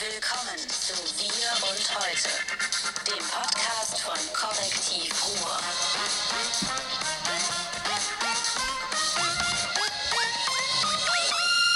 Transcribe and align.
Willkommen 0.00 0.56
zu 0.56 0.94
Wir 1.18 1.68
und 1.68 1.94
Heute, 1.94 2.30
dem 3.06 3.22
Podcast 3.28 4.00
von 4.00 4.16
Korrektiv 4.32 5.12
Ruhr. 5.28 5.60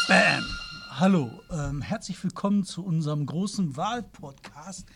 Bam! 0.09 0.43
Hallo, 0.99 1.43
ähm, 1.51 1.83
herzlich 1.83 2.25
willkommen 2.25 2.65
zu 2.65 2.83
unserem 2.83 3.27
großen 3.27 3.77
Wahlpodcast, 3.77 4.87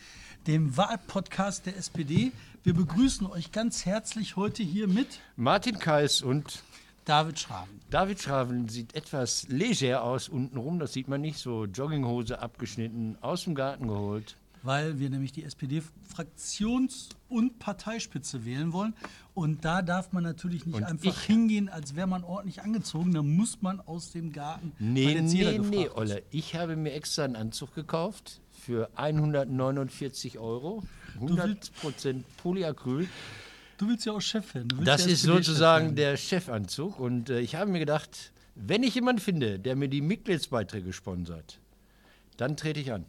dem 0.47 0.79
Wahlpodcast 0.79 1.67
der 1.67 1.77
SPD. 1.77 2.33
Wir 2.63 2.73
begrüßen 2.73 3.27
euch 3.27 3.53
ganz 3.53 3.85
herzlich 3.85 4.37
heute 4.37 4.63
hier 4.63 4.89
mit 4.89 5.21
Martin 5.37 5.79
Kais 5.79 6.23
und 6.23 6.63
David 7.09 7.39
Schraven. 7.39 7.81
David 7.89 8.21
Schraven 8.21 8.69
sieht 8.69 8.95
etwas 8.95 9.49
leger 9.49 10.03
aus 10.03 10.29
untenrum, 10.29 10.79
das 10.79 10.93
sieht 10.93 11.09
man 11.09 11.23
nicht, 11.23 11.39
so 11.39 11.65
Jogginghose 11.65 12.39
abgeschnitten, 12.39 13.17
aus 13.23 13.45
dem 13.45 13.55
Garten 13.55 13.89
geholt. 13.89 14.37
Weil 14.63 14.99
wir 14.99 15.09
nämlich 15.09 15.33
die 15.33 15.47
SPD-Fraktions- 15.47 17.09
und 17.31 17.59
Parteispitze 17.61 18.45
wählen 18.45 18.75
wollen. 18.75 18.95
Und 19.33 19.65
da 19.65 19.81
darf 19.81 20.13
man 20.13 20.23
natürlich 20.23 20.67
nicht 20.67 20.75
Und 20.77 20.85
einfach 20.85 21.23
hingehen, 21.23 21.71
als 21.71 21.97
wäre 21.97 22.07
man 22.07 22.25
ordentlich 22.25 22.61
angezogen. 22.61 23.15
Da 23.15 23.23
muss 23.23 23.63
man 23.63 23.81
aus 23.81 24.13
dem 24.13 24.31
Garten. 24.31 24.73
Nee, 24.79 25.19
nee, 25.23 25.59
nee. 25.61 25.89
Olle. 25.89 26.23
Ich 26.31 26.57
habe 26.57 26.77
mir 26.77 26.93
extra 26.93 27.25
einen 27.25 27.37
Anzug 27.37 27.75
gekauft 27.75 28.43
für 28.51 28.91
149 28.97 30.39
Euro, 30.39 30.83
100% 31.19 32.25
Polyacryl. 32.43 33.09
Du 33.79 33.89
willst 33.89 34.05
ja 34.07 34.13
auch 34.13 34.21
Chef 34.21 34.55
werden. 34.55 34.69
Das 34.85 35.07
ist 35.07 35.23
sozusagen 35.23 35.95
der 35.97 36.17
Chefanzug. 36.17 36.99
Und 37.01 37.31
äh, 37.31 37.41
ich 37.41 37.55
habe 37.55 37.71
mir 37.71 37.79
gedacht, 37.79 38.33
wenn 38.55 38.83
ich 38.83 38.95
jemanden 38.97 39.23
finde, 39.23 39.59
der 39.59 39.77
mir 39.77 39.89
die 39.89 40.01
Mitgliedsbeiträge 40.01 40.93
sponsert, 40.93 41.59
dann 42.37 42.57
trete 42.57 42.81
ich 42.81 42.93
an. 42.93 43.05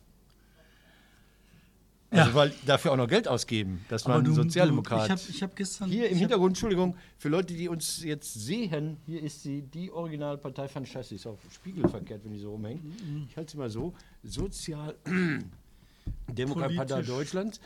Also, 2.12 2.30
Ja. 2.30 2.36
weil 2.36 2.54
dafür 2.66 2.92
auch 2.94 2.98
noch 2.98 3.08
Geld 3.08 3.28
ausgeben, 3.28 3.86
dass 3.90 4.08
man 4.08 4.24
du- 4.24 4.34
Sozialdemokrat. 4.34 5.02
Du, 5.02 5.06
ich 5.06 5.12
habe 5.12 5.22
ich 5.30 5.44
hab 5.44 5.56
gestern. 5.56 5.90
Hier 5.90 6.10
im 6.10 6.18
Hintergrund, 6.18 6.52
Entschuldigung, 6.52 6.96
für 7.20 7.30
Leute, 7.30 7.54
die 7.54 7.68
uns 7.68 8.04
jetzt 8.04 8.34
sehen, 8.34 8.98
hier 9.06 9.22
ist 9.22 9.44
sie, 9.44 9.62
die 9.62 9.92
Originalpartei 9.92 10.68
von 10.68 10.86
Chassis, 10.86 11.22
ist 11.22 11.28
auf 11.28 11.38
Spiegel 11.54 11.88
verkehrt, 11.88 12.24
wenn 12.24 12.32
die 12.32 12.40
so 12.40 12.52
rumhängt. 12.52 12.82
Ich 13.30 13.38
halte 13.38 13.52
sie 13.52 13.58
mal 13.58 13.70
so, 13.70 13.94
Sozialdemokratpartei 14.24 14.96
Politisch. 16.96 17.08
Deutschlands 17.08 17.60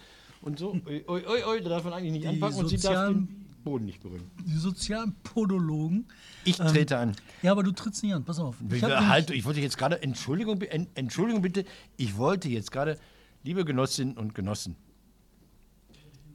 und 0.44 0.60
so, 0.60 0.72
oi, 0.86 1.04
oi, 1.08 1.26
oi, 1.26 1.44
oi, 1.46 1.62
da 1.62 1.70
darf 1.70 1.84
man 1.84 1.94
eigentlich 1.94 2.12
nicht 2.12 2.24
Die 2.24 2.28
anpacken 2.28 2.58
und 2.60 2.68
sie 2.68 2.76
darf 2.78 2.84
sozialen- 2.94 3.28
den 3.28 3.46
Boden 3.64 3.86
nicht 3.86 4.02
berühren. 4.02 4.30
Die 4.46 4.58
sozialen 4.58 5.16
Podologen. 5.24 6.06
Ich 6.44 6.58
trete 6.58 6.98
an. 6.98 7.16
Ja, 7.42 7.52
aber 7.54 7.64
du 7.64 7.72
trittst 7.72 8.04
nicht 8.04 8.14
an. 8.14 8.24
Pass 8.26 8.38
auf. 8.40 8.58
Ich, 8.70 8.84
halt, 8.84 9.30
ich 9.32 9.46
wollte 9.46 9.62
jetzt 9.62 9.78
gerade, 9.78 10.02
Entschuldigung, 10.04 10.62
Entschuldigung 10.96 11.42
bitte, 11.42 11.64
ich 11.96 12.18
wollte 12.18 12.50
jetzt 12.50 12.72
gerade, 12.72 13.00
liebe 13.44 13.64
Genossinnen 13.64 14.18
und 14.18 14.36
Genossen, 14.36 14.76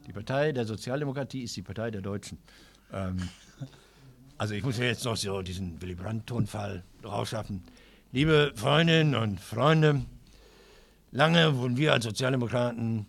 die 0.07 0.13
Partei 0.13 0.51
der 0.53 0.65
Sozialdemokratie 0.65 1.43
ist 1.43 1.55
die 1.55 1.61
Partei 1.61 1.91
der 1.91 2.01
Deutschen. 2.01 2.39
Ähm, 2.91 3.17
also 4.39 4.55
ich 4.55 4.63
muss 4.63 4.79
ja 4.79 4.85
jetzt 4.85 5.05
noch 5.05 5.15
so 5.15 5.43
diesen 5.43 5.79
Willy 5.81 5.93
Brandt-Tonfall 5.93 6.83
rausschaffen. 7.03 7.61
Liebe 8.11 8.53
Freundinnen 8.55 9.13
und 9.13 9.39
Freunde, 9.39 10.01
lange 11.11 11.55
wurden 11.57 11.77
wir 11.77 11.93
als 11.93 12.05
Sozialdemokraten 12.05 13.05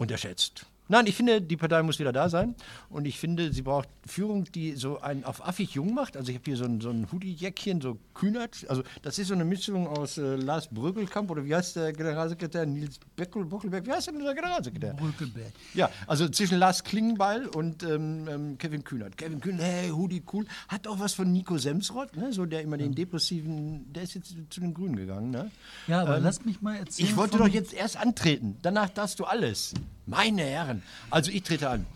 unterschätzt. 0.00 0.66
Nein, 0.90 1.06
ich 1.06 1.14
finde, 1.14 1.40
die 1.40 1.56
Partei 1.56 1.84
muss 1.84 2.00
wieder 2.00 2.12
da 2.12 2.28
sein. 2.28 2.56
Und 2.88 3.06
ich 3.06 3.20
finde, 3.20 3.52
sie 3.52 3.62
braucht 3.62 3.88
Führung, 4.04 4.44
die 4.52 4.72
so 4.72 5.00
einen 5.00 5.22
auf 5.22 5.46
affig 5.46 5.70
jung 5.70 5.94
macht. 5.94 6.16
Also 6.16 6.30
ich 6.30 6.38
habe 6.38 6.44
hier 6.44 6.56
so 6.56 6.64
ein, 6.64 6.80
so 6.80 6.90
ein 6.90 7.06
Hoodie-Jäckchen, 7.12 7.80
so 7.80 7.96
Kühnert. 8.12 8.66
Also 8.68 8.82
das 9.00 9.16
ist 9.20 9.28
so 9.28 9.34
eine 9.34 9.44
Mischung 9.44 9.86
aus 9.86 10.18
äh, 10.18 10.34
Lars 10.34 10.66
Bröckelkamp 10.66 11.30
oder 11.30 11.44
wie 11.44 11.54
heißt 11.54 11.76
der 11.76 11.92
Generalsekretär? 11.92 12.66
Nils 12.66 12.98
Beckel, 13.14 13.44
Bockelberg. 13.44 13.86
Wie 13.86 13.92
heißt 13.92 14.08
denn 14.08 14.18
der 14.18 14.34
Generalsekretär? 14.34 14.94
Brückelberg. 14.94 15.52
Ja, 15.74 15.90
also 16.08 16.28
zwischen 16.28 16.58
Lars 16.58 16.82
Klingbeil 16.82 17.46
und 17.46 17.84
ähm, 17.84 18.26
ähm, 18.28 18.58
Kevin 18.58 18.82
Kühnert. 18.82 19.16
Kevin 19.16 19.40
Kühnert, 19.40 19.62
hey, 19.62 19.90
Hoodie, 19.90 20.24
cool. 20.32 20.44
Hat 20.66 20.88
auch 20.88 20.98
was 20.98 21.14
von 21.14 21.30
Nico 21.30 21.56
Semsrott, 21.56 22.16
ne? 22.16 22.32
so 22.32 22.46
der 22.46 22.62
immer 22.62 22.78
den 22.78 22.96
depressiven, 22.96 23.92
der 23.92 24.02
ist 24.02 24.14
jetzt 24.14 24.34
zu 24.50 24.60
den 24.60 24.74
Grünen 24.74 24.96
gegangen. 24.96 25.30
Ne? 25.30 25.52
Ja, 25.86 26.00
aber 26.00 26.18
lass 26.18 26.44
mich 26.44 26.60
mal 26.60 26.74
erzählen. 26.74 27.08
Ich 27.08 27.16
wollte 27.16 27.38
doch 27.38 27.46
jetzt 27.46 27.72
erst 27.72 27.96
antreten, 27.96 28.56
danach 28.62 28.88
darfst 28.88 29.20
du 29.20 29.24
alles. 29.24 29.72
Meine 30.10 30.42
Herren. 30.42 30.82
Also 31.08 31.30
ich 31.30 31.44
trete 31.44 31.70
an. 31.70 31.86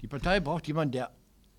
Die 0.00 0.06
Partei 0.06 0.40
braucht 0.40 0.66
jemanden, 0.66 0.92
der, 0.92 1.10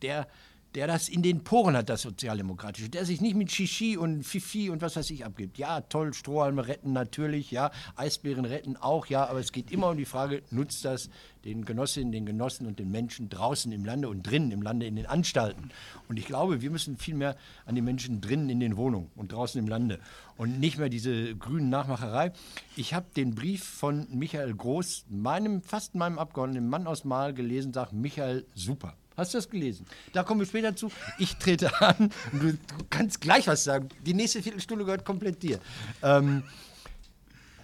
der, 0.01 0.27
der 0.75 0.87
das 0.87 1.09
in 1.09 1.21
den 1.21 1.43
Poren 1.43 1.75
hat, 1.75 1.89
das 1.89 2.01
Sozialdemokratische, 2.01 2.89
der 2.89 3.05
sich 3.05 3.21
nicht 3.21 3.35
mit 3.35 3.51
Shishi 3.51 3.97
und 3.97 4.23
Fifi 4.23 4.69
und 4.69 4.81
was 4.81 4.95
weiß 4.95 5.09
ich 5.11 5.25
abgibt. 5.25 5.57
Ja, 5.57 5.81
toll, 5.81 6.13
Strohhalme 6.13 6.67
retten 6.67 6.93
natürlich, 6.93 7.51
ja, 7.51 7.71
Eisbären 7.95 8.45
retten 8.45 8.77
auch, 8.77 9.07
ja, 9.07 9.27
aber 9.27 9.39
es 9.39 9.51
geht 9.51 9.71
immer 9.71 9.89
um 9.89 9.97
die 9.97 10.05
Frage, 10.05 10.43
nutzt 10.49 10.85
das 10.85 11.09
den 11.43 11.65
Genossinnen, 11.65 12.11
den 12.11 12.25
Genossen 12.25 12.67
und 12.67 12.79
den 12.79 12.91
Menschen 12.91 13.29
draußen 13.29 13.71
im 13.71 13.83
Lande 13.83 14.09
und 14.09 14.23
drinnen 14.23 14.51
im 14.51 14.61
Lande 14.61 14.85
in 14.85 14.95
den 14.95 15.05
Anstalten. 15.07 15.71
Und 16.07 16.19
ich 16.19 16.25
glaube, 16.25 16.61
wir 16.61 16.69
müssen 16.69 16.97
viel 16.97 17.15
mehr 17.15 17.35
an 17.65 17.75
die 17.75 17.81
Menschen 17.81 18.21
drinnen 18.21 18.49
in 18.49 18.59
den 18.59 18.77
Wohnungen 18.77 19.09
und 19.15 19.31
draußen 19.31 19.59
im 19.59 19.67
Lande 19.67 19.99
und 20.37 20.59
nicht 20.59 20.77
mehr 20.77 20.89
diese 20.89 21.35
grünen 21.35 21.69
Nachmacherei. 21.69 22.31
Ich 22.75 22.93
habe 22.93 23.07
den 23.15 23.35
Brief 23.35 23.63
von 23.63 24.07
Michael 24.11 24.53
Groß, 24.53 25.05
meinem, 25.09 25.61
fast 25.61 25.95
meinem 25.95 26.19
Abgeordneten, 26.19 26.67
Mann 26.67 26.87
aus 26.87 27.05
Mahl, 27.05 27.33
gelesen, 27.33 27.73
sagt 27.73 27.93
Michael, 27.93 28.45
super. 28.53 28.95
Hast 29.21 29.35
du 29.35 29.37
das 29.37 29.47
gelesen? 29.47 29.85
Da 30.13 30.23
kommen 30.23 30.39
wir 30.39 30.47
später 30.47 30.75
zu. 30.75 30.91
Ich 31.19 31.35
trete 31.35 31.79
an 31.79 32.09
und 32.31 32.41
du, 32.41 32.53
du 32.53 32.85
kannst 32.89 33.21
gleich 33.21 33.45
was 33.45 33.63
sagen. 33.63 33.87
Die 34.03 34.15
nächste 34.15 34.41
Viertelstunde 34.41 34.83
gehört 34.83 35.05
komplett 35.05 35.43
dir. 35.43 35.59
Ähm, 36.01 36.41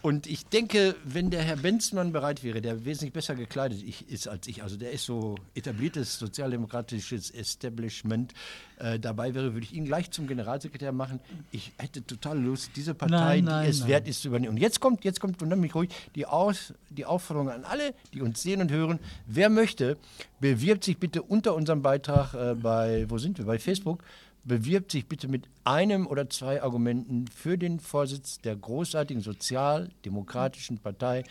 und 0.07 0.25
ich 0.25 0.45
denke, 0.45 0.95
wenn 1.03 1.31
der 1.31 1.41
Herr 1.41 1.57
Benzmann 1.57 2.13
bereit 2.13 2.41
wäre, 2.41 2.61
der 2.61 2.85
wesentlich 2.85 3.11
besser 3.11 3.35
gekleidet 3.35 3.83
ist 3.83 4.29
als 4.29 4.47
ich, 4.47 4.63
also 4.63 4.77
der 4.77 4.93
ist 4.93 5.03
so 5.03 5.35
etabliertes 5.53 6.17
sozialdemokratisches 6.17 7.29
Establishment, 7.29 8.33
äh, 8.79 8.99
dabei 8.99 9.35
wäre, 9.35 9.53
würde 9.53 9.65
ich 9.65 9.73
ihn 9.73 9.83
gleich 9.83 10.09
zum 10.11 10.25
Generalsekretär 10.25 10.93
machen. 10.93 11.19
Ich 11.51 11.73
hätte 11.77 12.05
total 12.05 12.39
Lust, 12.39 12.71
diese 12.77 12.93
Partei, 12.93 13.41
Nein, 13.41 13.43
nein, 13.43 13.63
die 13.65 13.69
es 13.69 13.79
nein. 13.81 13.89
wert 13.89 14.07
ist, 14.07 14.21
zu 14.21 14.29
übernehmen. 14.29 14.51
Und 14.55 14.61
jetzt 14.61 14.79
kommt, 14.79 15.03
jetzt 15.03 15.19
kommt, 15.19 15.41
und 15.41 15.49
dann 15.49 15.59
mich 15.59 15.75
ruhig, 15.75 15.89
die, 16.15 16.25
Aus, 16.25 16.73
die 16.89 17.03
Aufforderung 17.03 17.49
an 17.49 17.65
alle, 17.65 17.93
die 18.13 18.21
uns 18.21 18.41
sehen 18.41 18.61
und 18.61 18.71
hören. 18.71 18.99
Wer 19.25 19.49
möchte, 19.49 19.97
bewirbt 20.39 20.85
sich 20.85 20.97
bitte 20.99 21.21
unter 21.21 21.53
unserem 21.53 21.81
Beitrag 21.81 22.33
äh, 22.33 22.55
bei, 22.55 23.09
wo 23.09 23.17
sind 23.17 23.39
wir, 23.39 23.45
bei 23.45 23.59
Facebook, 23.59 24.03
bewirbt 24.47 24.91
sich 24.91 25.05
bitte 25.07 25.27
mit 25.27 25.47
einem 25.63 26.07
oder 26.07 26.29
zwei 26.29 26.63
Argumenten 26.63 27.27
für 27.27 27.57
den 27.57 27.79
Vorsitz 27.79 28.39
der 28.39 28.55
großartigen 28.55 29.21
sozialdemokratischen 29.21 30.77
Partei 30.77 31.23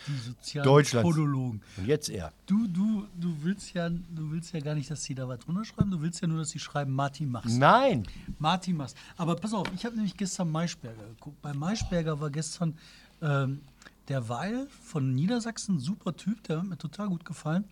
Deutschlands. 0.62 1.08
Podologen. 1.08 1.62
Und 1.76 1.86
jetzt 1.86 2.08
er. 2.10 2.32
Du, 2.46 2.66
du, 2.68 3.06
du 3.18 3.34
willst 3.42 3.72
ja, 3.72 3.88
du 3.88 4.30
willst 4.30 4.52
ja 4.52 4.60
gar 4.60 4.74
nicht, 4.74 4.90
dass 4.90 5.02
sie 5.02 5.14
da 5.14 5.26
was 5.26 5.40
drunter 5.40 5.64
schreiben. 5.64 5.90
Du 5.90 6.00
willst 6.02 6.20
ja 6.20 6.28
nur, 6.28 6.38
dass 6.38 6.50
sie 6.50 6.58
schreiben, 6.58 6.92
Martin 6.92 7.30
mach's. 7.30 7.56
Nein, 7.56 8.06
Martin 8.38 8.76
mach's. 8.76 8.94
Aber 9.16 9.36
pass 9.36 9.54
auf, 9.54 9.66
ich 9.74 9.84
habe 9.84 9.96
nämlich 9.96 10.16
gestern 10.16 10.50
Maischberger 10.50 11.06
geguckt. 11.08 11.40
Bei 11.40 11.54
Maischberger 11.54 12.20
war 12.20 12.30
gestern 12.30 12.76
ähm, 13.22 13.60
der 14.08 14.28
Weil 14.28 14.68
von 14.82 15.14
Niedersachsen, 15.14 15.80
super 15.80 16.14
Typ, 16.16 16.42
der 16.44 16.58
hat 16.58 16.66
mir 16.66 16.78
total 16.78 17.08
gut 17.08 17.24
gefallen. 17.24 17.64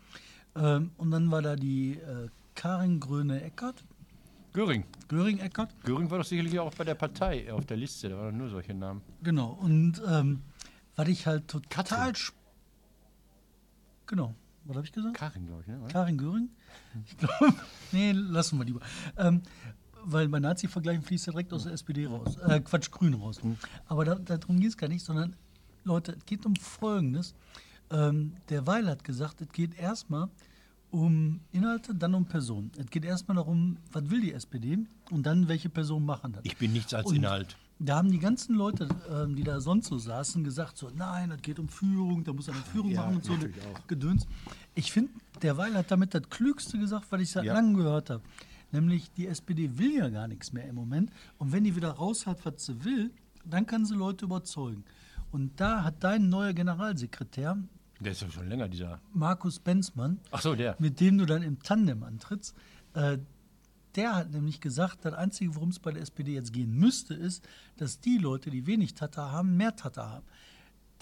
Ähm, 0.57 0.91
und 0.97 1.11
dann 1.11 1.31
war 1.31 1.43
da 1.43 1.57
die 1.57 1.93
äh, 1.93 2.29
Karin 2.55 3.01
Gröne-Eckert, 3.01 3.85
Göring. 4.55 4.85
Göring-Eckert. 5.09 5.75
Göring 5.83 6.11
war 6.11 6.19
doch 6.19 6.25
sicherlich 6.25 6.59
auch 6.61 6.73
bei 6.75 6.85
der 6.85 6.95
Partei 6.95 7.53
auf 7.53 7.67
der 7.67 7.77
Liste, 7.77 8.09
da 8.09 8.17
waren 8.17 8.37
nur 8.39 8.49
solche 8.49 8.73
Namen. 8.73 9.03
Genau. 9.23 9.49
Und 9.51 10.01
ähm, 10.09 10.41
was 10.97 11.09
ich 11.09 11.27
halt 11.27 11.49
total. 11.49 11.69
Katrin. 11.69 12.15
sp- 12.17 12.39
Genau. 14.07 14.35
Was 14.65 14.77
habe 14.77 14.87
ich 14.87 14.93
gesagt? 14.93 15.15
Karin, 15.17 15.47
glaube 15.47 15.63
ich, 15.63 15.67
ne? 15.69 15.79
oder? 15.81 15.89
Karin 15.93 16.17
Göring? 16.19 16.49
Ich 17.07 17.17
glaube, 17.19 17.53
nee, 17.93 18.13
lassen 18.13 18.59
wir 18.59 18.65
lieber. 18.65 18.81
Ähm, 19.19 19.43
weil 20.05 20.29
bei 20.29 20.39
Nazi-Vergleichen 20.39 21.03
fließt 21.03 21.29
er 21.29 21.33
direkt 21.33 21.53
aus 21.53 21.65
der 21.65 21.73
SPD 21.73 22.07
raus. 22.07 22.37
Äh, 22.37 22.61
Quatsch, 22.61 22.91
Grün 22.91 23.15
raus. 23.15 23.41
Aber 23.87 24.05
da, 24.05 24.15
darum 24.17 24.61
geht 24.61 24.71
es 24.71 24.77
gar 24.77 24.89
nicht, 24.89 25.05
sondern, 25.05 25.35
Leute, 25.85 26.13
es 26.13 26.25
geht 26.27 26.45
um 26.47 26.55
Folgendes. 26.57 27.35
Ähm, 27.91 28.35
der 28.51 28.67
Weil 28.67 28.87
hat 28.89 29.03
gesagt, 29.05 29.41
es 29.41 29.49
geht 29.51 29.79
erstmal 29.79 30.29
um 30.95 31.41
Inhalte, 31.51 31.93
dann 31.93 32.15
um 32.15 32.25
Personen. 32.25 32.71
Es 32.79 32.87
geht 32.87 33.05
erstmal 33.05 33.35
darum, 33.37 33.79
was 33.91 34.09
will 34.11 34.21
die 34.21 34.33
SPD 34.33 34.79
und 35.11 35.27
dann, 35.27 35.49
welche 35.49 35.69
Personen 35.69 36.07
machen 36.07 36.33
das. 36.33 36.43
Ich 36.45 36.57
bin 36.57 36.73
nichts 36.73 36.95
als 36.95 37.09
Und 37.09 37.17
Inhalt. 37.17 37.57
Da 37.81 37.97
haben 37.97 38.13
die 38.13 38.21
ganzen 38.21 38.55
Leute, 38.55 38.89
ähm, 39.11 39.35
die 39.35 39.43
da 39.43 39.61
sonst 39.61 39.89
so 39.89 39.99
saßen, 39.99 40.45
gesagt 40.45 40.79
so, 40.79 40.91
nein, 40.95 41.31
das 41.31 41.43
geht 41.43 41.59
um 41.59 41.69
Führung, 41.69 42.23
da 42.23 42.33
muss 42.33 42.49
eine 42.49 42.59
Führung 42.59 42.93
Ja, 42.93 43.03
machen 43.03 43.17
und 43.17 43.25
so 43.25 43.33
auch. 43.33 43.87
Gedöns. 43.89 44.25
Ich 44.77 44.93
finde, 44.93 45.11
der 45.43 45.57
Weil 45.57 45.75
hat 45.75 45.91
damit 45.91 46.15
das 46.15 46.23
Klügste 46.31 46.79
gesagt, 46.79 47.07
was 47.11 47.21
ich 47.21 47.31
seit 47.33 47.45
Ja. 47.45 47.55
langem 47.55 47.75
gehört 47.77 48.11
habe. 48.11 48.23
Nämlich, 48.71 49.11
die 49.13 49.27
SPD 49.27 49.77
will 49.77 49.97
ja 49.97 50.09
gar 50.11 50.29
nichts 50.29 50.53
mehr 50.53 50.69
im 50.69 50.77
Moment. 50.77 51.11
Und 51.39 51.51
wenn 51.53 51.65
die 51.65 51.75
wieder 51.75 51.91
raus 51.91 52.25
hat, 52.27 52.45
was 52.47 52.65
sie 52.65 52.85
will, 52.85 53.11
dann 53.45 53.67
kann 53.67 53.85
sie 53.85 53.95
Leute 53.97 54.27
überzeugen. 54.27 54.85
Und 55.33 55.59
da 55.61 55.83
hat 55.83 56.05
dein 56.05 56.29
neuer 56.29 56.53
Generalsekretär, 56.53 57.59
Der 58.01 58.13
ist 58.13 58.23
doch 58.23 58.31
schon 58.31 58.49
länger, 58.49 58.69
dieser. 58.69 59.01
Markus 59.13 59.59
Benzmann, 59.59 60.21
Ach 60.31 60.41
so, 60.43 60.55
der. 60.55 60.77
mit 60.79 61.01
dem 61.01 61.19
du 61.19 61.27
dann 61.27 61.43
im 61.43 61.61
Tandem 61.63 62.03
antrittst, 62.03 62.55
äh, 62.95 63.19
der 63.95 64.17
hat 64.17 64.31
nämlich 64.33 64.61
gesagt, 64.61 65.05
das 65.05 65.15
Einzige, 65.15 65.55
worum 65.55 65.69
es 65.69 65.79
bei 65.79 65.93
der 65.93 66.03
SPD 66.03 66.35
jetzt 66.35 66.53
gehen 66.53 66.75
müsste, 66.75 67.15
ist, 67.15 67.47
dass 67.77 68.01
die 68.01 68.19
Leute, 68.19 68.51
die 68.51 68.67
wenig 68.67 68.95
Tata 68.95 69.31
haben, 69.31 69.57
mehr 69.57 69.77
Tata 69.77 70.11
haben. 70.11 70.27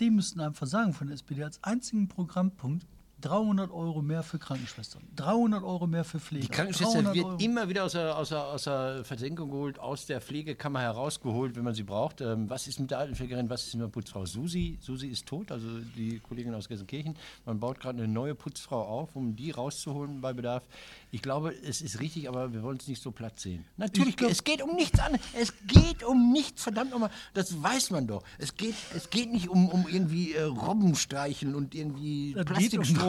AfD 0.02 0.10
müssten 0.10 0.40
einfach 0.40 0.66
sagen 0.66 0.92
von 0.94 1.06
der 1.06 1.14
SPD 1.14 1.44
als 1.44 1.62
einzigen 1.62 2.08
Programmpunkt 2.08 2.86
300 3.22 3.70
Euro 3.70 4.02
mehr 4.02 4.22
für 4.22 4.38
Krankenschwestern, 4.38 5.02
300 5.16 5.62
Euro 5.62 5.86
mehr 5.86 6.04
für 6.04 6.20
Pflege. 6.20 6.46
Die 6.46 6.52
Krankenschwester 6.52 6.94
300 7.02 7.14
wird 7.14 7.24
Euro- 7.26 7.36
immer 7.38 7.68
wieder 7.68 7.84
aus 7.84 7.92
der, 7.92 8.16
aus, 8.16 8.28
der, 8.28 8.44
aus 8.44 8.64
der 8.64 9.04
Versenkung 9.04 9.50
geholt, 9.50 9.78
aus 9.78 10.06
der 10.06 10.20
Pflegekammer 10.20 10.80
herausgeholt, 10.80 11.56
wenn 11.56 11.64
man 11.64 11.74
sie 11.74 11.82
braucht. 11.84 12.20
Ähm, 12.20 12.50
was 12.50 12.66
ist 12.66 12.78
mit 12.80 12.90
der 12.90 12.98
Altenpflegerin, 12.98 13.48
was 13.48 13.66
ist 13.66 13.74
mit 13.74 13.82
der 13.82 13.88
Putzfrau? 13.88 14.26
Susi, 14.26 14.78
Susi 14.80 15.08
ist 15.08 15.26
tot, 15.26 15.50
also 15.50 15.66
die 15.96 16.18
Kollegin 16.20 16.54
aus 16.54 16.68
Gelsenkirchen. 16.68 17.14
Man 17.46 17.58
baut 17.60 17.80
gerade 17.80 18.02
eine 18.02 18.12
neue 18.12 18.34
Putzfrau 18.34 18.82
auf, 18.82 19.14
um 19.16 19.34
die 19.36 19.50
rauszuholen 19.52 20.20
bei 20.20 20.32
Bedarf. 20.32 20.64
Ich 21.10 21.22
glaube, 21.22 21.54
es 21.64 21.80
ist 21.82 22.00
richtig, 22.00 22.28
aber 22.28 22.52
wir 22.52 22.62
wollen 22.62 22.78
es 22.78 22.88
nicht 22.88 23.02
so 23.02 23.10
platt 23.12 23.38
sehen. 23.38 23.64
Natürlich, 23.76 24.10
Ich 24.10 24.16
glaub- 24.16 24.30
es 24.30 24.44
geht 24.44 24.62
um 24.62 24.74
nichts 24.74 24.98
anderes. 24.98 25.24
Es 25.38 25.52
geht 25.66 26.02
um 26.04 26.32
nichts, 26.32 26.62
verdammt 26.62 26.90
nochmal. 26.90 27.10
Das 27.34 27.62
weiß 27.62 27.90
man 27.90 28.06
doch. 28.06 28.22
Es 28.38 28.54
geht, 28.56 28.74
es 28.96 29.10
geht 29.10 29.30
nicht 29.32 29.48
um, 29.48 29.68
um 29.68 29.86
irgendwie 29.88 30.32
äh, 30.32 30.42
Robben 30.42 30.94
streicheln 30.94 31.54
und 31.54 31.74
irgendwie 31.74 32.32
Das 32.34 32.46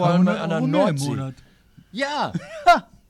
Plastikstrohhalme 0.03 0.25
300 0.25 0.41
an 0.41 0.49
der 0.49 0.61
Nordsee. 0.61 1.33
Ja. 1.91 2.31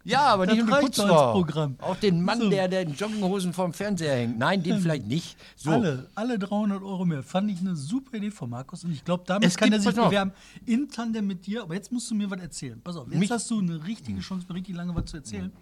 Ja, 0.06 0.20
aber 0.34 0.46
Das 0.46 0.56
nicht 0.56 0.64
um 0.66 0.70
die 0.70 0.82
Putzfrau. 0.86 1.32
Programm. 1.32 1.78
Auch 1.80 1.96
den 1.96 2.22
Mann, 2.26 2.38
So. 2.38 2.50
der, 2.50 2.68
der 2.68 2.82
in 2.82 2.94
Jogginghosen 2.94 3.54
vorm 3.54 3.72
Fernseher 3.72 4.14
hängt. 4.18 4.38
Nein, 4.38 4.62
den 4.62 4.82
vielleicht 4.82 5.08
nicht. 5.08 5.38
So. 5.56 5.72
Alle, 5.72 6.10
alle 6.14 6.38
300 6.38 6.84
Euro 6.84 7.06
mehr. 7.06 7.24
Fand 7.24 7.50
ich 7.50 7.62
eine 7.62 7.74
super 7.78 8.18
Idee 8.18 8.30
von 8.30 8.50
Markus. 8.50 8.84
Und 8.84 8.92
ich 8.92 9.06
glaube, 9.06 9.24
damit 9.26 9.48
Es 9.48 9.56
kann 9.56 9.70
gibt- 9.70 9.86
er 9.86 9.92
sich 9.94 9.96
bewerben. 10.04 10.34
In 10.66 10.90
Tandem 10.90 11.26
mit 11.26 11.46
dir. 11.46 11.62
Aber 11.64 11.74
jetzt 11.76 11.90
musst 11.94 12.12
du 12.12 12.16
mir 12.16 12.30
was 12.30 12.42
erzählen. 12.42 12.82
Pass 12.84 12.98
auf, 12.98 13.08
jetzt 13.08 13.18
Mich- 13.18 13.32
hast 13.32 13.50
du 13.50 13.60
eine 13.60 13.82
richtige 13.86 14.20
Chance, 14.20 14.46
mir 14.50 14.56
richtig 14.56 14.76
lange 14.76 14.94
was 14.94 15.06
zu 15.06 15.16
erzählen. 15.16 15.54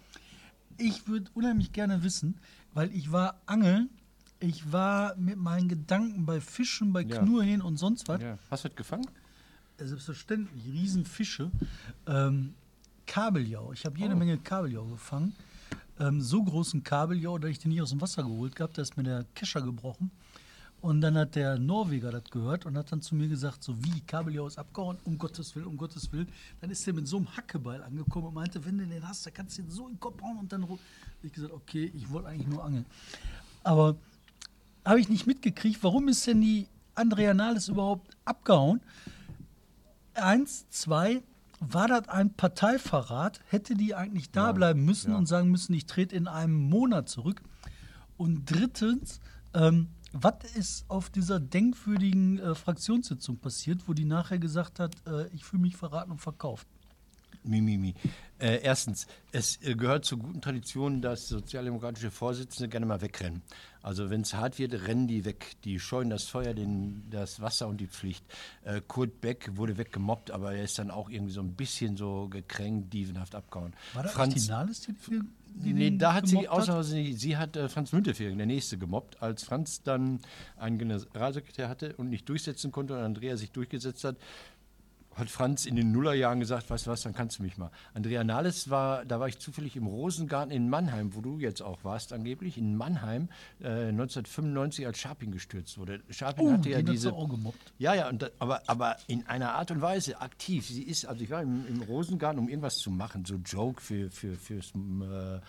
Ich 0.77 1.07
würde 1.07 1.29
unheimlich 1.35 1.71
gerne 1.71 2.03
wissen, 2.03 2.39
weil 2.73 2.91
ich 2.95 3.11
war 3.11 3.35
angeln. 3.45 3.91
Ich 4.39 4.71
war 4.71 5.15
mit 5.17 5.37
meinen 5.37 5.67
Gedanken 5.69 6.25
bei 6.25 6.41
Fischen, 6.41 6.93
bei 6.93 7.01
Ja. 7.01 7.19
Knurrhen 7.19 7.61
und 7.61 7.77
sonst 7.77 8.07
was. 8.07 8.19
Ja. 8.19 8.39
Hast 8.49 8.63
du 8.63 8.69
das 8.69 8.75
gefangen? 8.75 9.05
Selbstverständlich, 9.87 10.63
Riesenfische. 10.65 11.51
Ähm, 12.07 12.53
Kabeljau. 13.07 13.73
Ich 13.73 13.85
habe 13.85 13.97
jede 13.97 14.15
Menge 14.15 14.37
Kabeljau 14.37 14.85
gefangen. 14.85 15.33
Ähm, 15.99 16.21
so 16.21 16.43
großen 16.43 16.83
Kabeljau, 16.83 17.37
dass 17.37 17.51
ich 17.51 17.59
den 17.59 17.69
nicht 17.69 17.81
aus 17.81 17.89
dem 17.89 18.01
Wasser 18.01 18.23
geholt 18.23 18.55
gehabt, 18.55 18.77
da 18.77 18.81
ist 18.81 18.95
mir 18.97 19.03
der 19.03 19.25
Kescher 19.35 19.61
gebrochen. 19.61 20.11
Und 20.81 21.01
dann 21.01 21.15
hat 21.15 21.35
der 21.35 21.59
Norweger 21.59 22.11
das 22.11 22.23
gehört 22.31 22.65
und 22.65 22.75
hat 22.75 22.91
dann 22.91 23.01
zu 23.01 23.13
mir 23.13 23.27
gesagt, 23.27 23.63
so 23.63 23.77
wie, 23.83 24.01
Kabeljau 24.01 24.47
ist 24.47 24.57
abgehauen, 24.57 24.97
um 25.03 25.17
Gottes 25.17 25.55
Willen, 25.55 25.67
um 25.67 25.77
Gottes 25.77 26.11
Willen. 26.11 26.27
Dann 26.59 26.71
ist 26.71 26.87
er 26.87 26.93
mit 26.93 27.07
so 27.07 27.17
einem 27.17 27.35
Hackebeil 27.35 27.83
angekommen 27.83 28.27
und 28.27 28.33
meinte, 28.33 28.63
wenn 28.65 28.79
du 28.79 28.87
den 28.87 29.07
hast, 29.07 29.25
dann 29.25 29.33
kannst 29.33 29.57
du 29.57 29.61
den 29.61 29.71
so 29.71 29.87
in 29.87 29.93
den 29.93 29.99
Kopf 29.99 30.21
hauen 30.21 30.37
und 30.37 30.51
dann... 30.51 30.65
Ich 31.21 31.31
gesagt, 31.31 31.53
okay, 31.53 31.91
ich 31.95 32.09
wollte 32.09 32.29
eigentlich 32.29 32.47
nur 32.47 32.63
angeln. 32.63 32.85
Aber 33.63 33.95
habe 34.83 34.99
ich 34.99 35.07
nicht 35.07 35.27
mitgekriegt, 35.27 35.83
warum 35.83 36.07
ist 36.07 36.25
denn 36.25 36.41
die 36.41 36.67
Andrea 36.95 37.35
Nahles 37.35 37.67
überhaupt 37.67 38.17
abgehauen? 38.25 38.81
Eins, 40.13 40.67
zwei, 40.69 41.23
war 41.59 41.87
das 41.87 42.09
ein 42.09 42.33
Parteiverrat? 42.33 43.39
Hätte 43.47 43.75
die 43.75 43.95
eigentlich 43.95 44.31
da 44.31 44.51
bleiben 44.51 44.83
müssen 44.83 45.11
ja. 45.11 45.17
und 45.17 45.27
sagen 45.27 45.49
müssen, 45.51 45.73
ich 45.73 45.85
trete 45.85 46.15
in 46.15 46.27
einem 46.27 46.55
Monat 46.55 47.07
zurück? 47.07 47.41
Und 48.17 48.45
drittens, 48.45 49.19
ähm, 49.53 49.89
was 50.13 50.43
ist 50.55 50.85
auf 50.89 51.09
dieser 51.09 51.39
denkwürdigen 51.39 52.39
äh, 52.39 52.55
Fraktionssitzung 52.55 53.37
passiert, 53.37 53.87
wo 53.87 53.93
die 53.93 54.05
nachher 54.05 54.39
gesagt 54.39 54.79
hat, 54.79 54.95
äh, 55.07 55.27
ich 55.29 55.45
fühle 55.45 55.61
mich 55.61 55.77
verraten 55.77 56.11
und 56.11 56.19
verkauft? 56.19 56.67
Mimimi. 57.43 57.95
Äh, 58.39 58.61
erstens, 58.63 59.05
es 59.31 59.61
äh, 59.61 59.75
gehört 59.75 60.03
zur 60.03 60.17
guten 60.17 60.41
Tradition, 60.41 61.01
dass 61.01 61.27
sozialdemokratische 61.27 62.09
Vorsitzende 62.09 62.69
gerne 62.69 62.87
mal 62.87 63.01
wegrennen. 63.01 63.43
Also 63.83 64.09
wenn 64.09 64.21
es 64.21 64.33
hart 64.33 64.59
wird, 64.59 64.73
rennen 64.87 65.07
die 65.07 65.25
weg. 65.25 65.55
Die 65.63 65.79
scheuen 65.79 66.09
das 66.09 66.25
Feuer, 66.25 66.53
den, 66.53 67.03
das 67.09 67.39
Wasser 67.39 67.67
und 67.67 67.79
die 67.79 67.87
Pflicht. 67.87 68.25
Äh, 68.63 68.81
Kurt 68.87 69.21
Beck 69.21 69.55
wurde 69.57 69.77
weggemobbt, 69.77 70.31
aber 70.31 70.53
er 70.53 70.63
ist 70.63 70.79
dann 70.79 70.91
auch 70.91 71.09
irgendwie 71.09 71.33
so 71.33 71.41
ein 71.41 71.53
bisschen 71.53 71.97
so 71.97 72.27
gekränkt, 72.29 72.93
dievenhaft 72.93 73.35
abgehauen. 73.35 73.73
War 73.93 74.03
das 74.03 74.11
Franz, 74.11 74.33
nicht 74.35 74.47
die 74.47 74.51
Nahles, 74.51 74.81
die, 74.81 74.93
die, 74.93 75.21
die 75.53 75.73
Nee, 75.73 75.97
da 75.97 76.13
hat 76.13 76.27
sie 76.27 76.37
gemobbt 76.37 76.51
hat? 76.51 76.69
außer 76.69 76.83
sie, 76.83 77.13
sie 77.13 77.37
hat 77.37 77.55
äh, 77.57 77.69
Franz 77.69 77.91
Müntefering, 77.91 78.37
der 78.37 78.47
nächste, 78.47 78.77
gemobbt. 78.77 79.21
Als 79.21 79.43
Franz 79.43 79.81
dann 79.83 80.19
einen 80.57 80.77
Generalsekretär 80.77 81.69
hatte 81.69 81.95
und 81.97 82.09
nicht 82.09 82.27
durchsetzen 82.29 82.71
konnte 82.71 82.93
und 82.93 82.99
Andrea 83.01 83.35
sich 83.37 83.51
durchgesetzt 83.51 84.03
hat, 84.03 84.17
hat 85.15 85.29
Franz 85.29 85.65
in 85.65 85.75
den 85.75 85.91
Nullerjahren 85.91 86.39
gesagt, 86.39 86.69
weißt 86.69 86.87
du 86.87 86.91
was, 86.91 87.01
dann 87.01 87.13
kannst 87.13 87.39
du 87.39 87.43
mich 87.43 87.57
mal. 87.57 87.69
Andrea 87.93 88.23
Nahles 88.23 88.69
war, 88.69 89.05
da 89.05 89.19
war 89.19 89.27
ich 89.27 89.39
zufällig 89.39 89.75
im 89.75 89.87
Rosengarten 89.87 90.51
in 90.51 90.69
Mannheim, 90.69 91.13
wo 91.13 91.21
du 91.21 91.39
jetzt 91.39 91.61
auch 91.61 91.83
warst 91.83 92.13
angeblich, 92.13 92.57
in 92.57 92.75
Mannheim, 92.75 93.29
äh, 93.59 93.89
1995, 93.89 94.87
als 94.87 94.99
Scharping 94.99 95.31
gestürzt 95.31 95.77
wurde. 95.77 96.01
Scharping 96.09 96.47
Oh, 96.47 96.53
hatte 96.53 96.69
ja 96.69 96.81
diese... 96.81 97.13
auch 97.13 97.29
gemobbt. 97.29 97.73
Ja, 97.77 97.93
ja, 97.93 98.09
und 98.09 98.21
da, 98.21 98.29
aber, 98.39 98.61
aber 98.67 98.97
in 99.07 99.25
einer 99.27 99.53
Art 99.55 99.71
und 99.71 99.81
Weise 99.81 100.21
aktiv. 100.21 100.67
Sie 100.67 100.83
ist, 100.83 101.05
also 101.05 101.23
ich 101.23 101.29
war 101.29 101.41
im, 101.41 101.67
im 101.67 101.81
Rosengarten, 101.81 102.39
um 102.39 102.47
irgendwas 102.47 102.77
zu 102.77 102.89
machen, 102.89 103.25
so 103.25 103.35
Joke 103.35 103.81
für, 103.81 104.09
für, 104.09 104.35
fürs, 104.35 104.69
äh, 104.69 105.39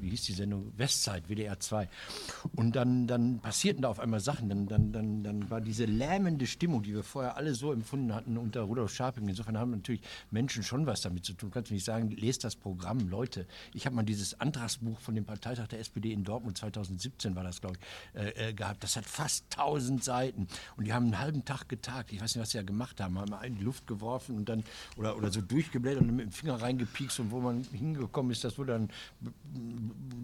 wie 0.00 0.10
hieß 0.10 0.24
die 0.24 0.32
Sendung? 0.32 0.72
Westzeit, 0.76 1.28
WDR 1.28 1.58
2. 1.58 1.88
Und 2.56 2.74
dann, 2.74 3.06
dann 3.06 3.40
passierten 3.40 3.82
da 3.82 3.88
auf 3.88 4.00
einmal 4.00 4.20
Sachen. 4.20 4.48
Dann, 4.48 4.66
dann, 4.66 4.92
dann, 4.92 5.22
dann 5.22 5.50
war 5.50 5.60
diese 5.60 5.84
lähmende 5.84 6.46
Stimmung, 6.46 6.82
die 6.82 6.94
wir 6.94 7.04
vorher 7.04 7.36
alle 7.36 7.54
so 7.54 7.72
empfunden 7.72 8.14
hatten 8.14 8.36
unter 8.36 8.62
Rudolf 8.62 8.92
Scharping. 8.92 9.28
Insofern 9.28 9.56
haben 9.58 9.70
natürlich 9.70 10.02
Menschen 10.30 10.62
schon 10.62 10.86
was 10.86 11.02
damit 11.02 11.24
zu 11.24 11.34
tun. 11.34 11.50
Du 11.50 11.54
kannst 11.54 11.70
nicht 11.70 11.84
sagen, 11.84 12.10
lest 12.10 12.44
das 12.44 12.56
Programm, 12.56 13.08
Leute. 13.08 13.46
Ich 13.72 13.86
habe 13.86 13.94
mal 13.94 14.02
dieses 14.02 14.40
Antragsbuch 14.40 14.98
von 14.98 15.14
dem 15.14 15.24
Parteitag 15.24 15.68
der 15.68 15.78
SPD 15.78 16.12
in 16.12 16.24
Dortmund 16.24 16.58
2017 16.58 17.36
war 17.36 17.44
das, 17.44 17.60
glaube 17.60 17.76
ich, 17.76 18.20
äh, 18.20 18.48
äh, 18.48 18.52
gehabt. 18.52 18.82
Das 18.82 18.96
hat 18.96 19.04
fast 19.04 19.44
1000 19.56 20.02
Seiten. 20.02 20.48
Und 20.76 20.86
die 20.86 20.92
haben 20.92 21.04
einen 21.04 21.18
halben 21.18 21.44
Tag 21.44 21.68
getagt. 21.68 22.12
Ich 22.12 22.20
weiß 22.20 22.34
nicht, 22.34 22.42
was 22.42 22.50
sie 22.50 22.58
da 22.58 22.64
gemacht 22.64 23.00
haben. 23.00 23.18
Haben 23.18 23.32
einen 23.34 23.52
in 23.52 23.58
die 23.58 23.64
Luft 23.64 23.86
geworfen 23.86 24.36
und 24.36 24.48
dann, 24.48 24.64
oder, 24.96 25.16
oder 25.16 25.30
so 25.30 25.40
durchgeblättert 25.40 26.02
und 26.02 26.16
mit 26.16 26.26
dem 26.26 26.32
Finger 26.32 26.60
reingepiekst 26.60 27.20
und 27.20 27.30
wo 27.30 27.40
man 27.40 27.64
hingekommen 27.64 28.32
ist, 28.32 28.44
das 28.44 28.58
wurde 28.58 28.72
dann 28.72 28.88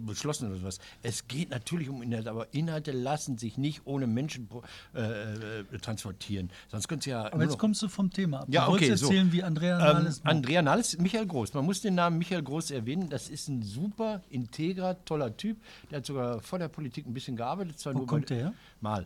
beschlossen 0.05 0.47
oder 0.49 0.57
sowas. 0.57 0.79
Es 1.03 1.27
geht 1.27 1.49
natürlich 1.51 1.89
um 1.89 2.01
Inhalte, 2.01 2.29
aber 2.31 2.53
Inhalte 2.53 2.91
lassen 2.91 3.37
sich 3.37 3.57
nicht 3.57 3.81
ohne 3.85 4.07
Menschen 4.07 4.49
äh, 4.95 5.59
äh, 5.59 5.63
transportieren. 5.79 6.49
Sonst 6.67 6.87
könnte 6.87 7.01
es 7.01 7.05
ja. 7.11 7.25
Aber 7.31 7.43
jetzt 7.43 7.51
noch- 7.51 7.57
kommst 7.59 7.81
du 7.81 7.87
vom 7.89 8.09
Thema 8.09 8.39
ab. 8.41 8.45
ja, 8.49 8.65
du 8.65 8.73
okay, 8.73 8.95
so. 8.95 9.05
erzählen, 9.07 9.31
wie 9.31 9.43
Andrea 9.43 9.77
Ähm, 9.77 9.97
Nahles 9.97 10.17
mobbt. 10.17 10.27
Andrea 10.29 10.61
Nahles, 10.61 10.97
Michael 10.97 11.27
Groß. 11.27 11.53
Man 11.53 11.65
muss 11.65 11.81
den 11.81 11.95
Namen 11.95 12.17
Michael 12.17 12.43
Groß 12.43 12.71
erwähnen. 12.71 13.09
Das 13.09 13.29
ist 13.29 13.47
ein 13.49 13.61
super, 13.61 14.21
integrer, 14.29 15.03
toller 15.05 15.35
Typ. 15.37 15.57
Der 15.91 15.97
hat 15.97 16.05
sogar 16.05 16.39
vor 16.41 16.59
der 16.59 16.69
Politik 16.69 17.05
ein 17.05 17.13
bisschen 17.13 17.35
gearbeitet. 17.35 17.79
Zwar 17.79 17.93
Wo 17.95 18.05
kommt 18.05 18.29
der 18.29 18.37
her? 18.37 18.53
Mal. 18.81 19.05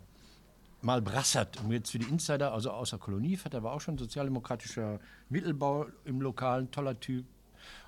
Mal 0.81 1.01
Brassert. 1.01 1.61
Und 1.63 1.71
jetzt 1.71 1.91
für 1.91 1.99
die 1.99 2.07
Insider, 2.09 2.51
also 2.53 2.71
außer 2.71 2.97
Kolonie, 2.97 3.37
hat 3.37 3.53
er 3.53 3.63
war 3.63 3.71
auch 3.73 3.79
schon 3.81 3.97
sozialdemokratischer 3.97 4.99
Mittelbau 5.29 5.85
im 6.05 6.19
Lokalen, 6.21 6.71
toller 6.71 6.99
Typ. 6.99 7.25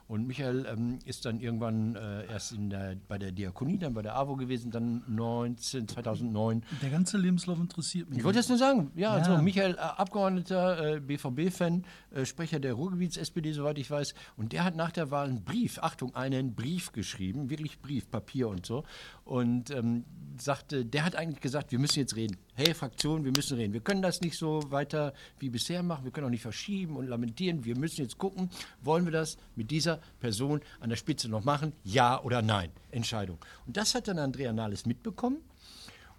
Und 0.07 0.27
Michael 0.27 0.67
ähm, 0.71 0.99
ist 1.05 1.25
dann 1.25 1.39
irgendwann 1.39 1.95
äh, 1.95 2.27
erst 2.27 2.51
in 2.51 2.69
der, 2.69 2.95
bei 3.07 3.17
der 3.17 3.31
Diakonie, 3.31 3.79
dann 3.79 3.95
bei 3.95 4.03
der 4.03 4.15
AWO 4.15 4.35
gewesen, 4.35 4.69
dann 4.69 5.01
19, 5.07 5.87
2009 5.87 6.63
Der 6.83 6.91
ganze 6.91 7.17
Lebenslauf 7.17 7.59
interessiert 7.59 8.09
mich. 8.09 8.19
ich 8.19 8.23
wollte 8.23 8.37
jetzt 8.37 8.49
nur 8.49 8.59
sagen, 8.59 8.91
ja, 8.95 9.17
Ja. 9.17 9.23
so 9.23 9.41
Michael, 9.41 9.73
äh, 9.73 9.77
Abgeordneter, 9.79 10.95
äh, 10.97 10.99
BVB-Fan, 10.99 11.85
äh, 12.11 12.25
Sprecher 12.25 12.59
der 12.59 12.73
Ruhrgebiets-SPD, 12.73 13.51
soweit 13.53 13.79
ich 13.79 13.89
weiß. 13.89 14.13
Und 14.37 14.53
der 14.53 14.63
hat 14.63 14.75
nach 14.75 14.91
der 14.91 15.09
Wahl 15.09 15.27
einen 15.27 15.43
Brief, 15.43 15.79
Achtung, 15.81 16.13
einen 16.15 16.53
Brief 16.53 16.91
geschrieben, 16.91 17.49
wirklich 17.49 17.79
Brief, 17.81 18.09
Papier 18.11 18.47
und 18.49 18.65
so. 18.65 18.83
Und 19.23 19.71
ähm, 19.71 20.05
sagte, 20.39 20.85
der 20.85 21.03
hat 21.05 21.15
eigentlich 21.15 21.41
gesagt, 21.41 21.71
wir 21.71 21.79
müssen 21.79 21.97
jetzt 21.99 22.15
reden. 22.15 22.37
Hey, 22.57 22.73
Fraktion, 22.73 23.25
wir 23.25 23.33
müssen 23.35 23.57
reden. 23.57 23.73
Wir 23.73 23.81
können 23.81 24.01
das 24.01 24.21
nicht 24.21 24.37
so 24.37 24.71
weiter 24.71 25.13
wie 25.39 25.49
bisher 25.49 25.83
machen. 25.83 26.05
Wir 26.05 26.11
können 26.11 26.27
auch 26.27 26.31
nicht 26.31 26.41
verschieben 26.41 26.95
und 26.95 27.05
lamentieren. 27.05 27.65
Wir 27.65 27.77
müssen 27.77 27.99
jetzt 27.99 28.17
gucken, 28.17 28.49
wollen 28.81 29.03
wir 29.03 29.11
das 29.11 29.37
mit 29.57 29.71
dieser 29.71 29.99
Person 30.21 30.61
an 30.79 30.87
der 30.89 30.95
Spitze 30.95 31.27
noch 31.27 31.43
machen? 31.43 31.73
Ja 31.83 32.23
oder 32.23 32.41
nein? 32.41 32.71
Entscheidung. 32.91 33.39
Und 33.67 33.75
das 33.75 33.93
hat 33.93 34.07
dann 34.07 34.19
Andrea 34.19 34.53
Nahles 34.53 34.85
mitbekommen 34.85 35.39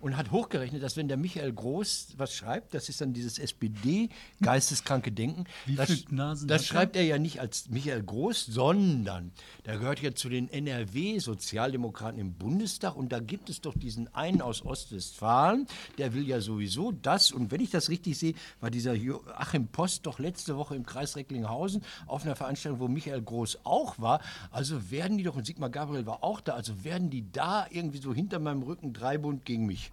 und 0.01 0.17
hat 0.17 0.31
hochgerechnet, 0.31 0.83
dass 0.83 0.97
wenn 0.97 1.09
der 1.09 1.17
Michael 1.17 1.53
Groß 1.53 2.15
was 2.17 2.35
schreibt, 2.35 2.75
das 2.75 2.89
ist 2.89 3.01
dann 3.01 3.13
dieses 3.13 3.39
SPD-geisteskranke 3.39 5.13
Denken, 5.13 5.45
Wie 5.65 5.77
das, 5.77 6.05
Nasen 6.11 6.49
das 6.49 6.67
schreibt 6.67 6.97
er 6.97 7.03
ja 7.03 7.19
nicht 7.19 7.41
als 7.41 7.69
Michael 7.71 8.03
Groß, 8.03 8.47
sondern 8.47 9.33
der 9.65 9.79
gehört 9.79 10.01
ja 10.01 10.15
zu 10.15 10.29
den 10.29 10.49
NRW-Sozialdemokraten 10.49 12.21
im 12.21 12.35
Bundestag 12.35 12.97
und 12.97 13.11
da 13.11 13.21
gibt 13.21 13.49
es 13.49 13.61
doch 13.61 13.75
diesen 13.75 14.13
einen 14.15 14.43
aus 14.43 14.65
Ostwestfalen, 14.65 15.67
der 15.99 16.15
will 16.15 16.27
ja 16.27 16.41
sowieso 16.41 16.93
das 16.93 17.33
und 17.33 17.51
wenn 17.51 17.61
ich 17.61 17.71
das 17.71 17.89
richtig 17.89 18.19
sehe, 18.19 18.35
war 18.61 18.71
dieser 18.71 18.95
Joachim 18.95 19.69
Post 19.69 20.07
doch 20.07 20.19
letzte 20.19 20.57
Woche 20.57 20.77
im 20.77 20.85
Kreis 20.85 21.17
Recklinghausen 21.17 21.83
auf 22.07 22.25
einer 22.25 22.37
Veranstaltung, 22.37 22.81
wo 22.81 22.89
Michael 22.89 23.23
Groß 23.23 23.61
auch 23.65 23.99
war, 23.99 24.21
also 24.51 24.91
werden 24.91 25.19
die 25.19 25.25
doch, 25.25 25.37
und 25.37 25.47
Sigmar 25.47 25.71
Gabriel 25.71 26.07
war 26.07 26.23
auch 26.23 26.41
da, 26.41 26.55
also 26.55 26.85
werden 26.85 27.11
die 27.11 27.31
da 27.33 27.67
irgendwie 27.71 27.99
so 27.99 28.15
hinter 28.15 28.39
meinem 28.39 28.63
Rücken 28.63 28.93
dreibund 28.93 29.45
gegen 29.45 29.67
mich. 29.67 29.86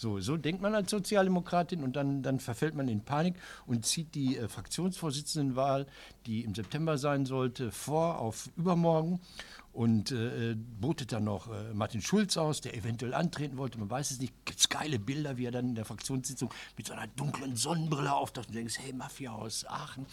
So, 0.00 0.18
so 0.18 0.38
denkt 0.38 0.62
man 0.62 0.74
als 0.74 0.90
Sozialdemokratin 0.90 1.82
und 1.82 1.94
dann, 1.94 2.22
dann 2.22 2.40
verfällt 2.40 2.74
man 2.74 2.88
in 2.88 3.02
Panik 3.02 3.34
und 3.66 3.84
zieht 3.84 4.14
die 4.14 4.38
äh, 4.38 4.48
Fraktionsvorsitzendenwahl, 4.48 5.86
die 6.24 6.40
im 6.40 6.54
September 6.54 6.96
sein 6.96 7.26
sollte, 7.26 7.70
vor 7.70 8.18
auf 8.18 8.48
übermorgen 8.56 9.20
und 9.74 10.10
äh, 10.10 10.56
botet 10.56 11.12
dann 11.12 11.24
noch 11.24 11.48
äh, 11.48 11.74
Martin 11.74 12.00
Schulz 12.00 12.38
aus, 12.38 12.62
der 12.62 12.74
eventuell 12.74 13.12
antreten 13.12 13.58
wollte. 13.58 13.78
Man 13.78 13.90
weiß 13.90 14.12
es 14.12 14.20
nicht. 14.20 14.32
Gibt 14.46 14.60
es 14.60 14.70
geile 14.70 14.98
Bilder, 14.98 15.36
wie 15.36 15.44
er 15.44 15.52
dann 15.52 15.68
in 15.68 15.74
der 15.74 15.84
Fraktionssitzung 15.84 16.50
mit 16.78 16.86
so 16.86 16.94
einer 16.94 17.06
dunklen 17.08 17.54
Sonnenbrille 17.54 18.14
auftaucht 18.14 18.48
und 18.48 18.54
denkt, 18.54 18.78
hey, 18.78 18.94
Mafia 18.94 19.32
aus 19.32 19.66
Aachen. 19.66 20.06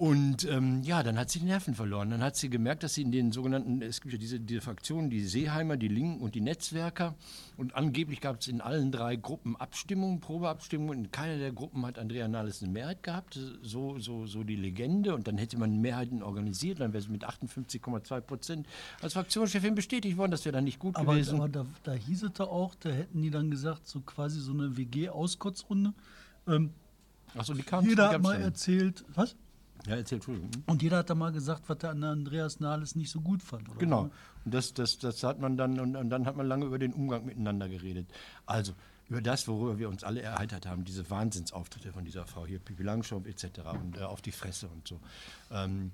Und 0.00 0.48
ähm, 0.48 0.82
ja, 0.82 1.02
dann 1.02 1.18
hat 1.18 1.28
sie 1.28 1.40
die 1.40 1.44
Nerven 1.44 1.74
verloren. 1.74 2.08
Dann 2.08 2.22
hat 2.22 2.34
sie 2.34 2.48
gemerkt, 2.48 2.82
dass 2.84 2.94
sie 2.94 3.02
in 3.02 3.12
den 3.12 3.32
sogenannten, 3.32 3.82
es 3.82 4.00
gibt 4.00 4.14
ja 4.14 4.18
diese, 4.18 4.40
diese 4.40 4.62
Fraktionen, 4.62 5.10
die 5.10 5.20
Seeheimer, 5.20 5.76
die 5.76 5.88
Linken 5.88 6.22
und 6.22 6.34
die 6.34 6.40
Netzwerker. 6.40 7.14
Und 7.58 7.74
angeblich 7.74 8.22
gab 8.22 8.40
es 8.40 8.48
in 8.48 8.62
allen 8.62 8.92
drei 8.92 9.16
Gruppen 9.16 9.56
Abstimmungen, 9.56 10.20
Probeabstimmungen. 10.20 11.04
In 11.04 11.10
keiner 11.10 11.36
der 11.36 11.52
Gruppen 11.52 11.84
hat 11.84 11.98
Andrea 11.98 12.28
Nahles 12.28 12.62
eine 12.62 12.72
Mehrheit 12.72 13.02
gehabt. 13.02 13.38
So, 13.60 13.98
so, 13.98 14.24
so 14.26 14.42
die 14.42 14.56
Legende. 14.56 15.14
Und 15.14 15.28
dann 15.28 15.36
hätte 15.36 15.58
man 15.58 15.82
Mehrheiten 15.82 16.22
organisiert. 16.22 16.80
Dann 16.80 16.94
wäre 16.94 17.02
sie 17.02 17.10
mit 17.10 17.28
58,2 17.28 18.20
Prozent 18.22 18.66
als 19.02 19.12
Fraktionschefin 19.12 19.74
bestätigt 19.74 20.16
worden. 20.16 20.30
Das 20.30 20.46
wäre 20.46 20.54
dann 20.54 20.64
nicht 20.64 20.78
gut 20.78 20.96
Aber, 20.96 21.12
gewesen. 21.12 21.34
aber 21.34 21.50
da, 21.50 21.66
da 21.82 21.92
hieß 21.92 22.22
es 22.22 22.32
da 22.32 22.44
auch, 22.44 22.74
da 22.76 22.88
hätten 22.88 23.20
die 23.20 23.28
dann 23.28 23.50
gesagt, 23.50 23.86
so 23.86 24.00
quasi 24.00 24.40
so 24.40 24.52
eine 24.52 24.78
WG-Auskotzrunde. 24.78 25.92
Ähm, 26.48 26.70
Achso, 27.36 27.52
die 27.52 27.62
kam 27.62 27.86
jeder 27.86 28.08
die 28.08 28.14
hat 28.14 28.22
mal 28.22 28.32
dann. 28.32 28.44
erzählt, 28.44 29.04
was? 29.14 29.36
Ja, 29.86 29.96
erzähl, 29.96 30.16
Entschuldigung. 30.16 30.50
Und 30.66 30.82
jeder 30.82 30.98
hat 30.98 31.10
da 31.10 31.14
mal 31.14 31.32
gesagt, 31.32 31.68
was 31.68 31.78
der 31.78 31.90
an 31.90 32.00
der 32.00 32.10
Andreas 32.10 32.60
Nahles 32.60 32.96
nicht 32.96 33.10
so 33.10 33.20
gut 33.20 33.42
fand. 33.42 33.68
Oder 33.68 33.78
Genau. 33.78 34.04
So. 34.04 34.10
Und 34.44 34.54
das, 34.54 34.74
das, 34.74 34.98
das 34.98 35.22
hat 35.22 35.40
man 35.40 35.56
dann, 35.56 35.78
und, 35.80 35.96
und 35.96 36.10
dann 36.10 36.26
hat 36.26 36.36
man 36.36 36.46
lange 36.46 36.66
über 36.66 36.78
den 36.78 36.92
Umgang 36.92 37.24
miteinander 37.26 37.68
geredet. 37.68 38.06
Also, 38.46 38.72
über 39.10 39.20
das, 39.20 39.48
worüber 39.48 39.78
wir 39.78 39.88
uns 39.88 40.04
alle 40.04 40.22
erheitert 40.22 40.66
haben, 40.66 40.84
diese 40.84 41.10
Wahnsinnsauftritte 41.10 41.92
von 41.92 42.04
dieser 42.04 42.26
Frau 42.26 42.46
hier, 42.46 42.60
Pipi 42.60 42.84
Langstrumpf 42.84 43.26
etc. 43.26 43.60
und 43.72 43.96
äh, 43.96 44.02
auf 44.02 44.22
die 44.22 44.30
Fresse 44.30 44.68
und 44.68 44.86
so. 44.86 45.00
Ähm, 45.50 45.90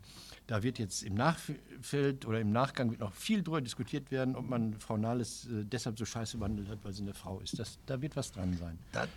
da 0.46 0.62
wird 0.62 0.78
jetzt 0.78 1.02
im 1.02 1.14
Nachfeld 1.14 2.26
oder 2.26 2.40
im 2.40 2.52
Nachgang 2.52 2.90
wird 2.90 3.00
noch 3.00 3.14
viel 3.14 3.42
darüber 3.42 3.62
diskutiert 3.62 4.10
werden, 4.10 4.36
ob 4.36 4.48
man 4.48 4.74
Frau 4.74 4.98
Nahles 4.98 5.46
äh, 5.46 5.64
deshalb 5.64 5.98
so 5.98 6.04
scheiße 6.04 6.36
behandelt 6.36 6.68
hat, 6.68 6.84
weil 6.84 6.92
sie 6.92 7.02
eine 7.02 7.14
Frau 7.14 7.40
ist. 7.40 7.58
Das, 7.58 7.78
da 7.86 8.02
wird 8.02 8.16
was 8.16 8.32
dran 8.32 8.54
sein. 8.58 8.78
Das 8.92 9.08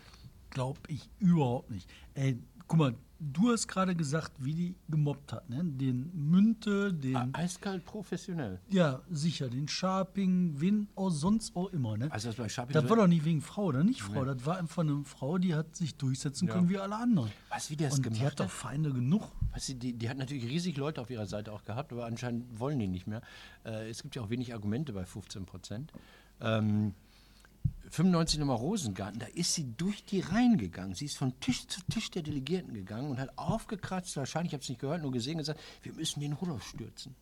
glaube 0.49 0.79
ich 0.87 1.09
überhaupt 1.19 1.69
nicht. 1.69 1.89
Ey, 2.13 2.39
guck 2.69 2.79
mal, 2.79 2.95
du 3.19 3.51
hast 3.51 3.67
gerade 3.67 3.95
gesagt, 3.95 4.31
wie 4.39 4.53
die 4.53 4.75
gemobbt 4.87 5.33
hat. 5.33 5.49
Ne? 5.49 5.61
Den 5.65 6.09
Münte, 6.13 6.93
den. 6.93 7.15
Ah, 7.17 7.27
Eiskalt 7.33 7.83
professionell. 7.83 8.61
Ja, 8.69 9.01
sicher, 9.09 9.49
den 9.49 9.67
Sharping, 9.67 10.53
wen 10.61 10.87
auch 10.95 11.09
sonst 11.09 11.55
auch 11.55 11.67
immer. 11.73 11.97
Ne? 11.97 12.09
Also 12.11 12.29
das 12.29 12.37
bei 12.37 12.47
Schapi 12.47 12.71
das 12.71 12.87
war 12.87 12.95
doch 12.95 13.07
nicht 13.07 13.25
wegen 13.25 13.41
Frau 13.41 13.65
oder 13.65 13.83
nicht 13.83 14.01
Frau. 14.01 14.23
Das 14.23 14.45
war 14.45 14.57
einfach 14.57 14.83
eine 14.83 15.03
Frau, 15.03 15.37
die 15.39 15.53
hat 15.55 15.75
sich 15.75 15.95
durchsetzen 15.95 16.47
Ja. 16.47 16.53
können 16.53 16.69
wie 16.69 16.77
alle 16.77 16.95
anderen. 16.95 17.31
Weißt 17.49 17.67
du, 17.69 17.71
wie 17.73 17.77
die 17.77 17.83
das 17.83 17.95
Und 17.95 18.03
gemacht 18.03 18.21
die 18.21 18.25
hat 18.25 18.39
doch 18.39 18.45
hat? 18.45 18.51
Feinde 18.51 18.93
genug. 18.93 19.23
Weißt 19.51 19.69
du, 19.69 19.73
die, 19.75 19.93
die 19.93 20.09
hat 20.09 20.17
natürlich 20.17 20.45
riesig 20.45 20.77
Leute 20.77 21.01
auf 21.01 21.09
ihrer 21.09 21.25
Seite 21.25 21.51
auch 21.51 21.63
gehabt, 21.65 21.91
aber 21.91 22.05
anscheinend 22.05 22.59
wollen 22.59 22.79
die 22.79 22.87
nicht 22.87 23.07
mehr. 23.07 23.21
Äh, 23.65 23.89
es 23.89 24.01
gibt 24.03 24.15
ja 24.15 24.21
auch 24.21 24.29
wenig 24.29 24.53
Argumente 24.53 24.93
bei 24.93 25.05
15 25.05 25.45
Prozent. 25.45 25.91
Ähm, 26.39 26.93
95 27.91 28.39
Nummer 28.39 28.53
Rosengarten, 28.53 29.19
da 29.19 29.25
ist 29.27 29.53
sie 29.53 29.73
durch 29.77 30.03
die 30.05 30.19
Reihen 30.19 30.57
gegangen. 30.57 30.93
Sie 30.95 31.05
ist 31.05 31.17
von 31.17 31.39
Tisch 31.39 31.67
zu 31.67 31.81
Tisch 31.91 32.11
der 32.11 32.21
Delegierten 32.21 32.73
gegangen 32.73 33.09
und 33.11 33.19
hat 33.19 33.37
aufgekratzt, 33.37 34.15
wahrscheinlich, 34.17 34.51
ich 34.51 34.53
habe 34.53 34.63
es 34.63 34.69
nicht 34.69 34.81
gehört, 34.81 35.01
nur 35.01 35.11
gesehen, 35.11 35.37
gesagt, 35.37 35.59
wir 35.83 35.93
müssen 35.93 36.19
den 36.19 36.33
Rudolf 36.33 36.67
stürzen. 36.67 37.15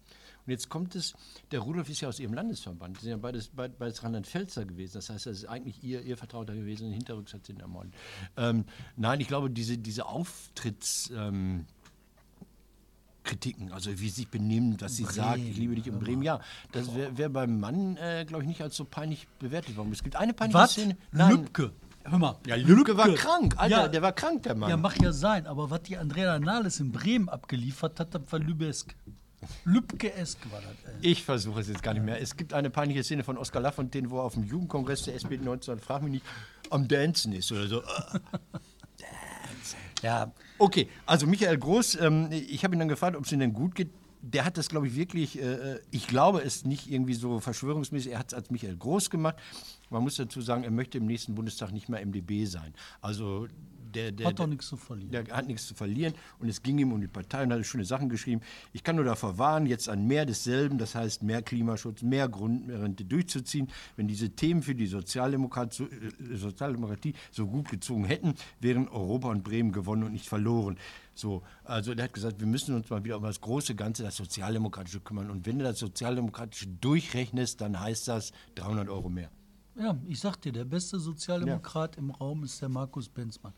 Und 0.45 0.51
jetzt 0.51 0.69
kommt 0.69 0.95
es, 0.95 1.13
der 1.51 1.59
Rudolf 1.59 1.89
ist 1.89 1.99
ja 2.01 2.07
aus 2.07 2.19
ihrem 2.19 2.33
Landesverband, 2.33 2.97
die 2.97 3.01
sind 3.01 3.11
ja 3.11 3.17
beides, 3.17 3.49
beid- 3.49 3.77
beides 3.77 4.01
Rheinland-Pfälzer 4.03 4.65
gewesen, 4.65 4.93
das 4.93 5.09
heißt, 5.09 5.25
das 5.25 5.39
ist 5.39 5.45
eigentlich 5.45 5.83
ihr, 5.83 6.01
ihr 6.03 6.15
Vertrauter 6.15 6.55
gewesen, 6.55 6.91
hinterrücks 6.91 7.33
hat 7.33 7.45
sie 7.45 7.53
ihn 7.53 7.59
ermordet. 7.59 7.93
Ähm, 8.37 8.63
nein, 8.95 9.19
ich 9.19 9.27
glaube, 9.27 9.49
diese, 9.49 9.77
diese 9.77 10.05
Auftritts... 10.05 11.11
Ähm, 11.15 11.65
Kritiken, 13.27 13.71
also 13.71 13.91
wie 13.91 14.09
sie 14.09 14.09
sich 14.21 14.27
benimmt, 14.29 14.81
was 14.81 14.95
sie 14.95 15.03
sagt, 15.05 15.37
ich 15.39 15.57
liebe 15.57 15.75
dich 15.75 15.85
in 15.87 15.99
Bremen, 15.99 16.23
ja, 16.23 16.39
das 16.71 16.95
wäre 16.95 17.15
wär 17.17 17.29
beim 17.29 17.59
Mann, 17.59 17.97
äh, 17.97 18.25
glaube 18.25 18.43
ich, 18.43 18.47
nicht 18.47 18.61
als 18.61 18.75
so 18.75 18.85
peinlich 18.85 19.27
bewertet 19.39 19.77
worden. 19.77 19.91
Es 19.91 20.01
gibt 20.01 20.15
eine 20.15 20.33
peinliche 20.33 20.57
Was? 20.59 20.71
Szene. 20.71 20.97
Lübke. 21.11 21.71
Hör 22.03 22.17
mal. 22.17 22.37
Ja, 22.47 22.55
Lübke 22.55 22.95
war 22.97 23.09
krank, 23.09 23.55
Alter, 23.57 23.77
Ja. 23.83 23.87
der 23.89 24.01
war 24.01 24.13
krank, 24.13 24.43
der 24.43 24.55
Mann. 24.55 24.69
Ja, 24.69 24.77
mag 24.77 24.99
ja 25.01 25.11
sein, 25.11 25.45
aber 25.45 25.69
was 25.69 25.83
die 25.83 25.97
Andrea 25.97 26.39
Nahles 26.39 26.79
in 26.79 26.91
Bremen 26.91 27.27
abgeliefert 27.29 27.99
hat, 27.99 28.15
das 28.15 28.21
war 28.31 28.39
Lübesk. 28.39 28.95
Lübke-esk 29.65 30.39
war 30.51 30.61
das. 30.61 30.93
Ey. 31.01 31.11
Ich 31.11 31.23
versuche 31.23 31.59
es 31.59 31.67
jetzt 31.67 31.83
gar 31.83 31.93
nicht 31.93 32.03
mehr. 32.03 32.19
Es 32.21 32.35
gibt 32.35 32.53
eine 32.53 32.69
peinliche 32.71 33.03
Szene 33.03 33.23
von 33.23 33.37
Oskar 33.37 33.61
Lafontaine, 33.61 34.09
wo 34.09 34.17
er 34.19 34.23
auf 34.23 34.33
dem 34.33 34.43
Jugendkongress 34.45 35.03
der 35.03 35.15
SPD 35.15 35.43
19, 35.43 35.79
frag 35.79 36.01
mich 36.01 36.11
nicht, 36.13 36.25
am 36.71 36.87
Dancen 36.87 37.33
ist 37.33 37.51
oder 37.51 37.67
so. 37.67 37.83
Ja, 40.03 40.31
Okay, 40.59 40.87
also 41.05 41.27
Michael 41.27 41.57
Groß, 41.57 41.99
ähm, 42.01 42.29
ich 42.31 42.63
habe 42.63 42.75
ihn 42.75 42.79
dann 42.79 42.87
gefragt, 42.87 43.15
ob 43.15 43.25
es 43.25 43.31
ihm 43.31 43.39
denn 43.39 43.53
gut 43.53 43.75
geht. 43.75 43.89
Der 44.21 44.43
hat 44.43 44.57
das, 44.57 44.67
glaube 44.67 44.87
ich, 44.87 44.95
wirklich, 44.95 45.39
äh, 45.39 45.79
ich 45.91 46.07
glaube 46.07 46.41
es 46.41 46.65
nicht 46.65 46.91
irgendwie 46.91 47.13
so 47.13 47.39
verschwörungsmäßig, 47.39 48.13
er 48.13 48.19
hat 48.19 48.27
es 48.29 48.33
als 48.33 48.49
Michael 48.49 48.75
Groß 48.75 49.09
gemacht. 49.09 49.35
Man 49.89 50.03
muss 50.03 50.15
dazu 50.15 50.41
sagen, 50.41 50.63
er 50.63 50.71
möchte 50.71 50.97
im 50.97 51.05
nächsten 51.05 51.35
Bundestag 51.35 51.71
nicht 51.71 51.87
mehr 51.87 52.03
MdB 52.03 52.45
sein. 52.45 52.73
Also 52.99 53.47
der, 53.97 54.11
der, 54.11 54.27
hat 54.27 54.39
doch 54.39 54.47
nichts 54.47 54.67
zu 54.67 54.77
verlieren. 54.77 55.11
der 55.11 55.27
hat 55.35 55.47
nichts 55.47 55.67
zu 55.67 55.73
verlieren 55.73 56.13
und 56.39 56.47
es 56.47 56.61
ging 56.61 56.77
ihm 56.77 56.91
um 56.91 57.01
die 57.01 57.07
Partei 57.07 57.43
und 57.43 57.51
hat 57.51 57.65
schöne 57.65 57.85
Sachen 57.85 58.09
geschrieben. 58.09 58.41
Ich 58.73 58.83
kann 58.83 58.95
nur 58.95 59.05
davor 59.05 59.37
warnen, 59.37 59.65
jetzt 59.65 59.89
an 59.89 60.05
mehr 60.05 60.25
desselben, 60.25 60.77
das 60.77 60.93
heißt 60.93 61.23
mehr 61.23 61.41
Klimaschutz, 61.41 62.03
mehr 62.03 62.29
Grundrente 62.29 63.05
durchzuziehen. 63.05 63.69
Wenn 63.95 64.07
diese 64.07 64.29
Themen 64.29 64.61
für 64.61 64.75
die 64.75 64.87
Sozialdemokrat, 64.87 65.73
so, 65.73 65.85
äh, 65.85 66.35
Sozialdemokratie 66.35 67.13
so 67.31 67.47
gut 67.47 67.69
gezogen 67.69 68.05
hätten, 68.05 68.35
wären 68.59 68.87
Europa 68.87 69.29
und 69.29 69.43
Bremen 69.43 69.71
gewonnen 69.71 70.03
und 70.03 70.13
nicht 70.13 70.27
verloren. 70.27 70.77
So, 71.15 71.41
also 71.63 71.95
der 71.95 72.05
hat 72.05 72.13
gesagt, 72.13 72.39
wir 72.39 72.47
müssen 72.47 72.75
uns 72.75 72.89
mal 72.91 73.03
wieder 73.03 73.17
um 73.17 73.23
das 73.23 73.41
große 73.41 73.73
Ganze, 73.73 74.03
das 74.03 74.15
Sozialdemokratische 74.17 74.99
kümmern. 74.99 75.31
Und 75.31 75.47
wenn 75.47 75.57
du 75.57 75.65
das 75.65 75.79
Sozialdemokratische 75.79 76.67
durchrechnest, 76.67 77.61
dann 77.61 77.79
heißt 77.79 78.07
das 78.07 78.31
300 78.55 78.89
Euro 78.89 79.09
mehr. 79.09 79.31
Ja, 79.79 79.95
ich 80.07 80.19
sag 80.19 80.37
dir, 80.41 80.51
der 80.51 80.65
beste 80.65 80.99
Sozialdemokrat 80.99 81.97
im 81.97 82.09
Raum 82.09 82.43
ist 82.43 82.61
der 82.61 82.69
Markus 82.69 83.09
Benzmann. 83.09 83.53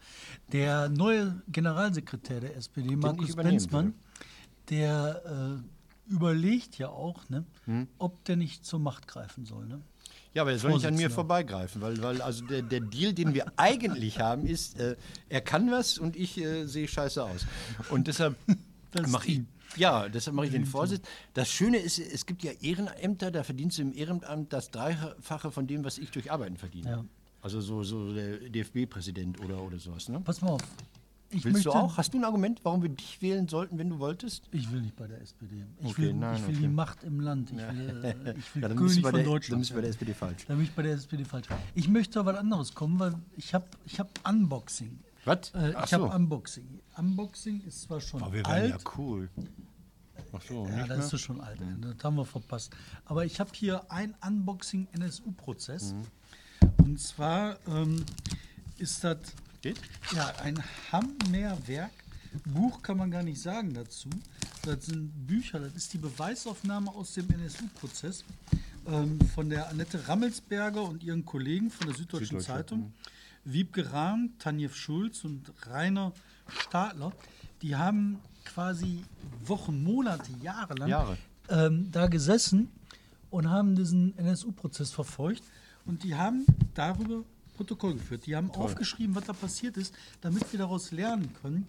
Der 0.52 0.90
neue 0.90 1.42
Generalsekretär 1.48 2.42
der 2.42 2.58
SPD, 2.58 2.96
Markus 2.96 3.30
übernehmen 3.30 3.58
Benzmann, 3.58 3.94
der 4.70 5.62
äh, 6.10 6.12
überlegt 6.14 6.78
ja 6.78 6.90
auch, 6.90 7.30
ne, 7.30 7.46
Hm? 7.66 7.88
ob 7.98 8.24
der 8.26 8.36
nicht 8.36 8.66
zur 8.66 8.80
Macht 8.80 9.08
greifen 9.08 9.46
soll. 9.46 9.66
Ne? 9.68 9.82
Ja, 10.34 10.42
aber 10.42 10.52
er 10.52 10.60
soll 10.60 10.74
nicht 10.74 10.86
an 10.86 10.96
mir 10.96 11.10
vorbeigreifen, 11.10 11.82
weil, 11.82 12.02
weil 12.04 12.22
also 12.22 12.46
der, 12.46 12.64
der 12.64 12.82
Deal, 12.82 13.14
den 13.14 13.34
wir 13.34 13.52
eigentlich 13.56 14.20
haben, 14.20 14.46
ist, 14.46 14.78
äh, 14.80 14.96
er 15.30 15.42
kann 15.42 15.72
was 15.72 15.98
und 15.98 16.16
ich 16.16 16.38
äh, 16.38 16.66
sehe 16.66 16.88
scheiße 16.88 17.24
aus. 17.24 17.46
Und 17.90 18.08
deshalb 18.08 18.36
mache 19.08 19.28
ich. 19.30 19.42
Ja, 19.78 20.10
deshalb 20.10 20.36
mache 20.36 20.48
ich 20.48 20.52
den 20.52 20.66
Vorsitz. 20.66 21.02
Das 21.34 21.50
Schöne 21.50 21.78
ist, 21.78 22.00
es 22.00 22.26
gibt 22.26 22.44
ja 22.44 22.52
Ehrenämter, 22.62 23.32
da 23.32 23.44
verdienst 23.44 23.78
du 23.78 23.84
im 23.84 23.94
Ehrenamt 23.94 24.52
das 24.52 24.72
Dreifache 24.72 25.52
von 25.52 25.68
dem, 25.68 25.84
was 25.84 25.98
ich 25.98 26.12
durch 26.12 26.32
Arbeiten 26.32 26.58
verdiene. 26.58 26.90
Ja. 26.90 27.06
Also 27.42 27.62
so, 27.62 27.84
so 27.84 28.14
der 28.14 28.38
DFB-Präsident 28.50 29.40
oder, 29.44 29.62
oder 29.62 29.80
sowas. 29.80 30.10
Ne? 30.10 30.20
Pass 30.22 30.42
mal 30.42 30.50
auf. 30.50 30.62
Ich 31.32 31.46
Willst 31.46 31.58
möchte, 31.58 31.70
du 31.70 31.76
auch? 31.76 31.96
Hast 31.96 32.12
du 32.14 32.18
ein 32.18 32.24
Argument, 32.26 32.60
warum 32.64 32.82
wir 32.82 32.90
dich 32.90 33.22
wählen 33.22 33.48
sollten, 33.48 33.78
wenn 33.78 33.90
du 33.92 34.00
wolltest? 34.00 34.46
Ich 34.52 34.72
will 34.72 34.82
nicht 34.82 34.96
bei 34.96 35.06
der 35.08 35.22
SPD. 35.22 35.64
Ich 35.80 35.86
Okay, 35.92 36.02
will, 36.02 36.14
nein, 36.16 36.36
ich 36.38 36.42
will 36.42 36.50
okay. 36.56 36.62
die 36.62 36.68
Macht 36.68 37.04
im 37.04 37.20
Land. 37.20 37.52
Ich 37.52 37.58
will, 37.58 38.04
äh, 38.04 38.34
ich 38.40 38.56
will 38.56 38.62
Ja, 38.64 38.68
dann 38.70 38.78
König 38.78 39.02
bei 39.04 39.10
von 39.12 39.16
der- 39.20 39.26
Deutschland. 39.26 39.52
dann 39.54 39.60
bist 39.60 39.70
du 39.70 39.76
bei 39.76 39.82
der. 39.82 39.90
SPD 39.92 40.14
falsch. 40.16 40.46
Da 40.48 40.56
bin 40.56 40.64
ich 40.64 40.72
bei 40.72 40.82
der 40.82 40.94
SPD 40.94 41.24
falsch. 41.24 41.46
Ich 41.76 41.88
möchte 41.88 42.20
aber 42.20 42.34
was 42.34 42.40
anderes 42.40 42.74
kommen, 42.74 42.98
weil 43.00 43.14
ich 43.38 43.54
habe 43.54 43.66
ich 43.86 44.00
hab 44.00 44.10
Unboxing. 44.28 44.98
Was? 45.26 45.52
Äh, 45.54 45.72
ich 45.84 45.94
habe 45.94 46.08
so. 46.08 46.12
Unboxing. 46.14 46.80
Unboxing 46.98 47.62
ist 47.66 47.82
zwar 47.84 48.02
schon 48.02 48.22
Oh, 48.22 48.28
wir 48.28 48.40
werden 48.46 48.48
alt. 48.48 48.70
ja 48.70 48.78
cool. 48.98 49.30
Ach 50.32 50.42
so, 50.48 50.68
Ja, 50.68 50.86
das 50.86 51.12
ist 51.14 51.22
schon 51.22 51.42
alt. 51.42 51.60
Das 51.82 52.04
haben 52.04 52.16
wir 52.18 52.26
verpasst. 52.26 52.72
Aber 53.06 53.26
ich 53.26 53.40
habe 53.40 53.50
hier 53.54 53.92
ein 53.92 54.16
Unboxing-NSU-Prozess. 54.26 55.94
Mhm. 55.94 56.06
Und 56.78 57.00
zwar 57.00 57.58
ähm, 57.68 58.06
ist 58.78 59.04
das 59.04 59.18
Geht? 59.62 59.80
ja, 60.16 60.28
ein 60.44 60.62
Hammerwerk. 60.92 61.92
Buch 62.46 62.82
kann 62.84 62.98
man 62.98 63.10
gar 63.10 63.24
nicht 63.24 63.42
sagen 63.42 63.74
dazu. 63.74 64.10
Das 64.64 64.86
sind 64.86 65.12
Bücher, 65.26 65.60
das 65.60 65.74
ist 65.74 65.94
die 65.94 65.98
Beweisaufnahme 65.98 66.92
aus 66.94 67.14
dem 67.14 67.30
NSU-Prozess 67.30 68.24
ähm, 68.88 69.20
von 69.34 69.50
der 69.50 69.68
Annette 69.70 70.08
Rammelsberger 70.08 70.84
und 70.84 71.04
ihren 71.04 71.26
Kollegen 71.26 71.72
von 71.72 71.88
der 71.88 71.96
Süddeutschen 71.96 72.40
Süddeutsche, 72.40 72.48
Zeitung. 72.48 72.94
Wiebke 73.46 73.92
Rahn, 73.92 74.34
Tanjev 74.40 74.76
Schulz 74.76 75.24
und 75.24 75.52
Rainer 75.68 76.14
Stadler. 76.48 77.12
Die 77.62 77.76
haben 77.76 78.20
quasi 78.46 79.04
Wochen, 79.46 79.84
Monate, 79.84 80.32
Jahre 80.42 80.74
lang 80.76 80.90
Jahre. 80.90 81.18
ähm, 81.50 81.90
da 81.92 82.08
gesessen 82.08 82.70
und 83.30 83.50
haben 83.50 83.76
diesen 83.76 84.18
NSU-Prozess 84.18 84.92
verfolgt. 84.92 85.44
Und 85.86 86.04
die 86.04 86.16
haben 86.16 86.46
darüber 86.74 87.24
Protokoll 87.56 87.96
geführt. 87.96 88.26
Die 88.26 88.36
haben 88.36 88.52
aufgeschrieben, 88.52 89.16
was 89.16 89.26
da 89.26 89.34
passiert 89.34 89.78
ist, 89.78 89.94
damit 90.22 90.52
wir 90.52 90.60
daraus 90.60 90.92
lernen 90.92 91.34
können, 91.42 91.68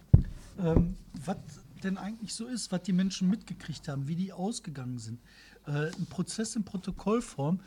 ähm, 0.59 0.95
was 1.25 1.37
denn 1.83 1.97
eigentlich 1.97 2.33
so 2.33 2.45
ist, 2.45 2.71
was 2.71 2.83
die 2.83 2.93
Menschen 2.93 3.29
mitgekriegt 3.29 3.87
haben, 3.87 4.07
wie 4.07 4.15
die 4.15 4.31
ausgegangen 4.31 4.99
sind. 4.99 5.19
Äh, 5.65 5.87
ein 5.87 6.05
Prozess 6.09 6.55
in 6.55 6.63
Protokollform. 6.63 7.59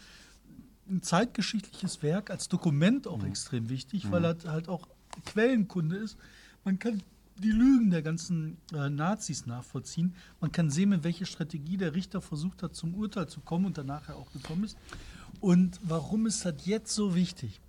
Ein 0.89 1.03
zeitgeschichtliches 1.03 2.03
Werk, 2.03 2.31
als 2.31 2.49
Dokument 2.49 3.07
auch 3.07 3.25
extrem 3.25 3.69
wichtig, 3.69 4.11
weil 4.11 4.25
er 4.25 4.37
halt 4.47 4.69
auch 4.69 4.89
Quellenkunde 5.25 5.97
ist. 5.97 6.17
Man 6.65 6.79
kann 6.79 7.03
die 7.39 7.51
Lügen 7.51 7.91
der 7.91 8.03
ganzen 8.03 8.59
äh, 8.73 8.89
Nazis 8.91 9.47
nachvollziehen. 9.47 10.15
Man 10.41 10.53
kann 10.53 10.71
sehen, 10.71 10.91
mit 10.91 11.05
welcher 11.05 11.27
Strategie 11.27 11.77
der 11.77 11.95
Richter 11.95 12.21
versucht 12.21 12.63
hat, 12.63 12.75
zum 12.75 12.95
Urteil 12.95 13.29
zu 13.29 13.41
kommen 13.41 13.67
und 13.67 13.79
danach 13.79 14.09
auch 14.11 14.31
gekommen 14.33 14.65
ist. 14.65 14.77
Und 15.41 15.81
warum 15.83 16.27
ist 16.27 16.45
das 16.45 16.55
jetzt 16.65 16.95
so 16.95 17.15
wichtig? 17.15 17.61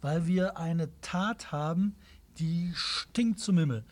Weil 0.00 0.26
wir 0.26 0.58
eine 0.58 0.88
Tat 1.00 1.52
haben, 1.52 1.94
die 2.38 2.72
stinkt 2.74 3.40
zum 3.40 3.58
Himmel. 3.58 3.84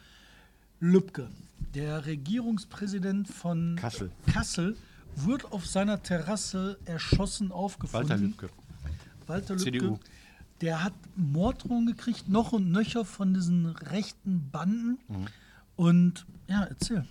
Lübcke, 0.79 1.31
der 1.75 2.05
Regierungspräsident 2.07 3.29
von 3.29 3.77
Kassel. 3.77 4.11
Kassel 4.33 4.77
wird 5.17 5.53
auf 5.53 5.67
seiner 5.67 6.03
Terrasse 6.03 6.79
erschossen 6.85 7.53
aufgefunden. 7.53 8.09
Walter 8.09 8.23
Lübcke. 8.23 8.49
Walter 9.27 9.55
Lübcke, 9.55 9.71
CDU. 9.73 9.99
der 10.61 10.85
hat 10.85 10.95
Morddrohungen 11.17 11.87
gekriegt, 11.87 12.29
noch 12.29 12.53
und 12.53 12.71
nöcher 12.71 13.05
von 13.05 13.35
diesen 13.35 13.67
rechten 13.67 14.51
Banden. 14.51 14.99
Mhm. 15.09 15.27
Und 15.77 16.27
ja, 16.49 16.65
erzähl. 16.65 17.07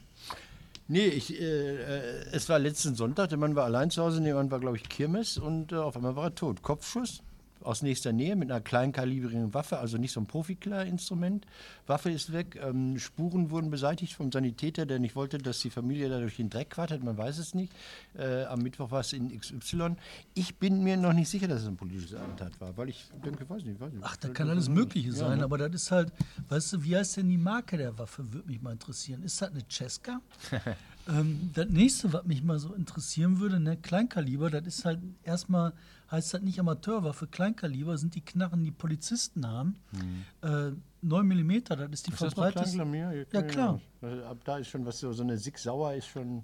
Nee, 0.88 1.08
ich, 1.08 1.40
äh, 1.40 1.44
äh, 1.44 2.26
es 2.32 2.48
war 2.48 2.60
letzten 2.60 2.96
Sonntag, 2.96 3.30
der 3.30 3.40
Mann 3.40 3.56
war 3.56 3.66
allein 3.66 3.90
zu 3.90 4.04
Hause, 4.04 4.22
der 4.22 4.36
Mann 4.36 4.52
war, 4.52 4.60
glaube 4.60 4.78
ich, 4.78 4.88
Kirmes 4.88 5.38
und 5.38 5.72
äh, 5.72 5.76
auf 5.76 5.96
einmal 5.96 6.16
war 6.16 6.26
er 6.26 6.36
tot. 6.36 6.62
Kopfschuss 6.62 7.24
aus 7.62 7.82
nächster 7.82 8.14
Nähe 8.14 8.36
mit 8.36 8.52
einer 8.52 8.62
kleinkalibrigen 8.62 9.54
Waffe, 9.54 9.80
also 9.80 9.98
nicht 9.98 10.12
so 10.12 10.20
ein 10.20 10.28
Profikler-Instrument. 10.28 11.46
Waffe 11.88 12.12
ist 12.12 12.32
weg, 12.32 12.60
ähm, 12.62 13.00
Spuren 13.00 13.50
wurden 13.50 13.70
beseitigt 13.70 14.14
vom 14.14 14.32
Sanitäter, 14.32 14.86
der 14.86 15.00
nicht 15.00 15.16
wollte, 15.16 15.38
dass 15.38 15.60
die 15.60 15.70
Familie 15.70 16.10
da 16.10 16.20
durch 16.20 16.38
den 16.38 16.50
Dreck 16.50 16.78
wartet, 16.78 17.04
man 17.04 17.18
weiß 17.18 17.38
es 17.38 17.54
nicht. 17.54 17.74
Äh, 18.18 18.44
am 18.44 18.60
Mittwoch 18.60 18.92
war 18.92 19.00
es 19.02 19.14
in 19.14 19.38
XY. 19.38 19.96
Ich 20.34 20.56
bin 20.58 20.84
mir 20.84 20.98
noch 20.98 21.14
nicht 21.14 21.30
sicher, 21.30 21.48
dass 21.48 21.62
es 21.62 21.68
ein 21.68 21.78
politisches 21.78 22.14
Attentat 22.14 22.60
war, 22.60 22.76
weil 22.78 22.90
ich 22.90 23.06
denke, 23.24 23.50
weiß 23.50 23.64
nicht, 23.64 23.80
weiß 23.80 23.94
nicht. 23.94 24.04
Ach, 24.04 24.16
da 24.18 24.30
kann 24.30 24.50
alles 24.50 24.70
Mögliche 24.70 25.10
Ja, 25.10 25.16
sein, 25.16 25.40
ne? 25.40 25.44
aber 25.44 25.58
das 25.58 25.74
ist 25.74 25.92
halt, 25.92 26.12
weißt 26.50 26.74
du, 26.74 26.84
wie 26.84 26.96
heißt 26.96 27.18
denn 27.18 27.30
die 27.30 27.38
Marke 27.38 27.78
der 27.78 27.98
Waffe, 27.98 28.32
würde 28.34 28.48
mich 28.48 28.62
mal 28.62 28.72
interessieren. 28.72 29.24
Ist 29.24 29.42
das 29.42 29.52
eine 29.52 29.64
Cesca? 29.70 30.22
ähm, 31.10 31.52
das 31.54 31.70
nächste, 31.70 32.14
was 32.14 32.26
mich 32.26 32.44
mal 32.44 32.60
so 32.60 32.74
interessieren 32.74 33.40
würde, 33.40 33.60
ne, 33.60 33.78
Kleinkaliber, 33.78 34.50
das 34.50 34.66
ist 34.66 34.86
halt 34.86 35.00
erstmal, 35.24 35.74
heißt 36.12 36.34
das 36.34 36.42
nicht 36.42 36.60
Amateurwaffe, 36.60 37.28
Kleinkaliber 37.28 37.98
sind 37.98 38.16
die 38.16 38.22
Knarren, 38.22 38.64
die 38.64 38.72
Polizisten 38.72 39.48
haben. 39.48 39.76
Äh, 40.42 40.72
9 41.02 41.28
mm, 41.28 41.64
das 41.66 41.80
ist 41.92 42.08
die 42.08 42.12
Hm. 42.12 42.14
Ist 42.14 42.18
verbreiteste. 42.36 43.26
Ja, 43.34 43.42
klar. 43.44 43.80
Also 44.02 44.24
Ab 44.26 44.38
da 44.46 44.58
ist 44.58 44.68
schon 44.70 44.86
was, 44.86 45.00
so, 45.00 45.14
so 45.14 45.24
eine 45.24 45.38
Sig 45.38 45.58
Sauer 45.58 45.94
ist 45.94 46.08
schon 46.08 46.44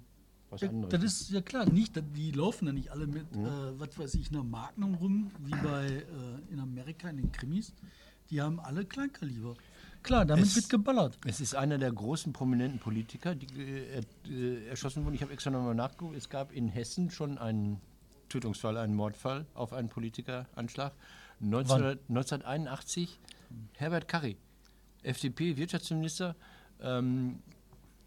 was 0.50 0.60
Ja, 0.60 0.68
anderes. 0.68 0.90
das 1.00 1.04
ist 1.22 1.30
ja 1.30 1.40
klar, 1.40 1.64
nicht, 1.70 1.94
die 2.16 2.30
laufen 2.32 2.66
ja 2.66 2.72
nicht 2.72 2.90
alle 2.90 3.06
mit, 3.06 3.24
äh, 3.34 3.78
was 3.78 3.98
weiß 3.98 4.14
ich, 4.14 4.30
einer 4.30 4.44
Magnum 4.44 4.94
rum, 4.94 5.30
wie 5.38 5.50
bei 5.52 5.86
äh, 5.86 6.52
in 6.52 6.60
Amerika 6.60 7.08
in 7.08 7.16
den 7.16 7.32
Krimis. 7.32 7.72
Die 8.30 8.40
haben 8.40 8.60
alle 8.60 8.84
Kleinkaliber. 8.84 9.54
Klar, 10.02 10.24
damit 10.24 10.46
Es- 10.46 10.56
wird 10.56 10.68
geballert. 10.68 11.18
Es 11.26 11.40
ist 11.40 11.54
einer 11.54 11.78
der 11.78 11.92
großen 11.92 12.32
prominenten 12.32 12.80
Politiker, 12.80 13.34
die 13.34 13.46
äh, 13.60 14.00
äh, 14.28 14.66
erschossen 14.68 15.04
wurden. 15.04 15.14
Ich 15.14 15.22
habe 15.22 15.32
extra 15.32 15.50
nochmal 15.50 15.74
nachgeguckt. 15.74 16.16
Es 16.16 16.28
gab 16.28 16.52
in 16.52 16.68
Hessen 16.68 17.10
schon 17.10 17.38
einen 17.38 17.80
Tötungsfall, 18.32 18.78
einen 18.78 18.94
Mordfall 18.94 19.46
auf 19.54 19.72
einen 19.72 19.88
Politikeranschlag. 19.88 20.92
19, 21.40 21.98
1981 22.08 23.18
Herbert 23.76 24.08
Karry, 24.08 24.36
FDP-Wirtschaftsminister, 25.02 26.34
ähm, 26.80 27.42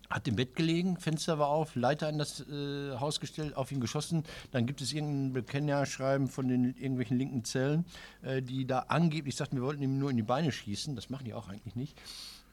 hat 0.10 0.28
im 0.28 0.36
Bett 0.36 0.56
gelegen, 0.56 0.98
Fenster 0.98 1.40
war 1.40 1.50
auf, 1.50 1.76
Leiter 1.76 2.08
an 2.08 2.18
das 2.18 2.42
äh, 2.42 2.98
Haus 3.00 3.20
gestellt, 3.20 3.56
auf 3.56 3.72
ihn 3.72 3.80
geschossen. 3.80 4.24
Dann 4.52 4.66
gibt 4.66 4.82
es 4.82 4.94
irgendein 4.94 5.34
Bekennerschreiben 5.34 6.28
von 6.28 6.48
den 6.48 6.76
irgendwelchen 6.76 7.18
linken 7.18 7.44
Zellen, 7.44 7.86
äh, 8.22 8.42
die 8.42 8.66
da 8.66 8.86
angeblich 8.88 9.36
sagten, 9.36 9.58
wir 9.58 9.64
wollten 9.64 9.82
ihm 9.82 9.98
nur 10.00 10.10
in 10.10 10.18
die 10.18 10.24
Beine 10.24 10.52
schießen. 10.52 10.96
Das 10.96 11.10
machen 11.10 11.26
die 11.26 11.34
auch 11.34 11.50
eigentlich 11.50 11.76
nicht. 11.76 12.00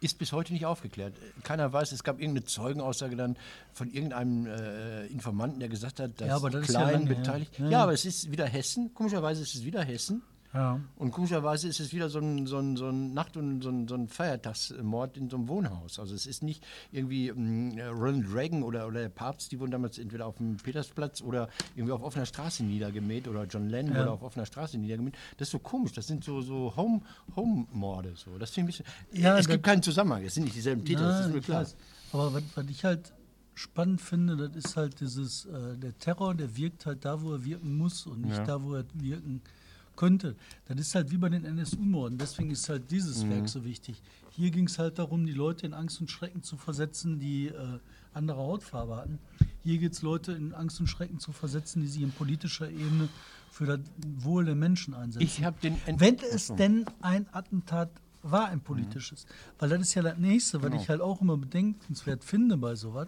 Ist 0.03 0.19
bis 0.19 0.33
heute 0.33 0.53
nicht 0.53 0.67
aufgeklärt. 0.67 1.15
Keiner 1.45 1.73
weiß, 1.73 1.93
es 1.93 2.03
gab 2.03 2.19
irgendeine 2.19 2.45
Zeugenaussage 2.45 3.15
dann 3.15 3.37
von 3.73 3.89
irgendeinem 3.91 4.47
äh, 4.47 5.07
Informanten, 5.07 5.61
der 5.61 5.69
gesagt 5.69 6.01
hat, 6.01 6.21
dass 6.21 6.27
Ja, 6.27 6.37
aber 6.37 6.51
das 6.51 6.69
ist 6.69 6.75
ja 6.75 6.83
Klein 6.83 7.07
lange 7.07 7.15
beteiligt. 7.15 7.59
Ja, 7.59 7.71
ja. 7.71 7.83
aber 7.85 7.93
es 7.93 8.05
ist 8.05 8.31
wieder 8.31 8.47
Hessen. 8.47 8.93
Komischerweise 8.95 9.43
ist 9.43 9.55
es 9.55 9.65
wieder 9.65 9.83
Hessen. 9.85 10.23
Ja. 10.55 10.81
Und 10.97 11.13
komischerweise 11.13 11.67
ist 11.69 11.81
es 11.81 11.95
wieder 11.95 12.11
so 12.11 12.19
ein, 12.19 12.47
so 12.47 12.59
ein, 12.59 12.77
so 12.77 12.89
ein 12.89 13.15
Nacht- 13.15 13.39
und 13.39 13.63
so 13.63 13.71
ein, 13.71 13.89
so 13.89 13.95
ein 13.95 14.07
Feiertagsmord 14.09 15.17
in 15.17 15.31
so 15.31 15.37
einem 15.37 15.49
Wohnhaus. 15.49 15.99
Also 15.99 16.15
es 16.15 16.27
ist 16.27 16.43
nicht 16.43 16.63
irgendwie 16.91 17.29
ähm, 17.29 17.79
Ronald 17.81 18.35
Reagan 18.35 18.63
oder, 18.63 18.87
oder 18.87 19.01
der 19.01 19.09
Papst, 19.09 19.51
die 19.53 19.59
wurden 19.61 19.71
damals 19.71 19.97
entweder 19.99 20.27
auf 20.27 20.37
dem 20.37 20.59
Petersplatz 20.59 21.23
oder 21.23 21.49
irgendwie 21.75 21.93
auf 21.93 22.03
offener 22.03 22.27
Straße 22.27 22.65
niedergemäht 22.65 23.29
oder 23.29 23.45
John 23.45 23.69
Lennon 23.71 23.95
Ja. 23.95 24.01
wurde 24.01 24.11
auf 24.11 24.23
offener 24.23 24.45
Straße 24.45 24.77
niedergemäht. 24.77 25.15
Das 25.39 25.49
ist 25.49 25.53
so 25.53 25.59
komisch. 25.59 25.93
Das 25.93 26.07
sind 26.07 26.23
so, 26.23 26.43
so 26.43 26.75
Home- 26.77 27.01
Home-Morde. 27.35 28.13
so. 28.17 28.37
Das 28.39 28.51
finde 28.51 28.71
ich 28.73 28.81
ein 28.81 28.85
bisschen. 29.11 29.23
Ja, 29.25 29.39
es 29.39 29.49
gibt 29.49 29.65
keinen 29.65 29.83
Zusammenhang. 29.83 30.23
Es 30.25 30.35
sind 30.35 30.45
nicht 30.45 30.57
dieselben 30.57 30.85
Täter, 30.85 31.01
das 31.09 31.27
ist 31.27 31.33
mir 31.35 31.41
klar. 31.41 31.63
weiß. 31.63 31.77
Aber 32.13 32.35
was, 32.35 32.43
was 32.55 32.67
ich 32.69 32.85
halt 32.85 33.13
spannend 33.55 34.01
finde, 34.01 34.37
das 34.37 34.55
ist 34.57 34.77
halt 34.77 35.01
dieses, 35.01 35.47
äh, 35.47 35.77
der 35.79 35.97
Terror, 35.99 36.35
der 36.35 36.57
wirkt 36.57 36.85
halt 36.87 37.05
da, 37.05 37.23
wo 37.23 37.33
er 37.33 37.45
wirken 37.45 37.77
muss 37.77 38.07
und 38.07 38.23
nicht 38.23 38.37
Ja. 38.37 38.45
da, 38.45 38.63
wo 38.63 38.75
er 38.75 38.85
wirken 38.95 39.41
könnte. 40.03 40.35
Das 40.67 40.81
ist 40.81 40.97
halt 40.97 41.13
wie 41.13 41.17
bei 41.17 41.29
den 41.29 41.45
NSU-Morden. 41.45 42.19
Deswegen 42.19 42.51
ist 42.51 42.69
halt 42.69 42.91
dieses 42.91 43.23
Mhm. 43.23 43.31
Werk 43.31 43.49
so 43.49 43.65
wichtig. 43.65 44.03
Hier 44.31 44.51
ging 44.51 44.67
es 44.67 44.77
halt 44.81 44.99
darum, 44.99 45.25
die 45.27 45.33
Leute 45.33 45.65
in 45.65 45.75
Angst 45.75 46.01
und 46.01 46.11
Schrecken 46.11 46.43
zu 46.43 46.57
versetzen, 46.57 47.21
die 47.21 47.47
äh, 47.47 47.79
andere 48.13 48.39
Hautfarbe 48.39 48.97
hatten. 48.97 49.21
Hier 49.63 49.79
geht 49.79 49.93
es 49.93 50.03
Leute 50.03 50.33
in 50.33 50.55
Angst 50.55 50.81
und 50.81 50.89
Schrecken 50.89 51.21
zu 51.21 51.31
versetzen, 51.31 51.83
die 51.83 51.87
sich 51.89 52.03
in 52.03 52.11
politischer 52.11 52.69
Ebene 52.69 53.09
für 53.49 53.67
das 53.67 53.79
Wohl 54.19 54.45
der 54.45 54.57
Menschen 54.57 54.93
einsetzen. 54.95 55.23
Ich 55.25 55.45
habe 55.45 55.57
den. 55.63 55.77
Ent- 55.87 56.01
Wenn 56.01 56.17
es 56.19 56.49
denn 56.49 56.85
ein 57.01 57.27
Attentat 57.33 57.91
war, 58.25 58.49
ein 58.49 58.61
politisches. 58.61 59.25
Weil 59.61 59.69
das 59.69 59.83
ist 59.83 59.95
ja 59.95 60.03
das 60.03 60.19
Nächste, 60.19 60.61
was 60.63 60.71
Genau. 60.71 60.83
ich 60.83 60.89
halt 60.89 61.01
auch 61.01 61.21
immer 61.21 61.37
bedenkenswert 61.37 62.25
finde 62.25 62.57
bei 62.57 62.75
sowas. 62.75 63.07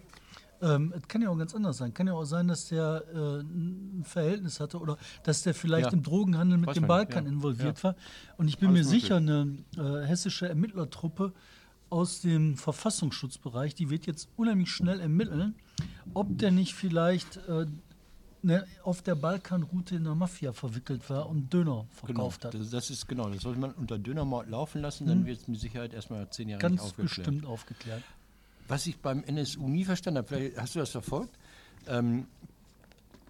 Ähm, 0.61 0.93
es 0.95 1.07
kann 1.07 1.21
ja 1.21 1.29
auch 1.29 1.37
ganz 1.37 1.53
anders 1.53 1.77
sein. 1.77 1.93
Kann 1.93 2.07
ja 2.07 2.13
auch 2.13 2.23
sein, 2.25 2.47
dass 2.47 2.67
der 2.69 3.03
äh, 3.13 3.41
ein 3.41 4.03
Verhältnis 4.05 4.59
hatte 4.59 4.79
oder 4.79 4.97
dass 5.23 5.43
der 5.43 5.53
vielleicht 5.53 5.87
Ja. 5.87 5.93
im 5.93 6.01
Drogenhandel 6.03 6.57
mit 6.57 6.67
Weiß 6.67 6.75
dem 6.75 6.83
nicht, 6.83 6.87
Balkan 6.87 7.25
ja. 7.25 7.31
involviert 7.31 7.77
Ja. 7.79 7.83
war. 7.83 7.95
Und 8.37 8.47
ich 8.47 8.57
bin 8.57 8.69
Alles 8.69 8.85
mir 8.85 8.89
sicher, 8.91 9.17
eine 9.17 9.57
äh, 9.77 10.05
hessische 10.05 10.47
Ermittlertruppe 10.47 11.33
aus 11.89 12.21
dem 12.21 12.55
Verfassungsschutzbereich, 12.57 13.75
die 13.75 13.89
wird 13.89 14.05
jetzt 14.07 14.29
unheimlich 14.37 14.71
schnell 14.71 14.99
ermitteln, 14.99 15.55
ob 16.13 16.37
der 16.37 16.51
nicht 16.51 16.73
vielleicht 16.73 17.37
äh, 17.47 17.65
ne, 18.41 18.65
auf 18.83 19.01
der 19.01 19.15
Balkanroute 19.15 19.95
in 19.95 20.03
der 20.05 20.15
Mafia 20.15 20.51
verwickelt 20.53 21.09
war 21.09 21.29
und 21.29 21.53
Döner 21.53 21.63
Genau, 21.63 21.87
verkauft 21.91 22.45
hat. 22.45 22.53
das, 22.53 22.69
das 22.69 22.89
ist 22.89 23.07
genau. 23.07 23.29
Das 23.29 23.41
sollte 23.43 23.59
man 23.59 23.71
unter 23.71 23.99
Dönermord 23.99 24.49
laufen 24.49 24.81
lassen, 24.81 25.05
dann 25.05 25.25
wird 25.25 25.41
es 25.41 25.47
mit 25.47 25.59
Sicherheit 25.59 25.93
erstmal 25.93 26.29
zehn 26.29 26.49
Jahre 26.49 26.63
nicht 26.63 26.79
Ganz 26.79 26.81
aufgeklärt. 26.81 27.27
bestimmt 27.27 27.45
aufgeklärt. 27.45 28.03
Was 28.67 28.87
ich 28.87 28.97
beim 28.99 29.23
NSU 29.23 29.67
nie 29.67 29.85
verstanden 29.85 30.19
habe, 30.19 30.27
vielleicht 30.27 30.57
hast 30.57 30.75
du 30.75 30.79
das 30.79 30.89
verfolgt, 30.89 31.37
ähm, 31.87 32.25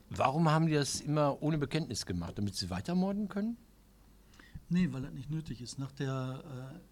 warum 0.10 0.50
haben 0.50 0.68
die 0.68 0.74
das 0.74 1.02
immer 1.02 1.42
ohne 1.42 1.58
Bekenntnis 1.58 2.06
gemacht? 2.06 2.38
Damit 2.38 2.56
sie 2.56 2.70
weitermorden 2.70 3.28
können? 3.28 3.58
Nee, 4.70 4.88
weil 4.92 5.02
das 5.02 5.14
nicht 5.14 5.30
nötig 5.30 5.62
ist. 5.62 5.78
Nach 5.78 5.92
der. 5.92 6.42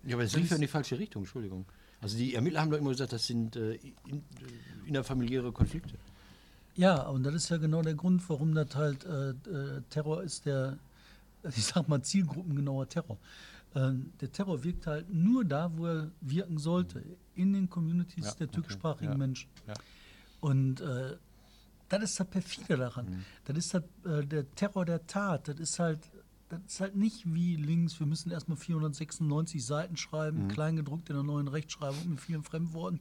Äh, 0.04 0.10
Ja, 0.10 0.16
aber 0.16 0.24
es 0.24 0.36
lief 0.36 0.50
ja 0.50 0.56
in 0.56 0.62
die 0.62 0.68
falsche 0.68 1.00
Richtung, 1.00 1.24
Entschuldigung. 1.24 1.66
Also 2.02 2.18
die 2.18 2.36
Ermittler 2.36 2.62
haben 2.62 2.70
doch 2.70 2.78
immer 2.78 2.90
gesagt, 2.92 3.14
das 3.14 3.26
sind 3.26 3.56
äh, 3.56 3.76
in, 3.76 4.18
äh, 4.18 4.88
innerfamiliäre 4.88 5.52
Konflikte. 5.52 5.96
ja, 6.76 7.02
und 7.08 7.24
das 7.24 7.34
ist 7.36 7.50
ja 7.50 7.58
genau 7.58 7.82
der 7.82 7.94
Grund, 7.96 8.28
warum 8.30 8.54
das 8.54 8.76
halt 8.76 9.06
äh, 9.06 9.30
äh, 9.30 9.82
Terror 9.90 10.22
ist, 10.22 10.46
der, 10.46 10.78
ich 11.44 11.64
sag 11.66 11.88
mal, 11.88 12.02
zielgruppengenauer 12.02 12.90
Terror. 12.90 13.18
Ähm, 13.76 14.12
der 14.22 14.32
Terror 14.32 14.64
wirkt 14.64 14.86
halt 14.86 15.12
nur 15.12 15.46
da, 15.46 15.72
wo 15.76 15.88
er 15.88 16.12
wirken 16.22 16.58
sollte, 16.60 17.02
in 17.36 17.54
den 17.54 17.70
Communities 17.70 18.26
Ja, 18.26 18.32
der 18.34 18.48
okay, 18.48 18.56
türkischsprachigen 18.56 19.12
ja, 19.14 19.18
Menschen. 19.18 19.50
ja. 19.68 19.74
Und 20.40 20.82
äh, 20.82 21.18
das 21.90 22.04
ist 22.04 22.20
das 22.20 22.28
perfide 22.28 22.78
daran. 22.78 23.24
Das 23.46 23.58
ist 23.58 23.74
halt, 23.74 23.86
äh, 24.06 24.26
der 24.26 24.50
Terror 24.56 24.86
der 24.86 25.06
Tat. 25.06 25.48
Das 25.48 25.60
ist 25.60 25.80
halt, 25.80 26.00
das 26.50 26.60
ist 26.66 26.80
halt 26.80 26.96
nicht 26.96 27.32
wie 27.34 27.56
links, 27.56 28.00
wir 28.00 28.08
müssen 28.08 28.32
erstmal 28.32 28.58
496 28.58 29.66
Seiten 29.66 29.98
schreiben, 29.98 30.48
kleingedruckt 30.48 31.10
in 31.10 31.16
der 31.16 31.24
neuen 31.24 31.48
Rechtschreibung 31.48 32.10
mit 32.10 32.20
vielen 32.20 32.44
Fremdworten, 32.44 33.00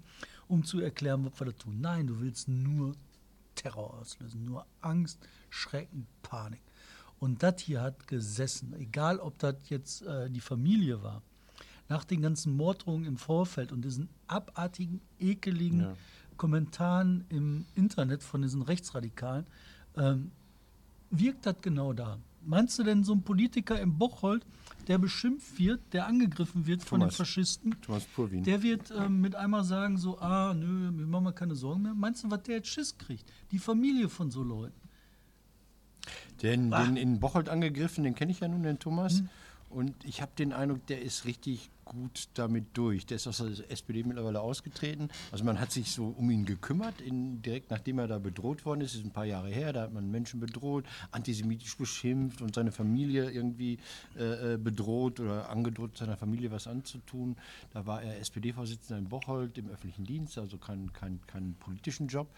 um 0.48 0.64
zu 0.64 0.80
erklären, 0.80 1.24
was 1.24 1.38
wir 1.40 1.46
da 1.46 1.52
tun. 1.52 1.80
Nein, 1.80 2.06
du 2.06 2.20
willst 2.20 2.48
nur 2.48 2.94
Terror 3.54 3.94
auslösen, 3.94 4.44
nur 4.44 4.66
Angst, 4.80 5.18
Schrecken, 5.50 6.06
Panik. 6.22 6.62
Und 7.18 7.42
das 7.42 7.60
hier 7.60 7.82
hat 7.82 8.06
gesessen, 8.08 8.74
egal 8.74 9.18
ob 9.18 9.38
das 9.38 9.56
jetzt 9.68 10.02
äh, 10.02 10.28
die 10.30 10.40
Familie 10.40 11.02
war, 11.02 11.22
nach 11.92 12.04
den 12.04 12.22
ganzen 12.22 12.56
Morddrohungen 12.56 13.04
im 13.04 13.18
Vorfeld 13.18 13.70
und 13.70 13.84
diesen 13.84 14.08
abartigen, 14.26 15.02
ekeligen 15.20 15.80
Ja. 15.80 15.94
Kommentaren 16.38 17.24
im 17.28 17.66
Internet 17.74 18.22
von 18.22 18.40
diesen 18.40 18.62
Rechtsradikalen, 18.62 19.46
ähm, 19.98 20.30
wirkt 21.10 21.44
das 21.44 21.56
genau 21.60 21.92
da. 21.92 22.18
Meinst 22.44 22.78
du 22.78 22.82
denn 22.82 23.04
so 23.04 23.12
ein 23.12 23.22
Politiker 23.22 23.78
im 23.78 23.98
Bocholt, 23.98 24.44
der 24.88 24.96
beschimpft 24.98 25.58
wird, 25.58 25.80
der 25.92 26.06
angegriffen 26.06 26.66
wird 26.66 26.82
von 26.82 27.00
den 27.00 27.10
Thomas. 27.10 27.16
Faschisten, 27.16 27.76
Thomas 27.82 28.04
Purwin. 28.04 28.42
der 28.42 28.62
wird 28.62 28.90
ähm, 28.90 29.20
mit 29.20 29.36
einmal 29.36 29.62
sagen 29.62 29.98
so, 29.98 30.18
ah, 30.18 30.54
nö, 30.54 30.90
wir 30.96 31.06
machen 31.06 31.24
mal 31.24 31.32
keine 31.32 31.54
Sorgen 31.54 31.82
mehr. 31.82 31.94
Meinst 31.94 32.24
du, 32.24 32.30
was 32.30 32.42
der 32.44 32.56
jetzt 32.56 32.68
Schiss 32.68 32.96
kriegt? 32.96 33.30
Die 33.52 33.58
Familie 33.58 34.08
von 34.08 34.30
so 34.30 34.42
Leuten. 34.42 34.80
Den, 36.42 36.70
den 36.70 36.96
in 36.96 37.20
Bocholt 37.20 37.48
angegriffen, 37.50 38.02
den 38.02 38.14
kenne 38.14 38.32
ich 38.32 38.40
ja 38.40 38.48
nun, 38.48 38.62
den 38.62 38.78
Thomas. 38.78 39.22
Und 39.72 40.04
ich 40.04 40.20
habe 40.20 40.32
den 40.36 40.52
Eindruck, 40.52 40.86
der 40.86 41.00
ist 41.00 41.24
richtig 41.24 41.70
gut 41.84 42.28
damit 42.34 42.76
durch. 42.76 43.06
Der 43.06 43.16
ist 43.16 43.26
aus 43.26 43.38
der 43.38 43.70
SPD 43.70 44.02
mittlerweile 44.02 44.40
ausgetreten. 44.40 45.08
Also 45.30 45.44
man 45.44 45.60
hat 45.60 45.72
sich 45.72 45.90
so 45.90 46.06
um 46.06 46.30
ihn 46.30 46.44
gekümmert, 46.44 47.00
in, 47.00 47.42
direkt 47.42 47.70
nachdem 47.70 47.98
er 47.98 48.08
da 48.08 48.18
bedroht 48.18 48.64
worden 48.64 48.80
ist. 48.80 48.92
Das 48.92 49.00
ist 49.00 49.06
ein 49.06 49.12
paar 49.12 49.24
Jahre 49.24 49.48
her, 49.48 49.72
da 49.72 49.82
hat 49.82 49.92
man 49.92 50.10
Menschen 50.10 50.40
bedroht, 50.40 50.84
antisemitisch 51.10 51.76
beschimpft 51.76 52.42
und 52.42 52.54
seine 52.54 52.72
Familie 52.72 53.30
irgendwie 53.30 53.78
äh, 54.18 54.54
äh, 54.54 54.58
bedroht 54.58 55.20
oder 55.20 55.48
angedroht, 55.50 55.96
seiner 55.96 56.16
Familie 56.16 56.50
was 56.50 56.66
anzutun. 56.66 57.36
Da 57.72 57.86
war 57.86 58.02
er 58.02 58.18
SPD-Vorsitzender 58.20 58.98
in 58.98 59.08
Bocholt 59.08 59.58
im 59.58 59.68
öffentlichen 59.68 60.04
Dienst, 60.04 60.38
also 60.38 60.58
keinen 60.58 60.92
kein, 60.92 61.20
kein 61.26 61.54
politischen 61.54 62.08
Job. 62.08 62.28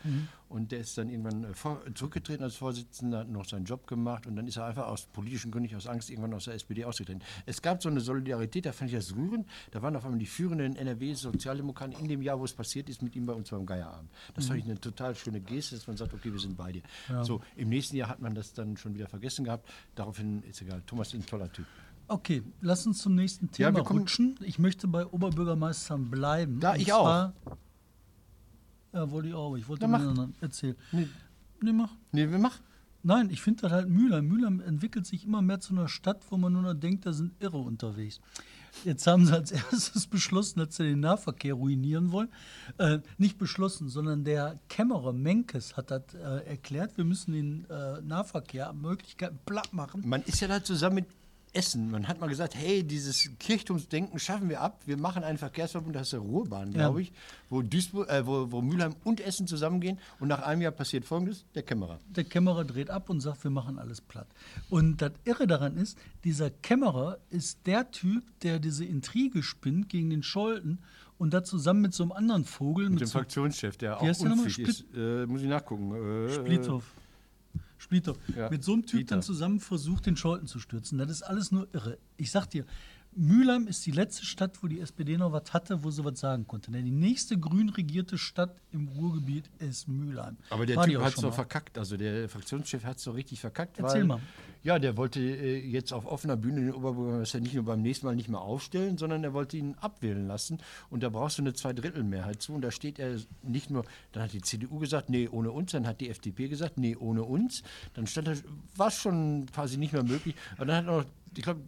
Und 0.48 0.72
der 0.72 0.80
ist 0.80 0.96
dann 0.98 1.08
irgendwann 1.08 1.44
äh, 1.44 1.54
vor, 1.54 1.82
zurückgetreten 1.94 2.44
als 2.44 2.56
Vorsitzender, 2.56 3.20
hat 3.20 3.28
noch 3.28 3.44
seinen 3.44 3.64
Job 3.64 3.86
gemacht 3.86 4.26
und 4.26 4.36
dann 4.36 4.46
ist 4.46 4.56
er 4.56 4.66
einfach 4.66 4.86
aus 4.86 5.06
politischen 5.06 5.50
Gründen, 5.50 5.74
aus 5.74 5.86
Angst, 5.86 6.10
irgendwann 6.10 6.34
aus 6.34 6.44
der 6.44 6.54
SPD 6.54 6.84
ausgetreten. 6.84 7.22
Es 7.46 7.60
gab 7.60 7.82
so 7.82 7.88
eine 7.88 8.00
Solidarität, 8.00 8.66
da 8.66 8.72
fand 8.72 8.90
ich 8.90 8.96
das 8.96 9.14
rührend. 9.14 9.33
Da 9.70 9.82
waren 9.82 9.96
auf 9.96 10.04
einmal 10.04 10.18
die 10.18 10.26
führenden 10.26 10.76
NRW-Sozialdemokraten 10.76 11.96
in 11.98 12.08
dem 12.08 12.22
Jahr, 12.22 12.38
wo 12.38 12.44
es 12.44 12.52
passiert 12.52 12.88
ist, 12.88 13.02
mit 13.02 13.14
ihm 13.16 13.26
bei 13.26 13.32
uns 13.32 13.50
beim 13.50 13.66
Geierabend. 13.66 14.10
Das 14.34 14.46
fand 14.46 14.58
ich 14.60 14.64
eine 14.64 14.80
total 14.80 15.14
schöne 15.14 15.40
Geste, 15.40 15.74
dass 15.76 15.86
man 15.86 15.96
sagt, 15.96 16.12
okay, 16.14 16.32
wir 16.32 16.40
sind 16.40 16.56
bei 16.56 16.72
dir. 16.72 16.82
So, 17.22 17.40
im 17.56 17.68
nächsten 17.68 17.96
Jahr 17.96 18.08
hat 18.08 18.20
man 18.20 18.34
das 18.34 18.52
dann 18.52 18.76
schon 18.76 18.94
wieder 18.94 19.08
vergessen 19.08 19.44
gehabt. 19.44 19.68
Daraufhin 19.94 20.42
ist 20.44 20.60
egal. 20.62 20.82
Thomas 20.86 21.08
ist 21.08 21.14
ein 21.14 21.26
toller 21.26 21.50
Typ. 21.52 21.66
Okay, 22.06 22.42
lass 22.60 22.86
uns 22.86 22.98
zum 22.98 23.14
nächsten 23.14 23.46
Ja, 23.56 23.70
Thema 23.70 23.82
kommen- 23.82 24.00
rutschen. 24.00 24.38
Ich 24.42 24.58
möchte 24.58 24.86
bei 24.88 25.06
Oberbürgermeistern 25.06 26.10
bleiben. 26.10 26.60
Da, 26.60 26.76
ich 26.76 26.92
auch. 26.92 27.32
Ja, 28.92 29.10
wollte 29.10 29.28
ich 29.28 29.34
auch. 29.34 29.56
Ich 29.56 29.66
wollte 29.68 29.82
Ja, 29.82 29.88
mal 29.88 30.28
erzählen. 30.40 30.76
Nee. 30.92 31.08
Nee, 31.62 31.72
mach. 31.72 31.90
Nee, 32.12 32.30
wir 32.30 32.38
machen. 32.38 32.62
Nein, 33.06 33.28
ich 33.30 33.42
finde 33.42 33.62
das 33.62 33.72
halt 33.72 33.88
Mülheim. 33.88 34.26
Mülheim 34.26 34.60
entwickelt 34.60 35.06
sich 35.06 35.26
immer 35.26 35.42
mehr 35.42 35.60
zu 35.60 35.74
einer 35.74 35.88
Stadt, 35.88 36.22
wo 36.30 36.38
man 36.38 36.54
nur 36.54 36.62
noch 36.62 36.72
denkt, 36.72 37.04
da 37.04 37.12
sind 37.12 37.34
Irre 37.38 37.58
unterwegs. 37.58 38.18
Jetzt 38.82 39.06
haben 39.06 39.26
sie 39.26 39.34
als 39.34 39.52
erstes 39.72 40.06
beschlossen, 40.06 40.60
dass 40.60 40.76
sie 40.76 40.84
den 40.84 41.00
Nahverkehr 41.00 41.52
ruinieren 41.52 42.12
wollen. 42.12 42.30
Äh, 42.78 43.00
nicht 43.18 43.36
beschlossen, 43.36 43.90
sondern 43.90 44.24
der 44.24 44.58
Kämmerer 44.70 45.12
Menkes 45.12 45.76
hat 45.76 45.90
das 45.90 46.14
äh, 46.14 46.46
erklärt, 46.46 46.96
wir 46.96 47.04
müssen 47.04 47.32
den 47.32 47.66
äh, 47.68 48.00
Nahverkehr 48.00 48.72
Möglichkeiten 48.72 49.38
platt 49.44 49.74
machen. 49.74 50.02
Man 50.06 50.22
ist 50.22 50.40
ja 50.40 50.48
da 50.48 50.64
zusammen 50.64 50.96
mit 50.96 51.06
Essen. 51.54 51.90
Man 51.90 52.08
hat 52.08 52.20
mal 52.20 52.28
gesagt, 52.28 52.54
hey, 52.54 52.82
dieses 52.82 53.30
Kirchturmsdenken 53.38 54.18
schaffen 54.18 54.48
wir 54.48 54.60
ab. 54.60 54.82
Wir 54.86 54.96
machen 54.96 55.24
einen 55.24 55.38
Verkehrsverbund, 55.38 55.94
das 55.94 56.02
ist 56.08 56.12
der 56.12 56.20
Ruhrbahn, 56.20 56.72
glaube 56.72 57.02
ich, 57.02 57.12
wo, 57.48 57.62
Duisburg, 57.62 58.08
äh, 58.10 58.26
wo, 58.26 58.50
wo 58.50 58.60
Mülheim 58.60 58.94
und 59.04 59.20
Essen 59.20 59.46
zusammengehen. 59.46 59.98
Und 60.18 60.28
nach 60.28 60.42
einem 60.42 60.62
Jahr 60.62 60.72
passiert 60.72 61.04
Folgendes, 61.04 61.44
der 61.54 61.62
Kämmerer. 61.62 62.00
Der 62.08 62.24
Kämmerer 62.24 62.64
dreht 62.64 62.90
ab 62.90 63.08
und 63.08 63.20
sagt, 63.20 63.44
wir 63.44 63.50
machen 63.50 63.78
alles 63.78 64.00
platt. 64.00 64.26
Und 64.68 65.00
das 65.00 65.12
Irre 65.24 65.46
daran 65.46 65.76
ist, 65.76 65.96
dieser 66.24 66.50
Kämmerer 66.50 67.18
ist 67.30 67.66
der 67.66 67.90
Typ, 67.90 68.24
der 68.42 68.58
diese 68.58 68.84
Intrige 68.84 69.42
spinnt 69.42 69.88
gegen 69.88 70.10
den 70.10 70.22
Scholten 70.22 70.80
und 71.18 71.32
da 71.32 71.44
zusammen 71.44 71.82
mit 71.82 71.94
so 71.94 72.02
einem 72.02 72.12
anderen 72.12 72.44
Vogel, 72.44 72.84
Mit 72.84 72.94
mit 72.94 73.00
dem 73.02 73.06
so 73.06 73.18
Fraktionschef, 73.18 73.76
der 73.76 74.00
auch 74.00 74.02
unfähig 74.02 74.58
ist. 74.58 74.84
Äh, 74.94 75.26
muss 75.26 75.42
ich 75.42 75.48
nachgucken. 75.48 75.94
Äh, 75.94 76.32
Splithoff. 76.32 76.84
Splithoff. 77.78 78.18
Ja, 78.36 78.50
Mit 78.50 78.64
so 78.64 78.72
einem 78.72 78.86
Typ 78.86 79.00
Dieter. 79.00 79.16
dann 79.16 79.22
zusammen 79.22 79.60
versucht, 79.60 80.06
den 80.06 80.16
Scholten 80.16 80.46
zu 80.46 80.58
stürzen. 80.58 80.98
Das 80.98 81.10
ist 81.10 81.22
alles 81.22 81.52
nur 81.52 81.68
irre. 81.72 81.98
Ich 82.16 82.30
sag 82.30 82.48
dir, 82.50 82.64
Mülheim 83.16 83.66
ist 83.66 83.84
die 83.86 83.90
letzte 83.90 84.24
Stadt, 84.24 84.62
wo 84.62 84.66
die 84.66 84.80
SPD 84.80 85.16
noch 85.16 85.32
was 85.32 85.52
hatte, 85.52 85.84
wo 85.84 85.90
sie 85.90 86.04
was 86.04 86.18
sagen 86.18 86.46
konnte. 86.46 86.70
Denn 86.70 86.84
die 86.84 86.90
nächste 86.90 87.38
grün 87.38 87.68
regierte 87.68 88.18
Stadt 88.18 88.56
im 88.72 88.88
Ruhrgebiet 88.88 89.50
ist 89.58 89.88
Mülheim. 89.88 90.36
Aber 90.50 90.66
der 90.66 90.76
War 90.76 90.86
Typ 90.86 91.00
hat 91.00 91.22
mal. 91.22 91.32
verkackt. 91.32 91.78
Also 91.78 91.96
der 91.96 92.28
Fraktionschef 92.28 92.84
hat 92.84 92.98
es 92.98 93.04
doch 93.04 93.14
richtig 93.14 93.40
verkackt. 93.40 93.78
Erzähl 93.78 94.00
weil, 94.00 94.06
mal. 94.06 94.20
Ja, 94.62 94.78
der 94.78 94.96
wollte 94.96 95.20
äh, 95.20 95.58
jetzt 95.58 95.92
auf 95.92 96.06
offener 96.06 96.36
Bühne 96.36 96.62
den 96.62 96.72
Oberbürgermeister 96.72 97.38
nicht 97.40 97.54
nur 97.54 97.64
beim 97.64 97.82
nächsten 97.82 98.06
Mal 98.06 98.16
nicht 98.16 98.28
mehr 98.28 98.40
aufstellen, 98.40 98.96
sondern 98.96 99.22
er 99.22 99.34
wollte 99.34 99.56
ihn 99.58 99.74
abwählen 99.80 100.26
lassen. 100.26 100.58
Und 100.90 101.02
da 101.02 101.10
brauchst 101.10 101.38
du 101.38 101.42
eine 101.42 101.52
Zweidrittelmehrheit 101.52 102.40
zu. 102.40 102.54
Und 102.54 102.62
da 102.62 102.70
steht 102.70 102.98
er 102.98 103.18
nicht 103.42 103.70
nur, 103.70 103.84
dann 104.12 104.22
hat 104.22 104.32
die 104.32 104.42
CDU 104.42 104.78
gesagt, 104.78 105.10
nee, 105.10 105.28
ohne 105.28 105.52
uns. 105.52 105.72
Dann 105.72 105.86
hat 105.86 106.00
die 106.00 106.08
FDP 106.08 106.48
gesagt, 106.48 106.78
nee, 106.78 106.96
ohne 106.96 107.22
uns. 107.22 107.62
Dann 107.92 108.06
stand 108.06 108.28
er, 108.28 108.36
war 108.76 108.88
es 108.88 108.96
schon 108.96 109.46
quasi 109.52 109.76
nicht 109.76 109.92
mehr 109.92 110.02
möglich. 110.02 110.34
Aber 110.56 110.66
dann 110.66 110.76
hat 110.76 110.86
er 110.86 110.96
noch, 110.96 111.04
ich 111.36 111.42
glaube, 111.42 111.60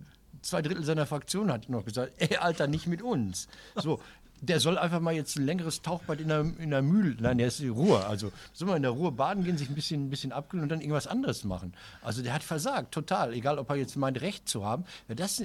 zwei 0.49 0.63
Drittel 0.63 0.85
seiner 0.85 1.07
Fraktion 1.07 1.51
hat 1.53 1.69
noch 1.69 1.85
gesagt, 1.85 2.13
ey, 2.19 2.37
Alter, 2.37 2.67
nicht 2.67 2.87
mit 2.87 3.03
uns. 3.03 3.49
So. 3.75 4.01
Der 4.43 4.61
soll 4.61 4.77
einfach 4.77 5.01
mal 5.01 5.15
jetzt 5.15 5.39
ein 5.39 5.47
längeres 5.47 5.81
Tauchbad 5.81 6.21
in 6.21 6.29
der, 6.29 6.41
in 6.59 6.69
der 6.69 6.83
Mühle, 6.83 7.17
nein, 7.19 7.39
der 7.39 7.47
ist 7.47 7.59
in 7.61 7.71
Ruhe. 7.71 8.05
Also 8.05 8.33
soll 8.53 8.69
mal 8.69 8.77
in 8.77 8.83
der 8.83 8.91
Ruhe 8.91 9.11
baden 9.11 9.45
gehen, 9.45 9.57
sich 9.57 9.71
ein 9.71 9.75
bisschen, 9.75 10.05
ein 10.05 10.11
bisschen 10.11 10.31
abkühlen 10.31 10.63
und 10.65 10.69
dann 10.69 10.83
irgendwas 10.83 11.07
anderes 11.07 11.43
machen. 11.45 11.73
Also 12.03 12.23
der 12.23 12.35
hat 12.35 12.43
versagt, 12.43 12.93
total. 12.93 13.33
Egal, 13.33 13.59
ob 13.59 13.71
er 13.71 13.77
jetzt 13.77 13.97
meint, 13.97 14.21
Recht 14.21 14.47
zu 14.47 14.63
haben. 14.63 14.85
Wer, 15.07 15.17
das, 15.17 15.43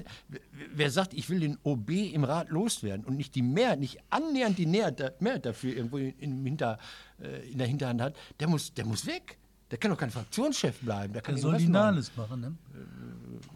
wer- 0.74 0.90
sagt, 0.90 1.14
ich 1.14 1.30
will 1.30 1.40
den 1.40 1.56
OB 1.62 1.88
im 1.88 2.24
Rat 2.24 2.50
loswerden 2.50 3.06
und 3.06 3.16
nicht 3.16 3.34
die 3.34 3.40
Mehrheit, 3.40 3.80
nicht 3.80 3.98
annähernd 4.10 4.58
die 4.58 4.66
Mehrheit, 4.66 5.00
dafür 5.46 5.74
irgendwo 5.74 5.96
in, 5.96 6.12
im 6.18 6.44
Hinter, 6.44 6.78
äh, 7.18 7.48
in 7.50 7.56
der 7.56 7.66
Hinterhand 7.68 8.02
hat, 8.02 8.14
der 8.40 8.48
muss, 8.48 8.74
der 8.74 8.84
muss 8.84 9.06
weg. 9.06 9.38
Der 9.72 9.78
kann 9.78 9.90
doch 9.90 9.96
kein 9.96 10.10
Fraktionschef 10.10 10.80
bleiben. 10.80 11.14
Der 11.14 11.22
kann 11.22 11.34
Der 11.34 11.42
soll 11.42 11.56
die 11.56 11.66
machen. 11.66 11.72
Nahles 11.72 12.14
machen. 12.14 12.40
Ne? 12.42 12.54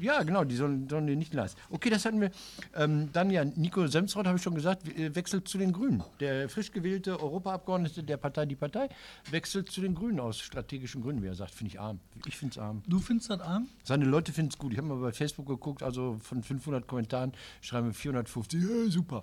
Ja, 0.00 0.22
genau, 0.22 0.44
die 0.44 0.56
sollen, 0.56 0.88
sollen 0.88 1.06
die 1.06 1.14
nicht 1.14 1.34
leisten. 1.34 1.60
Okay, 1.68 1.90
das 1.90 2.06
hatten 2.06 2.22
wir. 2.22 2.30
Ähm, 2.74 3.10
dann 3.12 3.30
ja, 3.30 3.44
Nico 3.44 3.86
Semsrott, 3.86 4.26
habe 4.26 4.38
ich 4.38 4.42
schon 4.42 4.54
gesagt, 4.54 4.88
äh, 4.88 5.14
wechselt 5.14 5.46
zu 5.46 5.58
den 5.58 5.72
Grünen. 5.72 6.02
Der 6.20 6.48
frisch 6.48 6.72
gewählte 6.72 7.20
Europaabgeordnete 7.20 8.02
der 8.02 8.16
Partei 8.16 8.46
Die 8.46 8.56
Partei 8.56 8.88
wechselt 9.30 9.70
zu 9.70 9.82
den 9.82 9.94
Grünen 9.94 10.18
aus 10.18 10.38
strategischen 10.40 11.02
Gründen, 11.02 11.22
wie 11.22 11.26
er 11.26 11.34
sagt. 11.34 11.54
Finde 11.54 11.74
ich 11.74 11.80
arm. 11.80 12.00
Ich 12.24 12.38
finde 12.38 12.52
es 12.52 12.58
arm. 12.58 12.82
Du 12.86 12.98
findest 12.98 13.28
das 13.28 13.40
arm? 13.40 13.68
Seine 13.84 14.06
Leute 14.06 14.32
finden 14.32 14.52
es 14.52 14.58
gut. 14.58 14.72
Ich 14.72 14.78
habe 14.78 14.88
mal 14.88 14.98
bei 14.98 15.12
Facebook 15.12 15.46
geguckt, 15.46 15.82
also 15.82 16.18
von 16.22 16.42
500 16.42 16.86
Kommentaren 16.86 17.32
schreiben 17.60 17.88
wir 17.88 17.94
450. 17.94 18.62
Ja, 18.62 18.90
super. 18.90 19.22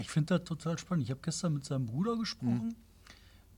Ich 0.00 0.08
finde 0.08 0.38
das 0.38 0.48
total 0.48 0.78
spannend. 0.78 1.04
Ich 1.04 1.10
habe 1.10 1.20
gestern 1.22 1.52
mit 1.52 1.66
seinem 1.66 1.84
Bruder 1.84 2.16
gesprochen. 2.16 2.74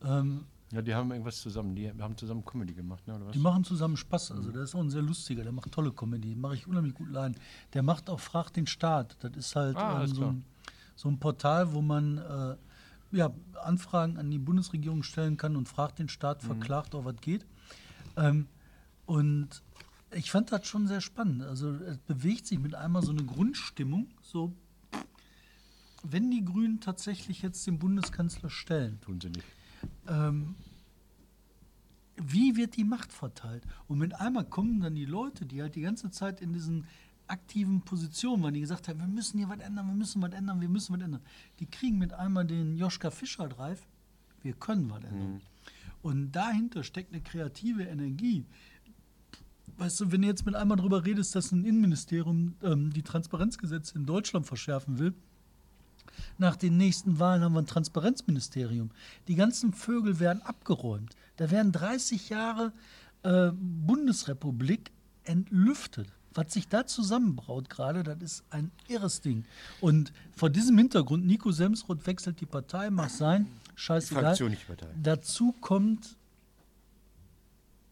Hm. 0.03 0.09
Ähm, 0.11 0.45
Ja, 0.73 0.83
die 0.83 0.95
haben 0.95 1.11
irgendwas 1.13 1.41
zusammen. 1.41 1.75
Die 1.77 1.89
haben 1.91 2.17
zusammen 2.17 2.45
Comedy 2.45 2.75
gemacht, 2.75 3.07
ne, 3.07 3.15
oder 3.15 3.27
was? 3.27 3.33
die 3.33 3.39
machen 3.39 3.63
zusammen 3.65 3.97
Spaß. 3.97 4.33
Also 4.33 4.51
der 4.51 4.63
ist 4.63 4.75
auch 4.75 4.81
ein 4.81 4.91
sehr 4.91 5.03
lustiger, 5.03 5.43
der 5.45 5.53
macht 5.53 5.71
tolle 5.71 5.93
Comedy. 5.93 6.35
Mache 6.35 6.57
ich 6.57 6.67
unheimlich 6.67 6.95
gut 6.95 7.09
leiden. 7.11 7.37
Der 7.73 7.83
macht 7.83 8.11
auch 8.11 8.19
Frag 8.21 8.53
den 8.53 8.67
Staat. 8.67 9.17
Das 9.21 9.33
ist 9.37 9.55
halt 9.55 9.77
Ah, 9.77 10.03
ähm, 10.03 10.15
so, 10.15 10.25
ein, 10.27 10.45
so 10.97 11.09
ein 11.09 11.19
Portal, 11.19 11.73
wo 11.73 11.83
man 11.83 12.19
äh, 12.19 12.57
ja, 13.13 13.31
Anfragen 13.63 14.19
an 14.19 14.29
die 14.31 14.39
Bundesregierung 14.39 15.05
stellen 15.05 15.37
kann 15.37 15.55
und 15.57 15.69
fragt 15.69 16.01
den 16.01 16.09
Staat, 16.09 16.43
Mhm. 16.43 16.47
verklagt 16.49 16.95
auch, 16.97 17.05
was 17.05 17.17
geht. 17.21 17.47
Ähm, 18.17 18.49
und 19.07 19.63
ich 20.11 20.33
fand 20.33 20.51
das 20.51 20.67
schon 20.67 20.89
sehr 20.89 21.01
spannend. 21.01 21.43
Also 21.43 21.71
es 21.75 21.99
bewegt 21.99 22.47
sich 22.47 22.59
mit 22.59 22.75
einmal 22.75 23.03
so 23.03 23.13
eine 23.13 23.23
Grundstimmung, 23.25 24.09
so 24.21 24.53
wenn 26.03 26.31
die 26.31 26.45
Grünen 26.45 26.81
tatsächlich 26.81 27.43
jetzt 27.43 27.67
den 27.67 27.79
Bundeskanzler 27.79 28.51
stellen, 28.51 29.01
Tun 29.01 29.21
sie 29.21 29.29
nicht. 29.29 29.45
Ähm, 30.09 30.55
wie 32.17 32.57
wird 32.57 32.77
die 32.77 32.85
Macht 32.85 33.13
verteilt? 33.13 33.65
Und 33.89 33.99
mit 33.99 34.15
einmal 34.15 34.45
kommen 34.45 34.81
dann 34.81 34.95
die 34.95 35.05
Leute, 35.05 35.45
die 35.45 35.61
halt 35.61 35.75
die 35.75 35.83
ganze 35.83 36.11
Zeit 36.11 36.41
in 36.41 36.53
diesen 36.53 36.87
aktiven 37.29 37.83
Positionen 37.83 38.43
waren, 38.43 38.55
die 38.55 38.61
gesagt 38.61 38.89
haben, 38.89 39.01
wir 39.01 39.07
müssen 39.07 39.39
hier 39.39 39.49
was 39.49 39.59
ändern, 39.59 39.87
wir 39.87 39.95
müssen 39.95 40.23
was 40.23 40.33
ändern, 40.33 40.61
wir 40.61 40.69
müssen 40.69 40.95
was 40.95 41.03
ändern. 41.03 41.23
Die 41.59 41.67
kriegen 41.67 41.99
mit 41.99 42.13
einmal 42.13 42.47
den 42.47 42.77
Joschka 42.77 43.11
Fischer 43.11 43.49
Drive, 43.49 43.87
wir 44.43 44.55
können 44.55 44.89
was 44.91 45.05
ändern. 45.05 45.41
Und 46.03 46.33
dahinter 46.33 46.85
steckt 46.85 47.13
eine 47.13 47.23
kreative 47.23 47.83
Energie. 47.83 48.45
Weißt 49.77 50.01
du, 50.01 50.13
wenn 50.13 50.23
du 50.23 50.29
jetzt 50.29 50.47
mit 50.47 50.55
einmal 50.55 50.77
darüber 50.77 51.05
redest, 51.05 51.35
dass 51.35 51.53
ein 51.53 51.65
Innenministerium 51.65 52.55
ähm, 52.63 52.93
die 52.93 53.03
Transparenzgesetze 53.03 53.99
in 53.99 54.07
Deutschland 54.07 54.47
verschärfen 54.47 54.99
will, 54.99 55.15
nach 56.39 56.57
den 56.57 56.77
nächsten 56.77 57.19
Wahlen 57.19 57.43
haben 57.43 57.55
wir 57.55 57.63
ein 57.63 57.67
Transparenzministerium. 57.67 58.91
Die 59.29 59.35
ganzen 59.35 59.73
Vögel 59.73 60.21
werden 60.21 60.43
abgeräumt. 60.43 61.15
Da 61.37 61.51
werden 61.51 61.73
30 61.73 62.29
Jahre 62.29 62.73
äh, 63.23 63.51
Bundesrepublik 63.53 64.91
entlüftet. 65.25 66.09
Was 66.35 66.53
sich 66.53 66.69
da 66.69 66.87
zusammenbraut 66.87 67.71
gerade, 67.71 68.03
das 68.03 68.19
ist 68.21 68.45
ein 68.51 68.71
irres 68.89 69.23
Ding. 69.23 69.45
Und 69.81 70.13
vor 70.37 70.51
diesem 70.51 70.77
Hintergrund, 70.77 71.27
Nico 71.27 71.51
Semsroth 71.51 72.07
wechselt 72.07 72.41
die 72.41 72.47
Partei, 72.47 72.91
mag 72.91 73.09
sein, 73.09 73.47
scheißegal. 73.75 74.23
Fraktion, 74.25 74.51
nicht 74.51 74.67
Partei. 74.67 74.87
Dazu 75.03 75.55
kommt, 75.61 76.17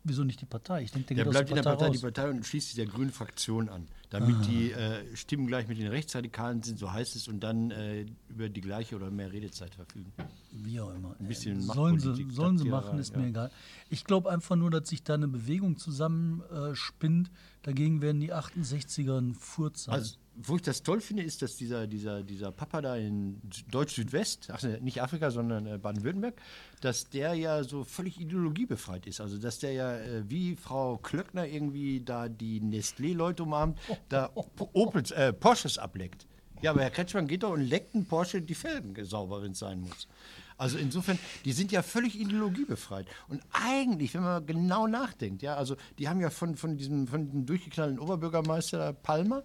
wieso 0.05 0.23
nicht 0.25 0.41
die 0.41 0.47
Partei? 0.47 0.83
Ich 0.83 0.93
denke, 0.93 1.15
der, 1.15 1.25
Der 1.25 1.31
bleibt 1.31 1.51
in 1.51 1.57
der 1.57 1.63
Partei, 1.63 1.87
raus. 1.87 1.97
die 1.97 2.03
Partei 2.03 2.31
und 2.31 2.45
schließt 2.47 2.69
sich 2.69 2.77
der 2.77 2.87
grünen 2.87 3.11
Fraktion 3.11 3.69
an, 3.69 3.89
damit 4.11 4.47
die 4.47 4.71
äh, 4.73 5.17
Stimmen 5.17 5.47
gleich 5.47 5.67
mit 5.69 5.79
den 5.79 5.89
Rechtsradikalen 5.89 6.63
sind, 6.63 6.79
so 6.79 6.93
heißt 6.93 7.17
es, 7.17 7.27
und 7.29 7.41
dann 7.41 7.71
äh, 7.71 8.07
über 8.29 8.49
die 8.49 8.61
gleiche 8.61 8.95
oder 8.97 9.11
mehr 9.11 9.33
Redezeit 9.33 9.75
verfügen. 9.75 10.13
Wie 10.53 10.79
auch 10.81 10.95
immer. 10.95 11.17
Ein 11.19 11.27
bisschen 11.29 11.59
Äh, 11.59 11.63
sollen 11.63 11.99
sie, 11.99 12.27
sollen 12.31 12.59
sie 12.59 12.69
machen, 12.69 12.99
ist 12.99 13.13
ja. 13.15 13.19
mir 13.21 13.29
egal. 13.29 13.51
Ich 13.91 14.05
glaube 14.05 14.31
einfach 14.31 14.57
nur, 14.57 14.71
dass 14.71 14.89
sich 14.89 15.03
da 15.03 15.15
eine 15.15 15.27
Bewegung 15.29 15.77
zusammenspinnt. 15.79 17.31
Dagegen 17.63 18.01
werden 18.03 18.21
die 18.21 18.33
68er 18.33 19.19
ein 19.19 19.35
Furz 19.35 19.85
sein. 19.85 19.95
Also, 19.95 20.17
wo 20.37 20.57
ich 20.57 20.63
das 20.63 20.83
toll 20.83 21.01
finde, 21.01 21.23
ist, 21.23 21.43
dass 21.43 21.57
dieser, 21.57 21.87
dieser, 21.87 22.23
dieser 22.23 22.51
Papa 22.51 22.81
da 22.83 22.97
in 22.97 23.41
Deutsch-Südwest, 23.71 24.49
ach 24.53 24.63
nicht 24.81 25.01
Afrika, 25.01 25.31
sondern 25.31 25.67
äh, 25.67 25.79
Baden-Württemberg, 25.79 26.35
dass 26.81 27.09
der 27.09 27.35
ja 27.35 27.63
so 27.63 27.85
völlig 27.85 28.21
ideologiebefreit 28.21 29.07
ist. 29.07 29.21
Also 29.21 29.39
dass 29.39 29.59
der 29.61 29.73
ja 29.73 29.97
äh, 29.97 30.29
wie 30.29 30.57
Frau 30.57 30.99
Klöckner 30.99 31.47
irgendwie 31.47 32.01
da 32.01 32.29
die 32.29 32.61
Nestlé-Leute 32.61 33.43
umarmt, 33.45 33.79
da 34.09 34.31
Opels, 34.73 35.11
äh, 35.13 35.33
Porsches 35.33 35.79
ableckt. 35.79 36.27
Ja, 36.63 36.71
aber 36.71 36.83
Herr 36.83 36.91
Kretschmann 36.91 37.27
geht 37.27 37.43
doch 37.43 37.53
und 37.53 37.61
leckt 37.61 37.95
einen 37.95 38.07
Porsche 38.07 38.41
die 38.41 38.55
Felgen 38.55 39.05
sauber, 39.05 39.43
wenn 39.43 39.53
es 39.53 39.59
sein 39.59 39.81
muss. 39.81 40.09
Also 40.57 40.79
insofern, 40.79 41.19
die 41.45 41.53
sind 41.53 41.73
ja 41.73 41.83
völlig 41.83 42.19
ideologiebefreit. 42.19 43.07
Und 43.29 43.43
eigentlich, 43.53 44.15
wenn 44.15 44.23
man 44.23 44.47
genau 44.47 44.87
nachdenkt, 44.87 45.43
ja, 45.43 45.57
also 45.57 45.77
die 45.99 46.09
haben 46.09 46.21
ja 46.21 46.31
von, 46.31 46.57
von, 46.57 46.77
diesem, 46.77 47.07
von 47.09 47.27
diesem 47.27 47.45
durchgeknallten 47.45 47.99
Oberbürgermeister 47.99 48.93
Palmer 48.93 49.43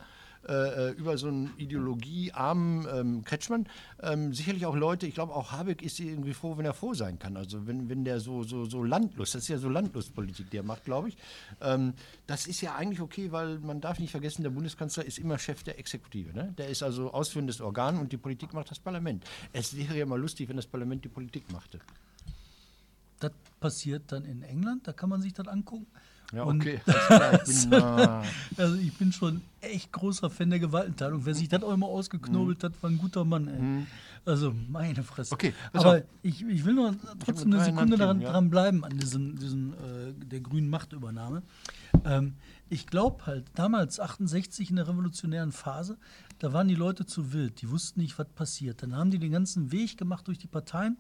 äh, 0.48 0.92
über 0.92 1.18
so 1.18 1.28
einen 1.28 1.52
ideologiearmen 1.58 2.88
ähm, 2.92 3.24
Kretschmann 3.24 3.68
ähm, 4.02 4.34
sicherlich 4.34 4.66
auch 4.66 4.76
Leute, 4.76 5.08
ich 5.08 5.14
glaube 5.14 5.34
auch 5.34 5.52
Habeck 5.52 5.82
ist 5.82 6.00
irgendwie 6.00 6.34
froh, 6.34 6.58
wenn 6.58 6.66
er 6.66 6.74
froh 6.74 6.94
sein 6.94 7.20
kann. 7.20 7.38
Also 7.38 7.68
wenn, 7.68 7.90
wenn 7.90 8.06
der 8.06 8.20
so, 8.20 8.44
so, 8.44 8.66
so 8.66 8.84
Landlust, 8.84 9.36
das 9.36 9.44
ist 9.44 9.48
ja 9.50 9.58
so 9.58 9.70
Landlustpolitik, 9.70 10.50
die 10.50 10.58
er 10.58 10.64
macht, 10.64 10.86
glaube 10.86 11.10
ich. 11.10 11.18
Ähm, 11.62 11.94
das 12.28 12.48
ist 12.48 12.62
ja 12.62 12.76
eigentlich 12.76 13.02
okay, 13.02 13.32
weil 13.32 13.60
man 13.60 13.82
darf 13.82 14.00
nicht 14.00 14.12
vergessen, 14.12 14.44
der 14.44 14.52
Bundeskanzler 14.52 15.06
ist 15.06 15.20
immer 15.20 15.38
Chef 15.38 15.64
der 15.64 15.78
Exekutive. 15.80 16.34
Ne? 16.34 16.54
Der 16.58 16.70
ist 16.70 16.84
also 16.84 17.12
ausführendes 17.12 17.62
Organ 17.62 17.98
und 18.00 18.12
die 18.12 18.18
Politik 18.18 18.54
macht 18.54 18.72
das 18.72 18.80
Parlament. 18.80 19.26
Es 19.54 19.76
wäre 19.76 19.98
ja 19.98 20.06
mal 20.06 20.20
lustig, 20.20 20.50
wenn 20.50 20.58
das 20.58 20.68
Parlament 20.68 21.04
die 21.04 21.10
Politik 21.10 21.52
machte. 21.52 21.80
Das 23.20 23.32
passiert 23.60 24.12
dann 24.12 24.24
in 24.24 24.44
England, 24.44 24.88
da 24.88 24.94
kann 24.94 25.10
man 25.10 25.22
sich 25.22 25.34
das 25.34 25.48
angucken. 25.48 25.88
Ja, 26.32 26.44
Und- 26.44 26.62
okay. 26.62 26.80
Ich 27.48 27.70
bin, 27.70 27.74
äh, 27.82 28.22
Also 28.58 28.76
ich 28.76 28.94
bin 28.98 29.12
schon 29.12 29.42
echt 29.62 29.92
großer 29.92 30.30
Fan 30.30 30.50
der 30.52 30.60
Gewaltenteilung. 30.60 31.26
Wer 31.26 31.34
sich 31.34 31.50
das 31.50 31.64
auch 31.64 31.74
immer 31.74 31.88
ausgeknobelt 31.88 32.64
hat, 32.64 32.74
war 32.82 32.90
ein 32.90 32.98
guter 32.98 33.26
Mann. 33.26 33.48
Ey. 33.48 33.86
Also 34.26 34.54
meine 34.70 35.02
Fresse. 35.04 35.34
Mhm. 35.34 35.36
Okay, 35.36 35.54
Aber 35.74 36.04
ich, 36.22 36.46
ich 36.46 36.66
will 36.66 36.74
nur 36.76 36.96
trotzdem 37.26 37.54
eine 37.54 37.64
Sekunde 37.64 37.98
daran, 37.98 38.18
Themen, 38.18 38.28
ja. 38.28 38.32
dran 38.32 38.50
bleiben 38.50 38.84
an 38.84 38.98
diesem, 38.98 39.38
diesem 39.40 39.74
äh, 39.74 40.14
der 40.26 40.42
grünen 40.42 40.70
Machtübernahme. 40.70 41.42
Ähm, 42.06 42.36
ich 42.70 42.86
glaube 42.86 43.26
halt, 43.26 43.46
damals 43.56 44.00
68 44.00 44.70
in 44.70 44.76
der 44.76 44.88
revolutionären 44.88 45.52
Phase, 45.52 45.98
da 46.38 46.54
waren 46.54 46.68
die 46.68 46.76
Leute 46.76 47.06
zu 47.08 47.34
wild. 47.34 47.62
Die 47.62 47.70
wussten 47.72 48.02
nicht, 48.02 48.20
was 48.20 48.28
passiert. 48.30 48.84
Dann 48.84 48.96
haben 48.96 49.10
die 49.10 49.18
den 49.20 49.32
ganzen 49.32 49.72
Weg 49.72 49.98
gemacht 49.98 50.28
durch 50.28 50.38
die 50.38 50.48
Parteien, 50.48 50.98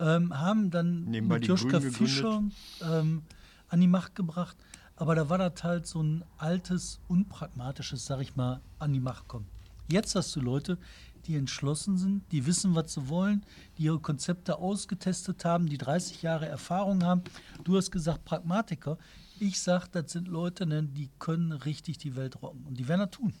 ähm, 0.00 0.36
haben 0.36 0.70
dann 0.70 1.04
Nebenbei 1.04 1.36
mit 1.38 1.46
Joschka 1.46 1.80
Fischer 1.80 2.42
ähm, 2.82 3.22
an 3.68 3.80
die 3.80 3.88
Macht 3.88 4.14
gebracht. 4.14 4.56
Aber 4.96 5.14
da 5.14 5.28
war 5.28 5.38
das 5.38 5.62
halt 5.64 5.86
so 5.86 6.02
ein 6.02 6.24
altes, 6.38 7.00
unpragmatisches, 7.08 8.06
sag 8.06 8.20
ich 8.20 8.36
mal, 8.36 8.60
an 8.78 8.92
die 8.92 9.00
Macht 9.00 9.26
kommen. 9.26 9.46
Jetzt 9.88 10.14
hast 10.14 10.34
du 10.36 10.40
Leute, 10.40 10.78
die 11.26 11.36
entschlossen 11.36 11.98
sind, 11.98 12.22
die 12.32 12.46
wissen, 12.46 12.74
was 12.74 12.94
sie 12.94 13.08
wollen, 13.08 13.44
die 13.76 13.84
ihre 13.84 13.98
Konzepte 13.98 14.58
ausgetestet 14.58 15.44
haben, 15.44 15.68
die 15.68 15.78
30 15.78 16.22
Jahre 16.22 16.46
Erfahrung 16.46 17.02
haben. 17.02 17.22
Du 17.64 17.76
hast 17.76 17.90
gesagt 17.90 18.24
Pragmatiker. 18.24 18.98
Ich 19.40 19.60
sag, 19.60 19.88
das 19.88 20.12
sind 20.12 20.28
Leute, 20.28 20.66
ne, 20.66 20.82
die 20.84 21.10
können 21.18 21.52
richtig 21.52 21.98
die 21.98 22.14
Welt 22.16 22.40
rocken. 22.40 22.64
Und 22.66 22.78
die 22.78 22.86
werden 22.86 23.00
das 23.00 23.10
tun. 23.10 23.34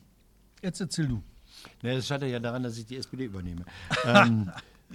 Jetzt 0.62 0.80
erzähl 0.80 1.06
du. 1.06 1.22
Ne, 1.82 1.96
das 1.96 2.06
scheitert 2.06 2.30
ja 2.30 2.40
daran, 2.40 2.62
dass 2.62 2.76
ich 2.78 2.86
die 2.86 2.96
SPD 2.96 3.26
übernehme. 3.26 3.64
ähm, 4.04 4.50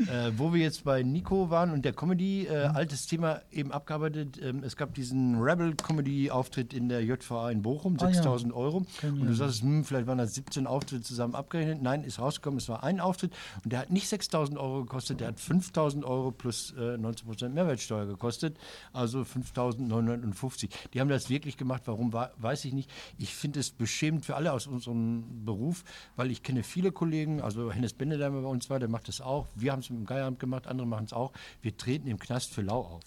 äh, 0.07 0.31
wo 0.37 0.53
wir 0.53 0.61
jetzt 0.61 0.83
bei 0.83 1.03
Nico 1.03 1.49
waren 1.49 1.71
und 1.71 1.83
der 1.85 1.93
Comedy, 1.93 2.45
äh, 2.45 2.69
Mhm. 2.69 2.75
altes 2.75 3.07
Thema 3.07 3.41
eben 3.51 3.71
abgearbeitet. 3.71 4.39
Ähm, 4.41 4.63
es 4.63 4.75
gab 4.75 4.93
diesen 4.93 5.41
Rebel-Comedy-Auftritt 5.41 6.73
in 6.73 6.89
der 6.89 7.03
JVA 7.03 7.51
in 7.51 7.61
Bochum, 7.61 7.97
Ah, 7.99 8.03
ja. 8.05 8.13
6000 8.13 8.53
Euro. 8.53 8.85
Kennen 8.99 9.21
Und 9.21 9.27
du 9.27 9.33
sagst, 9.33 9.61
hm, 9.61 9.83
vielleicht 9.83 10.07
waren 10.07 10.17
das 10.17 10.33
17 10.35 10.67
Auftritte 10.67 11.01
zusammen 11.03 11.35
abgerechnet. 11.35 11.81
Nein, 11.81 12.03
ist 12.03 12.19
rausgekommen, 12.19 12.57
es 12.59 12.69
war 12.69 12.83
ein 12.83 12.99
Auftritt 12.99 13.33
und 13.63 13.71
der 13.73 13.79
hat 13.79 13.89
nicht 13.91 14.07
6000 14.07 14.57
Euro 14.57 14.81
gekostet, 14.83 15.19
der 15.19 15.29
hat 15.29 15.39
5000 15.39 16.05
Euro 16.05 16.31
plus 16.31 16.73
äh, 16.77 16.95
19% 16.95 17.49
Mehrwertsteuer 17.49 18.05
gekostet, 18.05 18.57
also 18.93 19.23
5950. 19.23 20.69
Die 20.93 20.99
haben 21.01 21.09
das 21.09 21.29
wirklich 21.29 21.57
gemacht, 21.57 21.83
warum, 21.85 22.13
wa- 22.13 22.31
weiß 22.37 22.65
ich 22.65 22.73
nicht. 22.73 22.89
Ich 23.17 23.33
finde 23.35 23.59
es 23.59 23.71
beschämend 23.71 24.25
für 24.25 24.35
alle 24.35 24.53
aus 24.53 24.67
unserem 24.67 25.45
Beruf, 25.45 25.83
weil 26.15 26.31
ich 26.31 26.43
kenne 26.43 26.63
viele 26.63 26.91
Kollegen, 26.91 27.41
also 27.41 27.71
Hennes 27.71 27.93
Bende, 27.93 28.17
der 28.17 28.29
bei 28.31 28.39
uns 28.39 28.69
war, 28.69 28.79
der 28.79 28.89
macht 28.89 29.07
das 29.07 29.21
auch. 29.21 29.47
Wir 29.55 29.71
haben 29.71 29.79
es 29.79 29.88
mit 29.89 29.99
dem 29.99 30.05
Geieramt 30.05 30.39
gemacht, 30.39 30.67
andere 30.67 30.87
machen 30.87 31.05
es 31.05 31.13
auch. 31.13 31.31
Wir 31.61 31.75
treten 31.75 32.07
im 32.07 32.19
Knast 32.19 32.53
für 32.53 32.61
lau 32.61 32.81
auf. 32.81 33.03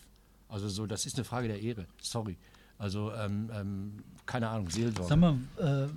Also 0.49 0.69
so, 0.69 0.87
das 0.87 1.07
ist 1.07 1.17
eine 1.17 1.25
Frage 1.25 1.49
der 1.49 1.61
Ehre. 1.61 1.87
Sorry. 2.01 2.37
Also, 2.79 3.13
ähm, 3.15 3.51
ähm, 3.55 3.93
keine 4.27 4.49
Ahnung, 4.49 4.69
Seelsorge. 4.69 5.09
Sag 5.09 5.19
mal, 5.19 5.39
äh, 5.59 5.89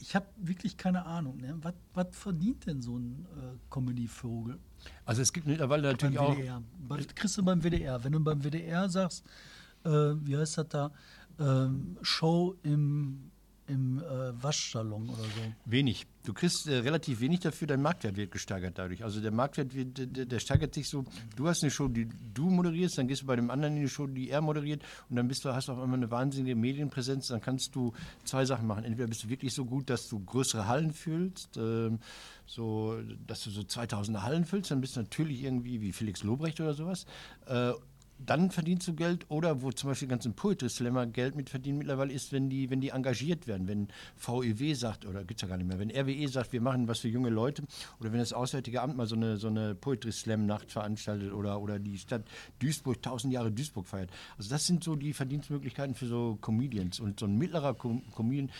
ich 0.00 0.14
habe 0.14 0.26
wirklich 0.36 0.76
keine 0.76 1.04
Ahnung. 1.04 1.38
Ne? 1.38 1.56
Was, 1.62 1.74
was 1.94 2.06
verdient 2.12 2.66
denn 2.66 2.82
so 2.82 2.98
ein 2.98 3.26
äh, 3.36 3.56
Comedy-Vogel? 3.70 4.58
Also 5.04 5.22
es 5.22 5.32
gibt 5.32 5.46
mittlerweile 5.46 5.82
Beim 5.82 5.92
natürlich 5.92 6.18
auch. 6.18 6.62
Was 6.86 7.06
kriegst 7.08 7.38
du 7.38 7.42
beim 7.42 7.62
WDR? 7.62 8.02
Wenn 8.04 8.12
du 8.12 8.20
beim 8.20 8.42
WDR 8.42 8.88
sagst, 8.88 9.24
äh, 9.84 9.88
wie 9.88 10.36
heißt 10.36 10.58
das 10.58 10.68
da, 10.68 10.90
ähm, 11.38 11.96
Show 12.02 12.56
im, 12.62 13.30
im 13.68 13.98
äh, 13.98 14.42
Waschsalon 14.42 15.08
oder 15.08 15.22
so. 15.22 15.52
Wenig. 15.64 16.06
Du 16.24 16.32
kriegst 16.32 16.66
äh, 16.66 16.76
relativ 16.76 17.20
wenig 17.20 17.40
dafür, 17.40 17.66
dein 17.68 17.82
Marktwert 17.82 18.16
wird 18.16 18.30
gesteigert 18.30 18.78
dadurch. 18.78 19.04
Also 19.04 19.20
der 19.20 19.30
Marktwert 19.30 19.74
wird, 19.74 20.16
der, 20.16 20.26
der 20.26 20.38
steigert 20.38 20.74
sich 20.74 20.88
so. 20.88 21.04
Du 21.36 21.48
hast 21.48 21.62
eine 21.62 21.70
Show, 21.70 21.88
die 21.88 22.08
du 22.34 22.50
moderierst, 22.50 22.98
dann 22.98 23.08
gehst 23.08 23.22
du 23.22 23.26
bei 23.26 23.36
dem 23.36 23.50
anderen 23.50 23.76
in 23.76 23.82
die 23.82 23.88
Show, 23.88 24.06
die 24.06 24.30
er 24.30 24.40
moderiert 24.40 24.82
und 25.08 25.16
dann 25.16 25.28
bist 25.28 25.44
du, 25.44 25.54
hast 25.54 25.68
du 25.68 25.72
auf 25.72 25.78
einmal 25.78 25.98
eine 25.98 26.10
wahnsinnige 26.10 26.56
Medienpräsenz. 26.56 27.28
Dann 27.28 27.40
kannst 27.40 27.74
du 27.74 27.92
zwei 28.24 28.44
Sachen 28.44 28.66
machen. 28.66 28.84
Entweder 28.84 29.08
bist 29.08 29.24
du 29.24 29.28
wirklich 29.28 29.54
so 29.54 29.64
gut, 29.64 29.90
dass 29.90 30.08
du 30.08 30.20
größere 30.20 30.66
Hallen 30.66 30.92
füllst, 30.92 31.56
ähm, 31.56 31.98
so, 32.46 33.00
dass 33.26 33.42
du 33.42 33.50
so 33.50 33.62
2000 33.62 34.22
Hallen 34.22 34.44
füllst, 34.44 34.70
dann 34.70 34.80
bist 34.80 34.96
du 34.96 35.00
natürlich 35.00 35.42
irgendwie 35.42 35.80
wie 35.80 35.92
Felix 35.92 36.22
Lobrecht 36.22 36.60
oder 36.60 36.74
sowas. 36.74 37.06
Dann 38.18 38.50
verdienst 38.50 38.88
du 38.88 38.94
Geld 38.94 39.26
oder 39.28 39.62
wo 39.62 39.70
zum 39.72 39.90
Beispiel 39.90 40.08
die 40.08 40.10
ganzen 40.10 40.34
Poetry 40.34 40.68
Slammer 40.68 41.06
Geld 41.06 41.36
mit 41.36 41.50
verdienen 41.50 41.78
mittlerweile 41.78 42.12
ist, 42.12 42.32
wenn 42.32 42.48
die, 42.48 42.70
wenn 42.70 42.80
die 42.80 42.88
engagiert 42.88 43.46
werden, 43.46 43.68
wenn 43.68 43.88
VEW 44.16 44.74
sagt, 44.74 45.04
oder 45.04 45.20
gibt 45.24 45.38
es 45.38 45.42
ja 45.42 45.48
gar 45.48 45.58
nicht 45.58 45.66
mehr, 45.66 45.78
wenn 45.78 45.90
RWE 45.90 46.28
sagt, 46.28 46.52
wir 46.52 46.60
machen 46.60 46.88
was 46.88 47.00
für 47.00 47.08
junge 47.08 47.28
Leute 47.28 47.62
oder 48.00 48.12
wenn 48.12 48.18
das 48.18 48.32
Auswärtige 48.32 48.80
Amt 48.80 48.96
mal 48.96 49.06
so 49.06 49.16
eine, 49.16 49.36
so 49.36 49.48
eine 49.48 49.74
Poetry 49.74 50.12
Slam 50.12 50.46
Nacht 50.46 50.72
veranstaltet 50.72 51.32
oder, 51.32 51.60
oder 51.60 51.78
die 51.78 51.98
Stadt 51.98 52.24
Duisburg 52.58 52.96
1000 52.96 53.32
Jahre 53.32 53.52
Duisburg 53.52 53.86
feiert. 53.86 54.10
Also 54.38 54.48
das 54.50 54.66
sind 54.66 54.82
so 54.82 54.96
die 54.96 55.12
Verdienstmöglichkeiten 55.12 55.94
für 55.94 56.06
so 56.06 56.38
Comedians 56.40 57.00
und 57.00 57.20
so 57.20 57.26
ein 57.26 57.36
mittlerer 57.36 57.74
Com 57.74 58.02
Comedian 58.14 58.50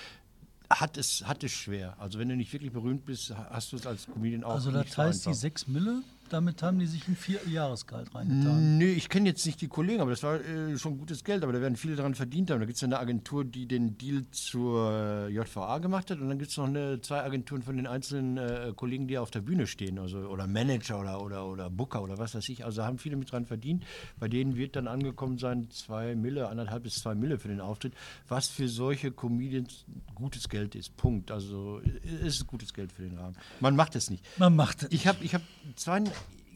hat 0.71 0.97
es, 0.97 1.27
hat 1.27 1.45
es 1.45 1.53
schwer. 1.53 1.97
Also 1.99 2.19
wenn 2.19 2.29
du 2.29 2.37
nicht 2.37 2.53
wirklich 2.53 2.73
berühmt 2.73 3.05
bist, 3.05 3.35
hast 3.37 3.73
du 3.73 3.77
es 3.77 3.87
als 3.87 4.07
Comedian 4.07 4.45
auch 4.45 4.55
Also 4.55 4.71
das 4.71 4.97
heißt, 4.97 5.27
die 5.27 5.35
sechs 5.35 5.69
Mille, 5.69 6.03
damit 6.33 6.63
haben 6.63 6.79
die 6.79 6.87
sich 6.87 7.07
ein 7.09 7.17
Vierjahresgehalt 7.17 8.15
reingetan. 8.15 8.79
Nö, 8.79 8.87
ich 8.87 9.09
kenne 9.09 9.29
jetzt 9.29 9.45
nicht 9.47 9.61
die 9.61 9.69
Kollegen, 9.69 10.01
aber 10.01 10.11
das 10.11 10.23
war 10.23 10.41
äh, 10.41 10.79
schon 10.79 10.99
gutes 10.99 11.25
Geld, 11.25 11.43
aber 11.43 11.53
da 11.53 11.61
werden 11.61 11.77
viele 11.77 11.97
daran 11.97 12.15
verdient 12.15 12.51
haben. 12.51 12.61
Da 12.61 12.67
gibt 12.67 12.77
es 12.77 12.85
eine 12.85 12.99
Agentur, 12.99 13.45
die 13.45 13.67
den 13.67 13.99
Deal 13.99 14.25
zur 14.31 15.29
JVA 15.29 15.79
gemacht 15.79 16.11
hat 16.11 16.21
und 16.21 16.29
dann 16.29 16.39
gibt 16.39 16.51
es 16.51 16.57
noch 16.57 16.67
eine, 16.67 17.01
zwei 17.01 17.23
Agenturen 17.23 17.63
von 17.63 17.77
den 17.77 17.87
einzelnen 17.87 18.37
äh, 18.37 18.73
Kollegen, 18.75 19.09
die 19.09 19.19
auf 19.19 19.31
der 19.31 19.41
Bühne 19.41 19.67
stehen, 19.67 19.99
also 19.99 20.19
oder 20.19 20.47
Manager 20.47 21.01
oder, 21.01 21.23
oder, 21.23 21.47
oder 21.47 21.71
Booker 21.71 22.03
oder 22.03 22.19
was 22.19 22.35
weiß 22.35 22.49
ich. 22.49 22.65
Also 22.65 22.81
da 22.81 22.87
haben 22.87 22.99
viele 22.99 23.17
mit 23.17 23.31
dran 23.31 23.47
verdient. 23.47 23.85
Bei 24.19 24.29
denen 24.29 24.57
wird 24.57 24.77
dann 24.77 24.89
angekommen 24.89 25.39
sein, 25.39 25.69
zwei 25.71 26.15
Mille, 26.15 26.49
anderthalb 26.49 26.83
bis 26.85 26.97
zwei 26.97 27.15
Mille 27.15 27.39
für 27.39 27.49
den 27.49 27.61
Auftritt, 27.61 27.95
was 28.29 28.49
für 28.49 28.69
solche 28.69 29.11
Comedians 29.11 29.85
gutes 30.15 30.49
Geld 30.49 30.75
ist. 30.75 30.97
Punkt. 30.97 31.31
Also 31.31 31.81
äh, 31.81 32.27
es 32.27 32.37
ist 32.37 32.47
gutes 32.47 32.73
Geld 32.73 32.93
für 32.93 33.03
den 33.03 33.17
Rahmen. 33.17 33.37
Man 33.61 33.77
macht 33.77 33.97
es 33.97 34.11
nicht. 34.11 34.25
Man 34.39 34.57
macht 34.57 34.83
es. 34.83 34.93
Ich 34.93 35.07
habe 35.07 35.23
ich 35.25 35.35
hab 35.35 35.43
zwei, 35.77 36.03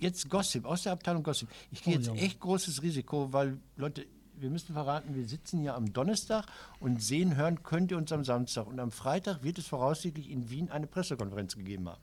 jetzt 0.01 0.29
Gossip, 0.29 0.65
aus 0.65 0.83
der 0.83 0.93
Abteilung 0.93 1.23
Gossip. 1.23 1.49
Ich 1.71 1.83
gehe 1.83 1.95
Oh, 1.95 1.99
jetzt 1.99 2.07
ja. 2.09 2.15
echt 2.15 2.41
großes 2.41 2.83
Risiko, 2.83 3.33
weil, 3.33 3.59
Leute, 3.77 4.07
wir 4.37 4.49
müssen 4.51 4.73
verraten, 4.73 5.15
wir 5.15 5.27
sitzen 5.27 5.61
hier 5.61 5.75
am 5.75 5.93
Donnerstag 5.93 6.47
und 6.79 7.03
sehen, 7.03 7.37
hören 7.37 7.63
könnt 7.63 7.91
ihr 7.91 7.99
uns 7.99 8.11
am 8.11 8.25
Samstag. 8.25 8.67
Und 8.67 8.81
am 8.81 8.91
Freitag 8.91 9.43
wird 9.43 9.59
es 9.59 9.67
voraussichtlich 9.67 10.31
in 10.31 10.49
Wien 10.49 10.71
eine 10.71 10.87
Pressekonferenz 10.87 11.57
gegeben 11.57 11.89
haben. 11.89 12.01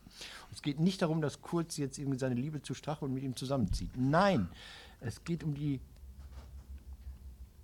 Es 0.51 0.62
geht 0.62 0.79
nicht 0.79 1.01
darum, 1.01 1.21
dass 1.21 1.41
Kurz 1.41 1.77
jetzt 1.77 1.97
irgendwie 1.97 2.19
seine 2.19 2.36
Liebe 2.36 2.62
zu 2.62 2.73
Strache 2.75 3.05
und 3.05 3.13
mit 3.13 3.23
ihm 3.23 3.36
zusammenzieht. 3.36 3.89
Nein, 3.97 4.49
es 4.99 5.23
geht 5.23 5.43
um 5.43 5.55
die. 5.55 5.79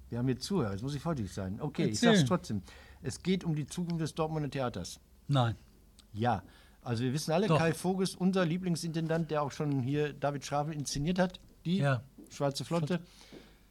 Wir 0.10 0.19
haben 0.19 0.28
hier 0.28 0.39
Zuhörer, 0.39 0.72
jetzt 0.72 0.82
muss 0.84 0.96
ich 0.96 1.02
vorsichtig 1.02 1.34
sein. 1.34 1.60
Okay, 1.60 1.86
ich 1.86 1.89
Erzähl. 2.04 2.15
sag's 2.17 2.28
trotzdem. 2.28 2.62
Es 3.02 3.22
geht 3.22 3.43
um 3.43 3.56
die 3.56 3.65
Zukunft 3.67 4.02
des 4.02 4.13
Dortmunder 4.15 4.50
Theaters. 4.50 5.00
Nein. 5.28 5.56
Ja, 6.13 6.43
also 6.84 7.04
wir 7.04 7.13
wissen 7.13 7.32
alle, 7.32 7.48
Doch. 7.48 7.58
Kai 7.58 7.74
Voges, 7.74 8.15
unser 8.15 8.46
Lieblingsintendant, 8.46 9.32
der 9.32 9.41
auch 9.41 9.52
schon 9.52 9.82
hier 9.82 10.13
David 10.13 10.46
Schravel 10.46 10.74
inszeniert 10.74 11.19
hat, 11.19 11.39
die 11.65 11.78
Ja. 11.78 12.04
Schwarze 12.30 12.65
Flotte, 12.65 13.00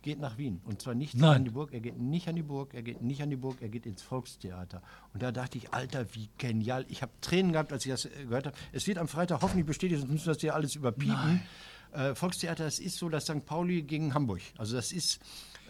geht 0.03 0.18
nach 0.20 0.37
Wien. 0.38 0.61
Und 0.64 0.83
zwar 0.83 0.94
nicht 0.94 1.14
Nein. 1.14 1.37
an 1.37 1.44
die 1.44 1.51
Burg, 1.51 1.72
er 1.72 1.81
geht 1.81 1.98
nicht 1.98 2.29
an 2.29 2.37
die 2.37 2.42
Burg, 2.42 2.75
er 2.75 2.83
geht 2.83 3.03
nicht 3.03 3.22
an 3.22 3.31
die 3.31 3.37
Burg, 3.37 3.59
er 3.61 3.68
geht 3.68 3.87
ins 3.87 4.03
Volkstheater. 4.03 4.83
Und 5.14 5.22
da 5.22 5.31
dachte 5.33 5.59
ich, 5.59 5.72
Alter, 5.72 6.07
wie 6.14 6.29
genial. 6.38 6.85
Ich 6.88 7.03
habe 7.03 7.12
Tränen 7.20 7.53
gehabt, 7.53 7.72
als 7.72 7.87
ich 7.87 7.92
das 7.92 8.05
äh, 8.07 8.11
gehört 8.25 8.46
habe. 8.46 8.57
Es 8.72 8.87
wird 8.87 8.98
am 8.98 9.09
Freitag 9.09 9.42
hoffentlich 9.42 9.66
bestätigt, 9.66 10.01
sonst 10.01 10.11
müssen 10.12 10.27
wir 10.27 10.33
das 10.35 10.40
hier 10.40 10.55
alles 10.55 10.75
überpiepen. 10.75 11.42
Äh, 11.92 12.14
Volkstheater, 12.14 12.64
das 12.64 12.79
ist 12.79 12.96
so 12.98 13.09
das 13.09 13.25
St. 13.25 13.44
Pauli 13.46 13.83
gegen 13.83 14.14
Hamburg. 14.14 14.40
Also 14.59 14.75
das 14.77 14.92
ist 14.92 15.20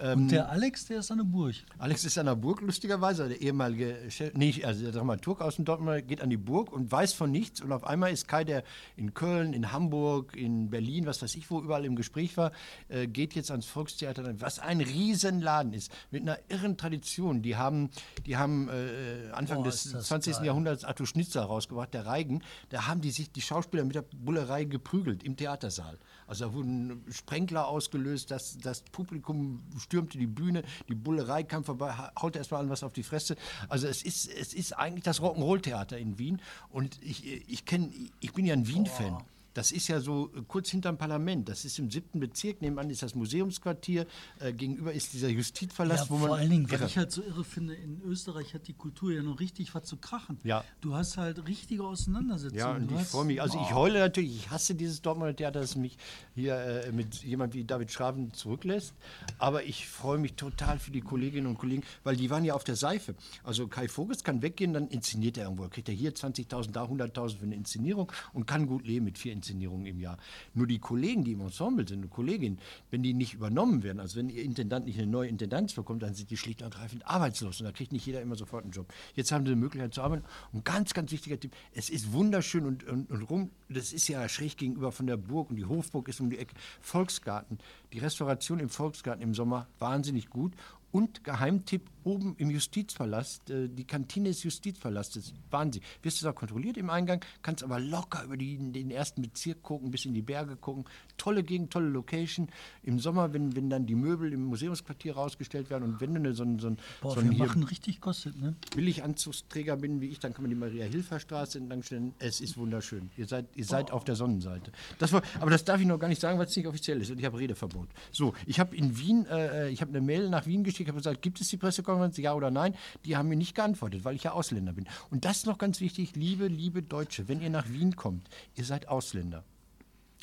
Und 0.02 0.28
der 0.32 0.48
Alex, 0.50 0.86
der 0.86 0.98
ist 0.98 1.10
an 1.10 1.18
der 1.18 1.24
Burg. 1.24 1.54
Alex 1.78 2.04
ist 2.04 2.18
an 2.18 2.26
der 2.26 2.34
Burg, 2.34 2.60
lustigerweise, 2.60 3.28
der 3.28 3.40
ehemalige 3.40 4.10
Chef, 4.10 4.34
nee, 4.34 4.64
also 4.64 4.82
der 4.82 4.92
Dramaturg 4.92 5.40
aus 5.40 5.56
dem 5.56 5.64
Dortmund 5.64 6.08
geht 6.08 6.20
an 6.20 6.30
die 6.30 6.36
Burg 6.36 6.72
und 6.72 6.90
weiß 6.90 7.12
von 7.12 7.30
nichts. 7.30 7.60
Und 7.60 7.72
auf 7.72 7.84
einmal 7.84 8.12
ist 8.12 8.26
Kai, 8.26 8.44
der 8.44 8.64
in 8.96 9.14
Köln, 9.14 9.52
in 9.52 9.72
Hamburg, 9.72 10.36
in 10.36 10.70
Berlin, 10.70 11.06
was 11.06 11.22
weiß 11.22 11.34
ich, 11.36 11.50
wo 11.50 11.60
überall 11.60 11.84
im 11.84 11.94
Gespräch 11.94 12.36
war, 12.36 12.52
äh, 12.88 13.06
geht 13.06 13.34
jetzt 13.34 13.50
ans 13.50 13.66
Volkstheater, 13.66 14.40
was 14.40 14.58
ein 14.58 14.80
Riesenladen 14.80 15.72
ist, 15.72 15.92
mit 16.10 16.22
einer 16.22 16.38
irren 16.48 16.76
Tradition. 16.76 17.42
Die 17.42 17.56
haben, 17.56 17.90
die 18.26 18.36
haben 18.36 18.68
äh, 18.68 19.30
Anfang 19.32 19.58
Boah, 19.58 19.64
des 19.64 19.86
ist 19.86 19.94
das 19.94 20.06
20. 20.08 20.34
geil. 20.34 20.46
Jahrhunderts 20.46 20.84
Arthur 20.84 21.06
Schnitzer 21.06 21.42
rausgebracht, 21.42 21.94
der 21.94 22.06
Reigen. 22.06 22.42
Da 22.70 22.86
haben 22.86 23.00
die 23.00 23.10
sich, 23.10 23.30
die 23.30 23.42
Schauspieler 23.42 23.84
mit 23.84 23.94
der 23.94 24.02
Bullerei 24.02 24.64
geprügelt 24.64 25.22
im 25.22 25.36
Theatersaal. 25.36 25.98
Also 26.26 26.46
da 26.46 26.54
wurden 26.54 27.04
Sprenkler 27.10 27.68
ausgelöst, 27.68 28.30
das, 28.30 28.58
das 28.58 28.82
Publikum 28.82 29.62
stürmte 29.92 30.16
die 30.16 30.26
Bühne, 30.26 30.62
die 30.88 30.94
Bullerei 30.94 31.42
kam 31.42 31.64
vorbei, 31.64 31.92
ha- 31.92 32.12
haute 32.20 32.38
erstmal 32.38 32.62
an 32.62 32.70
was 32.70 32.82
auf 32.82 32.94
die 32.94 33.02
Fresse. 33.02 33.36
Also 33.68 33.86
es 33.88 34.02
ist, 34.02 34.26
es 34.26 34.54
ist 34.54 34.72
eigentlich 34.72 35.04
das 35.04 35.20
Rock'n'Roll-Theater 35.20 35.98
in 35.98 36.18
Wien. 36.18 36.40
Und 36.70 36.98
ich, 37.02 37.26
ich 37.46 37.66
kenne, 37.66 37.90
ich 38.20 38.32
bin 38.32 38.46
ja 38.46 38.54
ein 38.54 38.66
Wien-Fan. 38.66 39.18
Das 39.54 39.72
ist 39.72 39.88
ja 39.88 40.00
so 40.00 40.30
äh, 40.36 40.42
kurz 40.46 40.70
hinterm 40.70 40.96
Parlament. 40.98 41.48
Das 41.48 41.64
ist 41.64 41.78
im 41.78 41.90
siebten 41.90 42.20
Bezirk. 42.20 42.62
Nebenan 42.62 42.90
ist 42.90 43.02
das 43.02 43.14
Museumsquartier. 43.14 44.06
Äh, 44.40 44.52
gegenüber 44.52 44.92
ist 44.92 45.12
dieser 45.12 45.28
Justizpalast, 45.28 46.04
Ja, 46.04 46.10
wo 46.10 46.16
man. 46.18 46.28
vor 46.28 46.36
allen 46.36 46.50
Dingen, 46.50 46.70
was 46.70 46.80
ich 46.82 46.96
halt 46.96 47.12
so 47.12 47.22
irre 47.22 47.44
finde, 47.44 47.74
in 47.74 48.00
Österreich 48.02 48.54
hat 48.54 48.66
die 48.68 48.72
Kultur 48.74 49.12
ja 49.12 49.22
noch 49.22 49.40
richtig 49.40 49.74
was 49.74 49.84
zu 49.84 49.96
krachen. 49.96 50.38
Ja. 50.44 50.64
Du 50.80 50.94
hast 50.94 51.16
halt 51.16 51.46
richtige 51.46 51.84
Auseinandersetzungen. 51.84 52.58
Ja, 52.58 52.74
und 52.76 52.90
Du 52.90 52.96
ich 52.98 53.02
freue 53.06 53.24
mich. 53.24 53.42
Also 53.42 53.60
ich 53.60 53.74
heule 53.74 53.98
natürlich, 53.98 54.36
ich 54.36 54.50
hasse 54.50 54.74
dieses 54.74 55.02
Dortmunder 55.02 55.34
Theater, 55.36 55.60
das 55.60 55.76
mich 55.76 55.96
hier 56.34 56.56
äh, 56.56 56.92
mit 56.92 57.22
jemand 57.22 57.54
wie 57.54 57.64
David 57.64 57.90
Schraven 57.92 58.32
zurücklässt. 58.32 58.94
Aber 59.38 59.64
ich 59.64 59.86
freue 59.88 60.18
mich 60.18 60.34
total 60.34 60.78
für 60.78 60.90
die 60.90 61.00
Kolleginnen 61.00 61.46
und 61.46 61.58
Kollegen, 61.58 61.82
weil 62.04 62.16
die 62.16 62.30
waren 62.30 62.44
ja 62.44 62.54
auf 62.54 62.64
der 62.64 62.76
Seife. 62.76 63.14
Also 63.44 63.66
Kai 63.68 63.88
Vogels 63.88 64.24
kann 64.24 64.42
weggehen, 64.42 64.72
dann 64.72 64.88
inszeniert 64.88 65.36
er 65.36 65.44
irgendwo. 65.44 65.68
Kriegt 65.68 65.88
er 65.88 65.94
hier 65.94 66.12
20.000, 66.14 66.72
da 66.72 66.84
100.000 66.84 67.36
für 67.38 67.44
eine 67.44 67.54
Inszenierung 67.54 68.10
und 68.32 68.46
kann 68.46 68.66
gut 68.66 68.86
leben 68.86 69.04
mit 69.04 69.18
vier 69.18 69.32
Inszenierungen 69.42 69.86
im 69.86 69.98
Jahr. 69.98 70.18
Nur 70.54 70.66
die 70.66 70.78
Kollegen, 70.78 71.24
die 71.24 71.32
im 71.32 71.40
Ensemble 71.40 71.86
sind, 71.86 72.04
und 72.04 72.10
Kolleginnen, 72.10 72.58
wenn 72.90 73.02
die 73.02 73.12
nicht 73.12 73.34
übernommen 73.34 73.82
werden, 73.82 74.00
also 74.00 74.18
wenn 74.18 74.28
ihr 74.28 74.42
Intendant 74.42 74.86
nicht 74.86 74.98
eine 74.98 75.08
neue 75.08 75.28
Intendanz 75.28 75.74
bekommt, 75.74 76.02
dann 76.02 76.14
sind 76.14 76.30
die 76.30 76.36
schlicht 76.36 76.62
und 76.62 76.72
ergreifend 76.72 77.06
arbeitslos 77.06 77.60
und 77.60 77.66
da 77.66 77.72
kriegt 77.72 77.92
nicht 77.92 78.06
jeder 78.06 78.20
immer 78.22 78.36
sofort 78.36 78.64
einen 78.64 78.72
Job. 78.72 78.92
Jetzt 79.14 79.32
haben 79.32 79.44
sie 79.44 79.52
die 79.52 79.58
Möglichkeit 79.58 79.92
zu 79.92 80.02
arbeiten. 80.02 80.24
Und 80.52 80.64
ganz, 80.64 80.94
ganz 80.94 81.10
wichtiger 81.10 81.38
Tipp, 81.38 81.52
es 81.74 81.90
ist 81.90 82.12
wunderschön 82.12 82.64
und, 82.64 82.84
und, 82.84 83.10
und 83.10 83.22
rum, 83.22 83.50
das 83.68 83.92
ist 83.92 84.08
ja 84.08 84.28
schräg 84.28 84.56
gegenüber 84.56 84.92
von 84.92 85.06
der 85.06 85.16
Burg 85.16 85.50
und 85.50 85.56
die 85.56 85.64
Hofburg 85.64 86.08
ist 86.08 86.20
um 86.20 86.30
die 86.30 86.38
Ecke. 86.38 86.54
Volksgarten, 86.80 87.58
die 87.92 87.98
Restauration 87.98 88.60
im 88.60 88.68
Volksgarten 88.68 89.22
im 89.22 89.34
Sommer, 89.34 89.66
wahnsinnig 89.78 90.30
gut. 90.30 90.52
Und 90.92 91.24
Geheimtipp, 91.24 91.88
oben 92.04 92.34
im 92.38 92.50
Justizpalast, 92.50 93.50
äh, 93.50 93.68
die 93.68 93.84
Kantine 93.84 94.28
des 94.30 94.42
Justizpalastes, 94.42 95.34
Wahnsinn. 95.50 95.82
Wirst 96.02 96.20
du 96.20 96.24
da 96.26 96.32
kontrolliert 96.32 96.76
im 96.76 96.90
Eingang, 96.90 97.24
kannst 97.42 97.62
aber 97.62 97.78
locker 97.80 98.24
über 98.24 98.36
die, 98.36 98.56
den 98.72 98.90
ersten 98.90 99.22
Bezirk 99.22 99.62
gucken, 99.62 99.90
bis 99.90 100.04
in 100.04 100.14
die 100.14 100.22
Berge 100.22 100.56
gucken. 100.56 100.84
Tolle 101.16 101.42
Gegend, 101.42 101.72
tolle 101.72 101.88
Location. 101.88 102.48
Im 102.82 102.98
Sommer, 102.98 103.32
wenn, 103.32 103.54
wenn 103.56 103.70
dann 103.70 103.86
die 103.86 103.94
Möbel 103.94 104.32
im 104.32 104.44
Museumsquartier 104.44 105.14
rausgestellt 105.14 105.70
werden 105.70 105.84
und 105.84 106.00
wenn 106.00 106.14
du 106.14 106.34
so, 106.34 106.42
ein- 106.44 106.58
so, 106.58 106.68
ein- 106.68 106.78
Boah, 107.00 107.14
so 107.14 107.20
ein 107.20 107.36
machen 107.36 107.62
richtig 107.64 108.00
kostet, 108.00 108.40
ne? 108.40 108.54
Billiganzugsträger 108.74 109.76
bin 109.76 110.00
wie 110.00 110.06
ich, 110.08 110.18
dann 110.20 110.32
kann 110.34 110.42
man 110.42 110.50
die 110.50 110.56
Maria-Hilfer-Straße 110.56 111.58
entlangstellen. 111.58 112.14
Es 112.18 112.40
ist 112.40 112.56
wunderschön. 112.56 113.10
Ihr 113.16 113.26
seid, 113.26 113.46
ihr 113.56 113.64
seid 113.64 113.90
auf 113.90 114.04
der 114.04 114.16
Sonnenseite. 114.16 114.72
Das 114.98 115.12
war, 115.12 115.22
aber 115.40 115.50
das 115.50 115.64
darf 115.64 115.80
ich 115.80 115.86
noch 115.86 115.98
gar 115.98 116.08
nicht 116.08 116.20
sagen, 116.20 116.38
weil 116.38 116.46
es 116.46 116.56
nicht 116.56 116.66
offiziell 116.66 117.00
ist 117.00 117.10
und 117.10 117.18
ich 117.18 117.24
habe 117.24 117.38
Redeverbot. 117.38 117.88
So, 118.10 118.34
ich 118.46 118.60
habe 118.60 118.76
in 118.76 118.98
Wien, 118.98 119.26
äh, 119.26 119.68
ich 119.70 119.80
habe 119.80 119.90
eine 119.90 120.00
Mail 120.00 120.28
nach 120.28 120.46
Wien 120.46 120.64
geschickt, 120.64 120.88
habe 120.88 120.98
gesagt, 120.98 121.22
gibt 121.22 121.40
es 121.40 121.48
die 121.48 121.56
Pressekonferenz, 121.56 121.91
ja 122.16 122.34
oder 122.34 122.50
nein? 122.50 122.74
Die 123.04 123.16
haben 123.16 123.28
mir 123.28 123.36
nicht 123.36 123.54
geantwortet, 123.54 124.04
weil 124.04 124.14
ich 124.16 124.24
ja 124.24 124.32
Ausländer 124.32 124.72
bin. 124.72 124.86
Und 125.10 125.24
das 125.24 125.38
ist 125.38 125.46
noch 125.46 125.58
ganz 125.58 125.80
wichtig, 125.80 126.14
liebe, 126.16 126.46
liebe 126.46 126.82
Deutsche, 126.82 127.28
wenn 127.28 127.40
ihr 127.40 127.50
nach 127.50 127.68
Wien 127.68 127.96
kommt, 127.96 128.28
ihr 128.54 128.64
seid 128.64 128.88
Ausländer. 128.88 129.44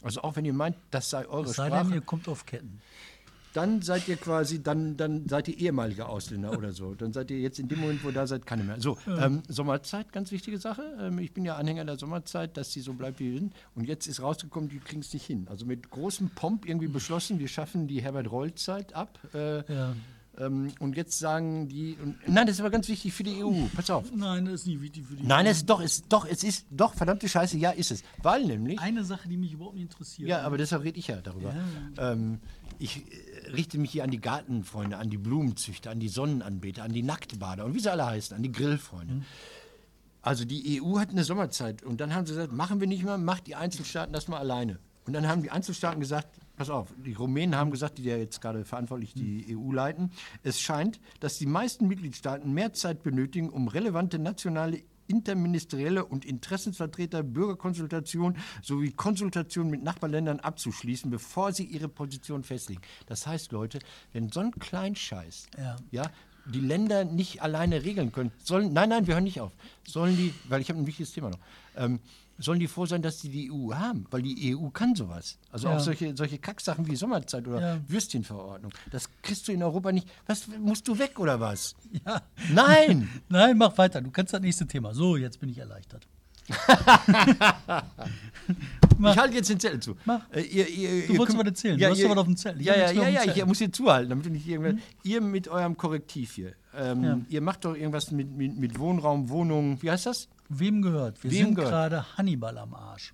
Also 0.03 0.21
auch 0.21 0.36
wenn 0.36 0.45
ihr 0.45 0.53
meint, 0.53 0.77
das 0.91 1.10
sei 1.10 1.27
eure 1.27 1.49
Es 1.49 1.55
sei 1.58 1.67
Sprache 1.67 1.86
denn, 1.88 1.93
ihr 1.95 2.01
kommt 2.01 2.29
auf 2.29 2.45
Ketten. 2.45 2.79
dann 3.53 3.82
seid 3.82 4.08
ihr 4.08 4.15
quasi, 4.15 4.63
dann, 4.63 4.95
dann 4.95 5.27
seid 5.27 5.47
ihr 5.49 5.58
ehemalige 5.58 6.05
Ausländer 6.08 6.58
oder 6.58 6.71
so. 6.71 6.93
Dann 6.95 7.12
seid 7.12 7.32
ihr 7.32 7.39
jetzt 7.39 7.60
in 7.60 7.67
dem 7.67 7.79
Moment, 7.82 8.03
wo 8.05 8.12
da 8.12 8.25
seid, 8.25 8.45
keine 8.45 8.63
mehr. 8.63 8.79
So, 8.79 8.97
ähm, 9.08 9.41
Sommerzeit, 9.49 10.13
ganz 10.13 10.32
wichtige 10.32 10.58
Sache. 10.60 10.84
Ähm, 11.01 11.19
ich 11.19 11.34
bin 11.34 11.43
ja 11.43 11.55
Anhänger 11.58 11.84
der 11.84 11.97
Sommerzeit, 11.97 12.55
dass 12.55 12.69
die 12.69 12.79
so 12.79 12.93
bleibt 12.93 13.19
wie 13.19 13.34
wir 13.34 13.39
sind. 13.39 13.53
Und 13.75 13.86
jetzt 13.86 14.08
ist 14.08 14.21
rausgekommen, 14.21 14.69
die 14.69 14.79
kriegen 14.79 15.01
es 15.01 15.12
nicht 15.13 15.25
hin. 15.25 15.47
Also 15.49 15.65
mit 15.65 15.89
großem 15.89 16.29
Pomp 16.29 16.65
irgendwie 16.65 16.88
beschlossen, 16.88 17.39
wir 17.39 17.47
schaffen 17.49 17.88
die 17.88 18.01
Herbert-Roll-Zeit 18.01 18.93
ab. 18.93 19.19
Äh, 19.34 19.58
Ja. 19.73 19.95
Ähm, 20.39 20.71
und 20.80 20.95
jetzt 20.95 21.19
sagen 21.19 21.67
die, 21.67 21.97
und, 22.02 22.15
nein, 22.28 22.47
das 22.47 22.56
ist 22.56 22.62
aber 22.62 22.69
ganz 22.69 22.88
wichtig 22.88 23.13
für 23.13 23.23
die 23.23 23.43
EU. 23.43 23.65
Pass 23.75 23.89
auf. 23.89 24.06
Nein, 24.15 24.45
das 24.45 24.62
ist 24.62 24.67
nicht 24.67 24.82
wichtig 24.82 25.06
für 25.06 25.15
die. 25.15 25.23
Nein, 25.23 25.45
es 25.45 25.58
ist 25.58 25.69
doch, 25.69 25.82
es, 25.82 26.08
doch, 26.08 26.25
es 26.25 26.43
ist 26.43 26.65
doch, 26.71 26.93
verdammte 26.93 27.28
Scheiße, 27.28 27.58
ja, 27.58 27.71
ist 27.71 27.91
es. 27.91 28.04
Weil 28.21 28.45
nämlich. 28.45 28.80
Eine 28.80 29.04
Sache, 29.04 29.28
die 29.28 29.38
mich 29.38 29.54
überhaupt 29.54 29.75
nicht 29.75 29.84
interessiert. 29.84 30.30
Ja, 30.30 30.41
aber 30.41 30.58
deshalb 30.58 30.84
rede 30.84 30.97
ich 30.97 31.08
ja 31.08 31.17
darüber. 31.17 31.54
Ähm, 31.97 32.39
ich 32.78 32.97
äh, 32.97 33.52
richte 33.52 33.78
mich 33.78 33.91
hier 33.91 34.06
an 34.06 34.12
die 34.12 34.21
Gartenfreunde, 34.21 34.97
an 34.97 35.10
die 35.10 35.17
Blumenzüchter, 35.17 35.91
an 35.91 35.99
die 35.99 36.10
Sonnenanbeter, 36.10 36.84
an 36.84 36.93
die 36.93 37.04
Nacktbader 37.04 37.65
und 37.65 37.75
wie 37.75 37.80
sie 37.80 37.91
alle 37.91 38.06
heißen, 38.06 38.36
an 38.36 38.43
die 38.43 38.52
Grillfreunde. 38.52 39.23
Also 40.21 40.45
die 40.45 40.82
EU 40.82 40.99
hat 40.99 41.10
eine 41.10 41.23
Sommerzeit 41.23 41.84
und 41.84 41.99
dann 42.02 42.13
haben 42.13 42.25
sie 42.25 42.34
gesagt, 42.34 42.54
machen 42.54 42.80
wir 42.80 42.88
nicht 42.88 43.04
mal, 43.04 43.17
macht 43.17 43.47
die 43.47 43.56
Einzelstaaten 43.56 44.13
das 44.13 44.28
mal 44.28 44.38
alleine. 44.38 44.80
Und 45.06 45.13
dann 45.13 45.28
haben 45.28 45.41
die 45.41 45.49
Einzelstaaten 45.49 45.99
gesagt, 45.99 46.39
pass 46.60 46.69
auf, 46.69 46.93
die 47.06 47.13
Rumänen 47.13 47.56
haben 47.56 47.72
gesagt, 47.72 48.00
die 48.00 48.04
ja 48.04 48.17
jetzt 48.17 48.41
gerade 48.41 48.65
verantwortlich 48.65 49.13
die 49.13 49.58
EU 49.58 49.72
leiten, 49.72 50.12
es 50.43 50.60
scheint, 50.60 51.00
dass 51.22 51.38
die 51.38 51.45
meisten 51.45 51.88
Mitgliedstaaten 51.88 52.54
mehr 52.54 52.74
Zeit 52.74 53.02
benötigen, 53.02 53.50
um 53.50 53.69
relevante 53.69 54.19
nationale 54.19 54.84
interministerielle 55.08 56.04
und 56.04 56.26
Interessensvertreter 56.26 57.24
Bürgerkonsultation 57.24 58.38
sowie 58.62 58.91
Konsultation 58.91 59.69
mit 59.69 59.84
Nachbarländern 59.84 60.41
abzuschließen, 60.41 61.10
bevor 61.10 61.54
sie 61.54 61.63
ihre 61.63 61.88
Position 61.88 62.43
festlegen. 62.43 62.82
Das 63.08 63.26
heißt, 63.26 63.54
Leute, 63.54 63.80
wenn 64.12 64.30
so 64.30 64.41
ein 64.41 64.52
Kleinscheiß 64.52 65.48
Ja. 65.58 65.78
ja, 65.91 66.12
die 66.45 66.60
Länder 66.60 67.06
nicht 67.06 67.41
alleine 67.41 67.86
regeln 67.86 68.12
können, 68.12 68.34
sollen, 68.43 68.74
nein, 68.74 68.89
nein, 68.89 69.08
wir 69.08 69.13
hören 69.13 69.24
nicht 69.24 69.39
auf, 69.39 69.54
sollen 69.88 70.17
die, 70.17 70.34
weil 70.50 70.60
ich 70.60 70.69
habe 70.69 70.80
ein 70.80 70.88
wichtiges 70.88 71.13
Thema 71.13 71.30
noch, 71.30 71.39
ähm, 71.78 72.02
sollen 72.39 72.60
die 72.60 72.67
froh 72.67 72.86
sein, 72.86 73.02
dass 73.02 73.19
die 73.19 73.30
die 73.30 73.52
EU 73.52 73.73
haben, 73.73 74.06
weil 74.12 74.21
die 74.21 74.56
EU 74.56 74.69
kann 74.69 74.95
sowas. 74.95 75.38
Also 75.52 75.67
Ja. 75.67 75.75
auch 75.75 75.80
solche, 75.80 76.15
solche 76.15 76.38
Kacksachen 76.39 76.88
wie 76.88 76.95
Sommerzeit 76.95 77.47
oder 77.47 77.60
Ja. 77.75 77.80
Würstchenverordnung. 77.88 78.71
Das 78.91 79.10
kriegst 79.21 79.47
du 79.47 79.52
in 79.52 79.62
Europa 79.62 79.91
nicht. 79.91 80.08
Was, 80.25 80.47
musst 80.47 80.88
du 80.88 80.97
weg 80.97 81.19
oder 81.19 81.39
was? 81.39 81.75
Ja. 82.06 82.21
Nein! 82.54 83.10
Nein, 83.30 83.58
mach 83.58 83.78
weiter. 83.78 84.02
Du 84.02 84.10
kannst 84.12 84.34
das 84.34 84.41
nächste 84.41 84.65
Thema. 84.65 84.93
So, 84.93 85.17
jetzt 85.17 85.39
bin 85.39 85.49
ich 85.49 85.58
erleichtert. 85.58 86.08
Ich 89.02 89.17
halte 89.17 89.36
jetzt 89.36 89.49
den 89.49 89.60
Zettel 89.60 89.80
zu. 89.80 89.95
Mach. 90.06 90.21
Äh, 90.32 90.41
ihr, 90.41 90.67
ihr, 90.67 91.08
Du 91.08 91.13
ihr 91.13 91.19
wolltest 91.19 91.38
was 91.38 91.45
erzählen. 91.45 91.78
Du 91.80 91.89
hast 91.89 91.99
ihr- 91.99 92.10
was 92.10 92.17
auf 92.17 92.25
dem 92.25 92.36
Zettel. 92.36 92.60
Ich 92.60 92.67
Ja, 92.67 92.75
ja, 92.75 92.91
ja, 92.91 93.08
ja, 93.08 93.19
Zettel. 93.21 93.38
ich 93.38 93.45
muss 93.45 93.58
hier 93.60 93.71
zuhalten, 93.71 94.10
damit 94.10 94.25
du 94.25 94.30
nicht 94.30 94.45
irgendwann. 94.47 94.82
Ihr 95.04 95.21
mit 95.21 95.47
eurem 95.47 95.78
Korrektiv 95.78 96.34
hier. 96.34 96.54
Ähm, 96.75 97.04
Ja. 97.04 97.19
Ihr 97.30 97.41
macht 97.41 97.63
doch 97.63 97.75
irgendwas 97.75 98.12
mit, 98.12 98.30
mit, 98.36 98.58
mit 98.58 98.78
Wohnraum, 98.78 99.30
Wohnungen. 99.30 99.82
Wie 99.82 99.89
heißt 99.89 100.06
das? 100.06 100.28
Wem 100.49 100.81
gehört? 100.81 101.23
Wir 101.23 101.31
Wem 101.31 101.45
sind 101.45 101.55
gehört? 101.55 101.71
gerade 101.71 102.17
Hannibal 102.17 102.57
am 102.57 102.73
Arsch. 102.73 103.13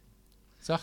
Sag. 0.60 0.82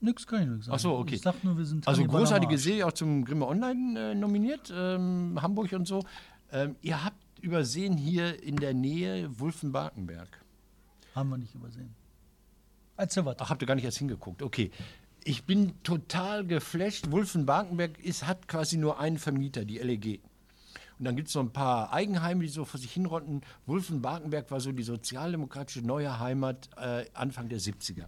Nix 0.00 0.26
kann 0.26 0.42
ich 0.42 0.48
nicht 0.48 0.64
sagen. 0.64 0.74
Ach 0.74 0.80
so, 0.80 0.96
okay. 0.96 1.14
Ich 1.14 1.22
sag 1.22 1.42
nur, 1.44 1.56
wir 1.56 1.64
sind 1.64 1.86
Also 1.86 2.00
Hannibal 2.00 2.16
am 2.16 2.22
großartige. 2.24 2.58
Serie, 2.58 2.86
auch 2.86 2.92
zum 2.92 3.24
Grimme 3.24 3.46
Online 3.46 4.10
äh, 4.10 4.14
nominiert, 4.14 4.72
ähm, 4.74 5.38
Hamburg 5.40 5.72
und 5.72 5.86
so. 5.86 6.04
Ähm, 6.50 6.74
ihr 6.82 7.04
habt 7.04 7.16
übersehen 7.40 7.96
hier 7.96 8.42
in 8.42 8.56
der 8.56 8.74
Nähe 8.74 9.30
Wulfen-Barkenberg. 9.38 10.28
Haben 11.14 11.30
wir 11.30 11.38
nicht 11.38 11.54
übersehen. 11.54 11.94
Erzähl 12.96 13.24
weiter. 13.24 13.44
Ach, 13.44 13.50
habt 13.50 13.62
ihr 13.62 13.66
gar 13.66 13.74
nicht 13.74 13.84
erst 13.84 13.98
hingeguckt. 13.98 14.42
Okay. 14.42 14.70
Ich 15.24 15.44
bin 15.44 15.80
total 15.84 16.44
geflasht. 16.44 17.10
Wulfen-Barkenberg 17.10 17.98
ist, 18.00 18.26
hat 18.26 18.48
quasi 18.48 18.76
nur 18.76 18.98
einen 18.98 19.18
Vermieter, 19.18 19.64
die 19.64 19.78
LEG. 19.78 20.20
Und 21.02 21.06
dann 21.06 21.16
gibt 21.16 21.30
es 21.30 21.34
noch 21.34 21.42
ein 21.42 21.52
paar 21.52 21.92
Eigenheime, 21.92 22.44
die 22.44 22.48
so 22.48 22.64
vor 22.64 22.78
sich 22.78 22.92
hinrotten. 22.92 23.40
Wulfen-Barkenberg 23.66 24.52
war 24.52 24.60
so 24.60 24.70
die 24.70 24.84
sozialdemokratische 24.84 25.84
neue 25.84 26.20
Heimat 26.20 26.70
äh, 26.76 27.06
Anfang 27.12 27.48
der 27.48 27.58
70er. 27.58 28.04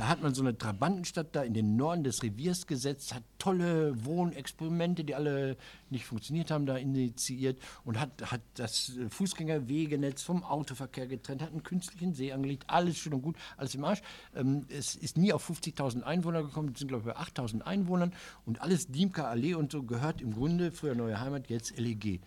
Da 0.00 0.08
hat 0.08 0.22
man 0.22 0.32
so 0.32 0.40
eine 0.40 0.56
Trabantenstadt 0.56 1.36
da 1.36 1.42
in 1.42 1.52
den 1.52 1.76
Norden 1.76 2.04
des 2.04 2.22
Reviers 2.22 2.66
gesetzt, 2.66 3.14
hat 3.14 3.22
tolle 3.38 4.02
Wohnexperimente, 4.06 5.04
die 5.04 5.14
alle 5.14 5.58
nicht 5.90 6.06
funktioniert 6.06 6.50
haben, 6.50 6.64
da 6.64 6.78
initiiert 6.78 7.60
und 7.84 8.00
hat, 8.00 8.32
hat 8.32 8.40
das 8.54 8.96
äh, 8.96 9.10
Fußgängerwegenetz 9.10 10.22
vom 10.22 10.42
Autoverkehr 10.42 11.06
getrennt, 11.06 11.42
hat 11.42 11.50
einen 11.50 11.64
künstlichen 11.64 12.14
See 12.14 12.32
angelegt, 12.32 12.64
alles 12.68 12.96
schön 12.96 13.12
und 13.12 13.20
gut, 13.20 13.36
alles 13.58 13.74
im 13.74 13.84
Arsch. 13.84 14.00
Ähm, 14.34 14.64
es 14.70 14.94
ist 14.94 15.18
nie 15.18 15.34
auf 15.34 15.50
50.000 15.50 16.02
Einwohner 16.02 16.44
gekommen, 16.44 16.70
es 16.72 16.78
sind 16.78 16.88
glaube 16.88 17.06
ich 17.06 17.14
bei 17.14 17.20
8.000 17.20 17.60
Einwohnern 17.60 18.14
und 18.46 18.62
alles 18.62 18.86
Diemker 18.86 19.28
Allee 19.28 19.52
und 19.52 19.70
so 19.70 19.82
gehört 19.82 20.22
im 20.22 20.32
Grunde, 20.32 20.72
früher 20.72 20.94
Neue 20.94 21.20
Heimat, 21.20 21.50
jetzt 21.50 21.78
LEG. 21.78 22.22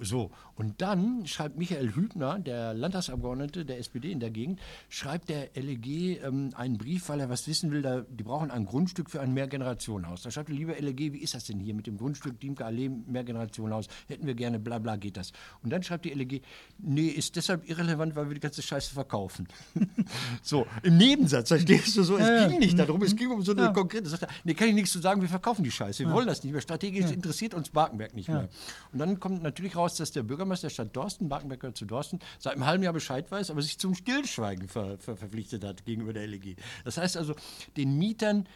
So, 0.00 0.30
und 0.54 0.80
dann 0.80 1.26
schreibt 1.26 1.56
Michael 1.58 1.94
Hübner, 1.94 2.38
der 2.38 2.74
Landtagsabgeordnete 2.74 3.64
der 3.64 3.78
SPD 3.78 4.12
in 4.12 4.20
der 4.20 4.30
Gegend, 4.30 4.60
schreibt 4.88 5.28
der 5.28 5.50
LEG 5.54 6.22
ähm, 6.24 6.50
einen 6.54 6.78
Brief, 6.78 7.08
weil 7.08 7.20
er 7.20 7.28
was 7.28 7.48
wissen 7.48 7.70
will, 7.70 7.82
da, 7.82 8.02
die 8.02 8.22
brauchen 8.22 8.50
ein 8.50 8.64
Grundstück 8.66 9.10
für 9.10 9.20
ein 9.20 9.34
Mehrgenerationenhaus. 9.34 10.22
Da 10.22 10.30
schreibt 10.30 10.50
er, 10.50 10.54
lieber 10.54 10.74
LEG, 10.78 11.12
wie 11.12 11.18
ist 11.18 11.34
das 11.34 11.44
denn 11.44 11.58
hier 11.60 11.74
mit 11.74 11.86
dem 11.86 11.96
Grundstück 11.98 12.38
Diemke 12.40 12.64
Allee 12.64 12.88
Mehrgenerationenhaus? 12.88 13.86
Hätten 14.06 14.26
wir 14.26 14.34
gerne, 14.34 14.58
bla 14.58 14.78
bla 14.78 14.96
geht 14.96 15.16
das. 15.16 15.32
Und 15.62 15.70
dann 15.70 15.82
schreibt 15.82 16.04
die 16.04 16.10
LEG, 16.10 16.42
nee, 16.78 17.08
ist 17.08 17.36
deshalb 17.36 17.68
irrelevant, 17.68 18.14
weil 18.16 18.28
wir 18.28 18.34
die 18.34 18.40
ganze 18.40 18.62
Scheiße 18.62 18.92
verkaufen. 18.94 19.48
so, 20.42 20.66
im 20.82 20.96
Nebensatz, 20.96 21.48
verstehst 21.48 21.96
du 21.96 22.02
so, 22.02 22.16
es 22.16 22.26
Ja, 22.28 22.36
ja. 22.42 22.48
ging 22.48 22.58
nicht 22.60 22.78
darum, 22.78 23.02
es 23.02 23.16
ging 23.16 23.30
um 23.30 23.42
so 23.42 23.52
eine 23.52 23.62
Ja. 23.62 23.72
konkrete 23.72 24.08
Sache. 24.08 24.26
Nee, 24.44 24.54
kann 24.54 24.68
ich 24.68 24.74
nichts 24.74 24.92
zu 24.92 25.00
sagen, 25.00 25.20
wir 25.20 25.28
verkaufen 25.28 25.64
die 25.64 25.70
Scheiße, 25.70 26.04
wir 26.04 26.12
wollen 26.12 26.26
das 26.26 26.42
nicht 26.44 26.52
mehr. 26.52 26.60
Strategisch 26.60 27.10
interessiert 27.10 27.54
uns 27.54 27.70
Barkenberg 27.70 28.14
nicht 28.14 28.28
mehr. 28.28 28.48
Und 28.92 28.98
dann 28.98 29.18
kommt 29.20 29.42
natürlich 29.42 29.76
raus, 29.76 29.87
dass 29.96 30.12
der 30.12 30.22
Bürgermeister 30.22 30.68
der 30.68 30.74
Stadt 30.74 30.96
Dorsten, 30.96 31.28
Barkenberg 31.28 31.60
gehört 31.60 31.76
zu 31.76 31.84
Dorsten, 31.84 32.18
seit 32.38 32.54
einem 32.54 32.66
halben 32.66 32.82
Jahr 32.82 32.92
Bescheid 32.92 33.30
weiß, 33.30 33.50
aber 33.50 33.62
sich 33.62 33.78
zum 33.78 33.94
Stillschweigen 33.94 34.68
ver, 34.68 34.98
ver, 34.98 35.16
verpflichtet 35.16 35.64
hat 35.64 35.84
gegenüber 35.84 36.12
der 36.12 36.26
LEG. 36.26 36.56
Das 36.84 36.98
heißt 36.98 37.16
also, 37.16 37.34
den 37.76 37.98
Mietern 37.98 38.48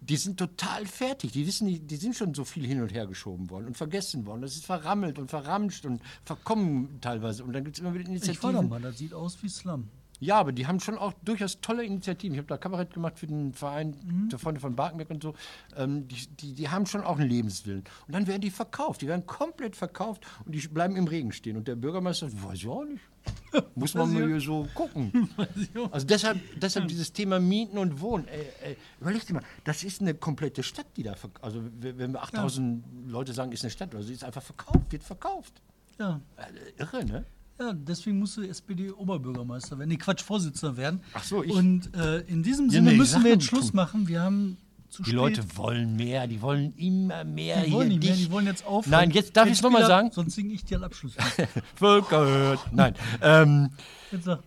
die 0.00 0.16
sind 0.16 0.38
total 0.38 0.86
fertig. 0.86 1.32
Die 1.32 1.46
wissen, 1.46 1.86
die 1.86 1.96
sind 1.96 2.16
schon 2.16 2.34
so 2.34 2.44
viel 2.44 2.66
hin 2.66 2.80
und 2.80 2.92
her 2.92 3.06
geschoben 3.06 3.50
worden 3.50 3.66
und 3.66 3.76
vergessen 3.76 4.24
worden. 4.26 4.42
Das 4.42 4.54
ist 4.54 4.64
verrammelt 4.64 5.18
und 5.18 5.28
verramscht 5.28 5.84
und 5.84 6.00
verkommen 6.24 6.98
teilweise. 7.00 7.44
Und 7.44 7.52
dann 7.52 7.64
gibt 7.64 7.76
es 7.76 7.80
immer 7.80 7.92
wieder 7.92 8.04
Ich 8.04 8.08
war 8.08 8.14
da 8.14 8.60
Initiativen. 8.60 8.68
mal, 8.68 8.80
das 8.80 8.98
sieht 8.98 9.12
aus 9.12 9.36
wie 9.42 9.48
Slum. 9.48 9.88
Ja, 10.20 10.36
aber 10.38 10.52
die 10.52 10.66
haben 10.66 10.80
schon 10.80 10.98
auch 10.98 11.14
durchaus 11.24 11.60
tolle 11.60 11.82
Initiativen. 11.84 12.34
Ich 12.34 12.38
habe 12.38 12.46
da 12.48 12.58
Kabarett 12.58 12.92
gemacht 12.92 13.18
für 13.18 13.26
den 13.26 13.52
Verein 13.54 13.96
Mhm. 14.04 14.28
der 14.28 14.38
Freunde 14.38 14.60
von 14.60 14.76
Barkenberg 14.76 15.10
und 15.10 15.22
so. 15.22 15.34
Ähm, 15.76 16.06
die, 16.08 16.26
die, 16.36 16.52
die 16.54 16.68
haben 16.68 16.84
schon 16.86 17.02
auch 17.02 17.18
einen 17.18 17.28
Lebenswillen. 17.28 17.84
Und 18.06 18.14
dann 18.14 18.26
werden 18.26 18.42
die 18.42 18.50
verkauft. 18.50 19.00
Die 19.00 19.08
werden 19.08 19.24
komplett 19.26 19.76
verkauft 19.76 20.26
und 20.44 20.54
die 20.54 20.60
bleiben 20.68 20.94
im 20.96 21.06
Regen 21.08 21.32
stehen. 21.32 21.56
Und 21.56 21.66
der 21.68 21.74
Bürgermeister 21.76 22.28
sagt, 22.28 22.44
weiß 22.44 22.54
ich 22.58 22.68
auch 22.68 22.84
nicht. 22.84 23.02
Muss 23.74 23.94
man 23.94 24.12
mal 24.12 24.26
hier 24.26 24.40
so 24.40 24.66
gucken. 24.74 25.28
Also 25.90 26.06
deshalb, 26.06 26.38
deshalb 26.60 26.88
dieses 26.88 27.12
Thema 27.12 27.40
Mieten 27.40 27.78
und 27.78 28.00
Wohnen. 28.00 28.26
Äh, 28.28 28.72
äh, 28.72 28.76
überleg 29.00 29.26
dir 29.26 29.34
mal, 29.34 29.42
das 29.64 29.84
ist 29.84 30.00
eine 30.00 30.14
komplette 30.14 30.62
Stadt, 30.62 30.86
die 30.96 31.02
da 31.02 31.14
verkauft. 31.14 31.44
Also 31.44 31.62
wenn 31.80 32.12
wir 32.12 32.22
8000 32.22 32.84
Leute 33.08 33.32
sagen, 33.32 33.52
ist 33.52 33.62
eine 33.64 33.70
Stadt, 33.70 33.94
also 33.94 34.06
sie 34.06 34.14
ist 34.14 34.24
einfach 34.24 34.42
verkauft, 34.42 34.90
wird 34.92 35.02
verkauft. 35.02 35.60
Ja. 35.98 36.20
Äh, 36.36 36.80
irre, 36.82 37.04
ne? 37.04 37.24
Ja, 37.60 37.74
deswegen 37.74 38.18
musste 38.18 38.48
SPD-Oberbürgermeister 38.48 39.78
werden. 39.78 39.90
Nee, 39.90 39.96
Quatsch, 39.98 40.22
Vorsitzender 40.22 40.76
werden. 40.78 41.00
Ach 41.12 41.22
so, 41.22 41.42
ich- 41.44 41.52
Und 41.52 41.94
äh, 41.94 42.20
in 42.20 42.42
diesem 42.42 42.66
Ja, 42.66 42.72
Sinne 42.72 42.92
nee, 42.92 42.96
müssen 42.96 43.22
wir 43.22 43.32
jetzt 43.32 43.44
Schluss 43.44 43.74
machen. 43.74 44.08
Wir 44.08 44.22
haben 44.22 44.56
zu 44.88 45.02
Die 45.02 45.10
spät. 45.10 45.16
Leute 45.16 45.44
wollen 45.56 45.94
mehr, 45.94 46.26
die 46.26 46.40
wollen 46.40 46.72
immer 46.76 47.22
mehr. 47.24 47.62
die 47.62 47.70
wollen 47.72 47.88
nicht 47.88 48.02
mehr, 48.02 48.16
die 48.16 48.30
wollen 48.30 48.46
jetzt 48.46 48.64
aufhören. 48.64 48.90
Nein, 48.92 49.10
jetzt 49.10 49.36
darf 49.36 49.46
ich 49.46 49.52
es 49.52 49.62
nochmal 49.62 49.84
sagen. 49.86 50.10
Sonst 50.10 50.34
singe 50.36 50.54
ich 50.54 50.64
dir 50.64 50.78
den 50.78 50.84
Abschluss. 50.84 51.12
Völker. 51.76 52.58
Nein. 52.72 52.94
Ähm, 53.20 53.68
Jetzt 54.10 54.24
sag, 54.24 54.40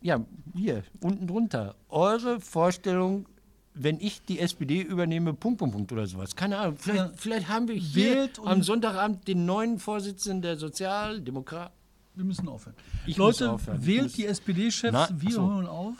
ja, 0.00 0.24
hier, 0.56 0.82
unten 1.02 1.26
drunter. 1.26 1.74
Eure 1.90 2.40
Vorstellung, 2.40 3.26
wenn 3.74 4.00
ich 4.00 4.24
die 4.24 4.38
SPD 4.40 4.80
übernehme, 4.80 5.34
Punkt, 5.34 5.58
Punkt, 5.58 5.74
Punkt 5.76 5.92
oder 5.92 6.06
sowas. 6.06 6.34
Keine 6.34 6.56
Ahnung. 6.58 6.76
Vielleicht, 6.78 6.98
Ja. 6.98 7.12
vielleicht 7.14 7.48
haben 7.48 7.68
wir 7.68 7.74
hier 7.76 8.30
am 8.44 8.62
Sonntagabend 8.62 9.28
den 9.28 9.44
neuen 9.44 9.78
Vorsitzenden 9.78 10.40
der 10.42 10.56
Sozialdemokraten. 10.56 11.76
Wir 12.14 12.24
müssen 12.24 12.48
aufhören. 12.48 12.76
Ich 13.06 13.16
Leute, 13.16 13.50
aufhören. 13.50 13.84
Wählt 13.84 14.16
die 14.16 14.26
SPD-Chefs, 14.26 14.92
wir 14.92 15.28
ach 15.28 15.32
so. 15.32 15.50
hören 15.50 15.66
auf. 15.66 15.96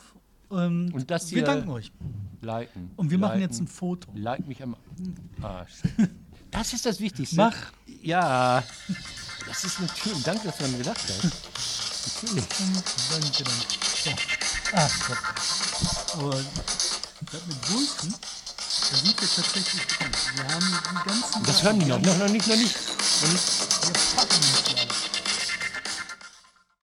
Ähm, 0.51 0.91
Und 0.93 1.09
das 1.09 1.29
wir 1.31 1.37
hier- 1.39 1.45
danken 1.45 1.69
euch. 1.69 1.91
Liken. 2.41 2.91
Und 2.97 3.09
wir 3.09 3.17
machen 3.17 3.39
liken, 3.39 3.51
jetzt 3.51 3.59
ein 3.61 3.67
Foto. 3.67 4.11
Like 4.15 4.47
mich 4.47 4.61
am 4.61 4.75
Arsch. 5.41 5.73
Das 6.51 6.71
ist 6.71 6.85
das 6.85 6.99
Wichtigste. 6.99 7.35
Mach. 7.35 7.55
Ja. 8.03 8.63
Das 9.47 9.63
ist 9.63 9.79
natürlich. 9.79 10.21
Danke, 10.21 10.43
dass 10.45 10.57
du 10.57 10.63
daran 10.65 10.77
gedacht 10.77 10.99
hast. 11.01 11.23
Natürlich. 12.21 12.45
Danke, 13.09 13.43
danke. 13.43 13.53
So. 14.03 14.11
Ah, 14.75 14.87
Gott. 15.07 15.17
Aber 16.13 16.35
das 16.35 17.47
mit 17.47 17.71
Wulfen, 17.71 18.13
da 18.13 18.97
sind 18.97 19.19
wir 19.19 19.27
tatsächlich 19.27 19.83
dran. 19.87 20.11
Wir 20.35 20.43
haben 20.53 20.65
die 20.69 21.09
ganzen 21.09 21.43
Das 21.43 21.63
hören 21.63 21.79
die 21.79 21.85
noch. 21.87 21.99
Noch, 21.99 22.17
noch 22.19 22.29
nicht, 22.29 22.47
noch 22.47 22.55
nicht. 22.55 22.75
Noch 23.23 23.31
nicht. 23.31 23.47
Wir 23.81 23.93
packen 24.15 24.62